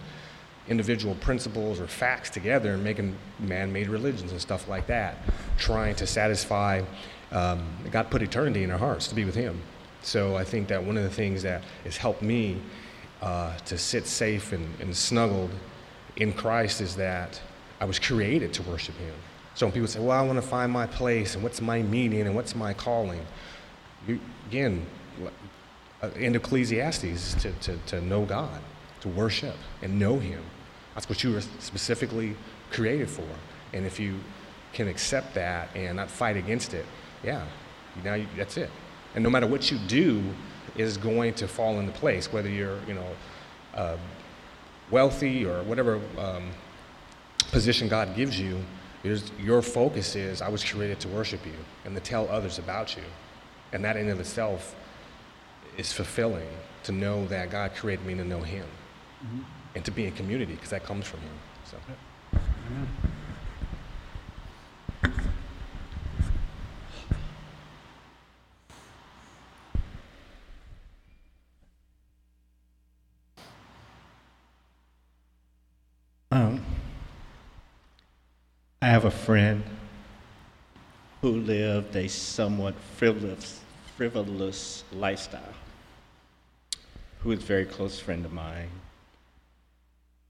individual 0.67 1.15
principles 1.15 1.79
or 1.79 1.87
facts 1.87 2.29
together 2.29 2.73
and 2.73 2.83
making 2.83 3.15
man-made 3.39 3.87
religions 3.87 4.31
and 4.31 4.41
stuff 4.41 4.67
like 4.67 4.87
that, 4.87 5.17
trying 5.57 5.95
to 5.95 6.07
satisfy. 6.07 6.81
Um, 7.31 7.67
God 7.91 8.09
put 8.09 8.21
eternity 8.21 8.63
in 8.63 8.71
our 8.71 8.77
hearts 8.77 9.07
to 9.07 9.15
be 9.15 9.25
with 9.25 9.35
Him. 9.35 9.61
So 10.01 10.35
I 10.35 10.43
think 10.43 10.67
that 10.67 10.83
one 10.83 10.97
of 10.97 11.03
the 11.03 11.09
things 11.09 11.43
that 11.43 11.63
has 11.83 11.97
helped 11.97 12.21
me 12.21 12.61
uh, 13.21 13.57
to 13.65 13.77
sit 13.77 14.05
safe 14.07 14.53
and, 14.53 14.69
and 14.79 14.95
snuggled 14.95 15.51
in 16.15 16.31
Christ 16.31 16.81
is 16.81 16.95
that 16.95 17.41
I 17.79 17.85
was 17.85 17.99
created 17.99 18.53
to 18.53 18.63
worship 18.63 18.95
Him. 18.97 19.13
So 19.55 19.65
when 19.65 19.73
people 19.73 19.87
say, 19.87 19.99
"Well, 19.99 20.11
I 20.11 20.21
want 20.21 20.37
to 20.37 20.47
find 20.47 20.71
my 20.71 20.85
place 20.85 21.35
and 21.35 21.43
what's 21.43 21.61
my 21.61 21.81
meaning 21.81 22.21
and 22.21 22.35
what's 22.35 22.55
my 22.55 22.73
calling," 22.73 23.25
you, 24.07 24.19
again, 24.47 24.85
uh, 26.01 26.09
in 26.15 26.35
Ecclesiastes, 26.35 27.33
to, 27.35 27.51
to, 27.51 27.77
to 27.87 28.01
know 28.01 28.25
God, 28.25 28.61
to 29.01 29.07
worship 29.07 29.55
and 29.81 29.97
know 29.99 30.19
Him. 30.19 30.43
That's 30.95 31.07
what 31.09 31.23
you 31.23 31.33
were 31.33 31.41
specifically 31.41 32.35
created 32.71 33.09
for. 33.09 33.27
And 33.73 33.85
if 33.85 33.99
you 33.99 34.19
can 34.73 34.87
accept 34.87 35.35
that 35.35 35.69
and 35.75 35.97
not 35.97 36.09
fight 36.09 36.37
against 36.37 36.73
it, 36.73 36.85
yeah, 37.23 37.45
now 38.03 38.15
you, 38.15 38.27
that's 38.35 38.57
it. 38.57 38.69
And 39.13 39.23
no 39.23 39.29
matter 39.29 39.47
what 39.47 39.69
you 39.71 39.77
do, 39.87 40.23
is 40.75 40.97
going 40.97 41.33
to 41.33 41.47
fall 41.47 41.79
into 41.79 41.91
place. 41.93 42.33
Whether 42.33 42.49
you're, 42.49 42.79
you 42.87 42.95
know, 42.95 43.07
uh, 43.73 43.97
wealthy 44.91 45.45
or 45.45 45.63
whatever 45.63 46.01
um, 46.17 46.49
position 47.51 47.87
God 47.87 48.15
gives 48.15 48.39
you, 48.39 48.59
your 49.39 49.61
focus 49.61 50.15
is 50.15 50.41
I 50.41 50.49
was 50.49 50.63
created 50.63 50.99
to 51.01 51.07
worship 51.09 51.45
you 51.45 51.53
and 51.85 51.95
to 51.95 52.01
tell 52.01 52.27
others 52.29 52.57
about 52.57 52.97
you, 52.97 53.03
and 53.71 53.83
that 53.85 53.95
in 53.97 54.09
of 54.09 54.19
itself 54.19 54.75
is 55.77 55.93
fulfilling 55.93 56.47
to 56.83 56.91
know 56.91 57.25
that 57.27 57.51
God 57.51 57.75
created 57.75 58.05
me 58.05 58.15
to 58.15 58.23
know 58.23 58.41
Him. 58.41 58.65
Mm-hmm 59.23 59.64
and 59.75 59.83
to 59.83 59.91
be 59.91 60.05
in 60.05 60.13
community 60.13 60.53
because 60.53 60.69
that 60.69 60.83
comes 60.83 61.05
from 61.05 61.19
Him. 61.19 61.29
So. 61.65 61.77
Um, 76.31 76.61
I 78.81 78.87
have 78.87 79.05
a 79.05 79.11
friend 79.11 79.63
who 81.21 81.31
lived 81.31 81.95
a 81.95 82.07
somewhat 82.07 82.75
frivolous, 82.97 83.61
frivolous 83.95 84.83
lifestyle, 84.91 85.53
who 87.19 87.31
is 87.31 87.39
a 87.39 87.45
very 87.45 87.65
close 87.65 87.99
friend 87.99 88.25
of 88.25 88.33
mine 88.33 88.69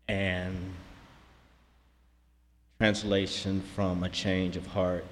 and 0.07 0.73
translation 2.77 3.61
from 3.73 4.03
a 4.03 4.09
change 4.09 4.57
of 4.57 4.65
heart 4.67 5.05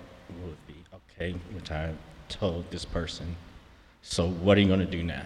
would 0.44 0.68
be 0.68 0.76
okay, 0.94 1.32
which 1.54 1.72
I 1.72 1.94
told 2.30 2.70
this 2.72 2.86
person. 2.86 3.36
So, 4.02 4.28
what 4.28 4.58
are 4.58 4.62
you 4.62 4.68
going 4.68 4.80
to 4.80 4.86
do 4.86 5.04
now? 5.04 5.26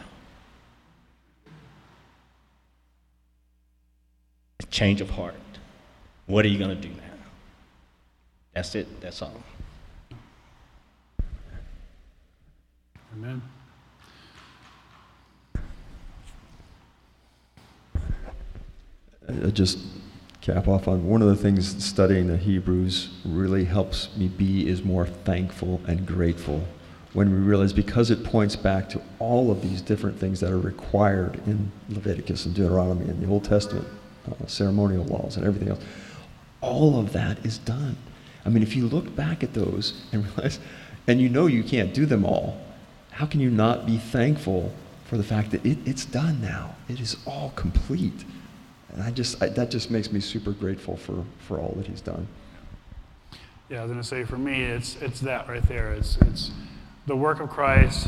A 4.59 4.65
Change 4.67 5.01
of 5.01 5.09
heart. 5.09 5.35
What 6.27 6.45
are 6.45 6.49
you 6.49 6.59
going 6.59 6.75
to 6.75 6.87
do 6.87 6.89
now? 6.89 7.03
That's 8.53 8.75
it. 8.75 9.01
That's 9.01 9.21
all. 9.21 9.43
Amen. 13.13 13.41
Uh, 19.27 19.49
just 19.49 19.79
cap 20.41 20.67
off 20.67 20.87
on 20.87 21.05
one 21.05 21.21
of 21.21 21.27
the 21.27 21.35
things 21.35 21.83
studying 21.83 22.27
the 22.27 22.37
Hebrews 22.37 23.09
really 23.25 23.65
helps 23.65 24.15
me 24.15 24.27
be 24.27 24.67
is 24.67 24.83
more 24.83 25.05
thankful 25.05 25.81
and 25.87 26.05
grateful 26.05 26.63
when 27.13 27.31
we 27.31 27.37
realize 27.37 27.73
because 27.73 28.11
it 28.11 28.23
points 28.23 28.55
back 28.55 28.87
to 28.89 29.01
all 29.19 29.49
of 29.51 29.61
these 29.61 29.81
different 29.81 30.19
things 30.19 30.39
that 30.39 30.51
are 30.51 30.59
required 30.59 31.41
in 31.47 31.71
Leviticus 31.89 32.45
and 32.45 32.53
Deuteronomy 32.53 33.09
and 33.09 33.21
the 33.21 33.27
Old 33.27 33.43
Testament, 33.43 33.87
uh, 34.29 34.45
ceremonial 34.45 35.03
laws 35.05 35.35
and 35.35 35.45
everything 35.45 35.69
else, 35.69 35.83
all 36.61 36.99
of 36.99 37.13
that 37.13 37.43
is 37.45 37.57
done. 37.57 37.97
I 38.45 38.49
mean, 38.49 38.63
if 38.63 38.75
you 38.75 38.87
look 38.87 39.15
back 39.15 39.43
at 39.43 39.53
those 39.53 40.01
and 40.11 40.25
realize, 40.25 40.59
and 41.07 41.19
you 41.19 41.27
know 41.27 41.47
you 41.47 41.63
can't 41.63 41.93
do 41.93 42.05
them 42.05 42.25
all, 42.25 42.61
how 43.11 43.25
can 43.25 43.39
you 43.39 43.49
not 43.49 43.85
be 43.85 43.97
thankful 43.97 44.71
for 45.05 45.17
the 45.17 45.23
fact 45.23 45.51
that 45.51 45.65
it, 45.65 45.79
it's 45.85 46.05
done 46.05 46.39
now? 46.39 46.75
It 46.87 46.99
is 46.99 47.17
all 47.25 47.51
complete. 47.55 48.25
And 48.97 49.05
I 49.05 49.11
just, 49.11 49.43
I, 49.43 49.49
that 49.49 49.69
just 49.69 49.91
makes 49.91 50.11
me 50.11 50.19
super 50.19 50.51
grateful 50.51 50.97
for, 50.97 51.23
for 51.37 51.59
all 51.59 51.75
that 51.77 51.85
he's 51.85 52.01
done. 52.01 52.27
Yeah, 53.69 53.81
I 53.81 53.83
was 53.83 53.91
going 53.91 54.01
to 54.01 54.07
say 54.07 54.23
for 54.23 54.39
me, 54.39 54.63
it's, 54.63 54.95
it's 55.03 55.19
that 55.19 55.47
right 55.47 55.61
there. 55.67 55.93
It's, 55.93 56.17
it's 56.21 56.49
the 57.05 57.15
work 57.15 57.39
of 57.39 57.47
Christ 57.47 58.07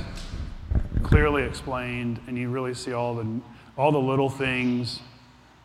clearly 1.04 1.44
explained, 1.44 2.20
and 2.26 2.36
you 2.36 2.50
really 2.50 2.74
see 2.74 2.94
all 2.94 3.14
the, 3.14 3.40
all 3.78 3.92
the 3.92 4.00
little 4.00 4.32
things 4.32 5.00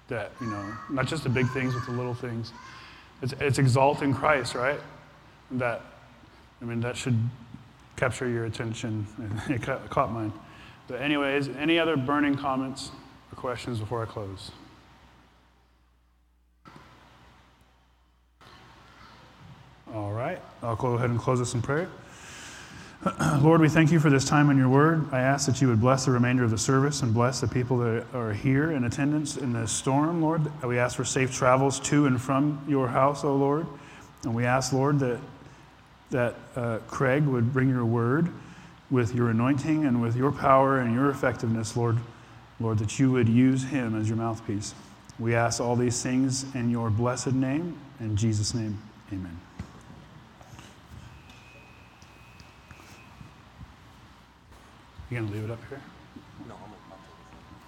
that, 0.09 0.31
you 0.43 0.47
know, 0.47 0.77
not 0.91 1.07
just 1.07 1.25
the 1.25 1.31
big 1.31 1.49
things, 1.53 1.73
but 1.73 1.87
the 1.87 1.93
little 1.93 2.13
things. 2.13 2.53
It's, 3.23 3.33
it's 3.41 3.59
exalting 3.59 4.13
Christ, 4.13 4.55
right? 4.55 4.81
That, 5.53 5.81
I 6.61 6.67
mean, 6.67 6.81
that 6.81 6.99
should 6.99 7.19
capture 7.97 8.29
your 8.29 8.45
attention. 8.45 9.07
it 9.49 9.63
caught 9.63 10.13
mine. 10.13 10.35
But, 10.87 11.01
anyways, 11.01 11.49
any 11.49 11.79
other 11.79 11.97
burning 11.97 12.37
comments 12.37 12.91
or 13.33 13.37
questions 13.37 13.79
before 13.79 14.03
I 14.03 14.05
close? 14.05 14.51
All 19.95 20.11
right, 20.11 20.41
I'll 20.61 20.75
go 20.75 20.95
ahead 20.95 21.11
and 21.11 21.21
close 21.21 21.41
us 21.41 21.55
in 21.55 21.63
prayer. 21.63 21.89
Lord, 23.39 23.61
we 23.61 23.69
thank 23.69 23.93
you 23.93 24.01
for 24.01 24.11
this 24.11 24.25
time 24.25 24.51
in 24.51 24.59
your 24.59 24.69
word. 24.69 25.07
I 25.13 25.21
ask 25.21 25.47
that 25.47 25.61
you 25.61 25.69
would 25.69 25.81
bless 25.81 26.07
the 26.07 26.11
remainder 26.11 26.43
of 26.43 26.51
the 26.51 26.59
service 26.59 27.03
and 27.03 27.15
bless 27.15 27.41
the 27.41 27.47
people 27.47 27.79
that 27.79 28.05
are 28.13 28.33
here 28.33 28.73
in 28.73 28.83
attendance 28.83 29.37
in 29.37 29.53
this 29.53 29.71
storm, 29.71 30.21
Lord. 30.21 30.51
We 30.65 30.79
ask 30.79 30.97
for 30.97 31.05
safe 31.05 31.33
travels 31.33 31.79
to 31.81 32.07
and 32.07 32.21
from 32.21 32.65
your 32.67 32.89
house, 32.89 33.23
O 33.23 33.29
oh 33.29 33.37
Lord. 33.37 33.67
And 34.25 34.35
we 34.35 34.45
ask, 34.45 34.73
Lord, 34.73 34.99
that, 34.99 35.21
that 36.11 36.35
uh, 36.57 36.79
Craig 36.89 37.25
would 37.27 37.53
bring 37.53 37.69
your 37.69 37.85
word 37.85 38.31
with 38.91 39.15
your 39.15 39.31
anointing 39.31 39.85
and 39.85 40.03
with 40.03 40.17
your 40.17 40.33
power 40.33 40.81
and 40.81 40.93
your 40.93 41.09
effectiveness, 41.09 41.77
Lord. 41.77 41.99
Lord, 42.59 42.79
that 42.79 42.99
you 42.99 43.13
would 43.13 43.29
use 43.29 43.63
him 43.63 43.95
as 44.01 44.09
your 44.09 44.17
mouthpiece. 44.17 44.75
We 45.21 45.37
ask 45.37 45.61
all 45.61 45.77
these 45.77 46.03
things 46.03 46.53
in 46.57 46.71
your 46.71 46.91
blessed 46.91 47.33
name. 47.33 47.79
In 48.01 48.17
Jesus' 48.17 48.55
name, 48.55 48.83
amen. 49.13 49.44
You 55.15 55.21
gonna 55.21 55.33
leave 55.33 55.45
it 55.45 55.51
up 55.53 55.61
here? 55.69 55.94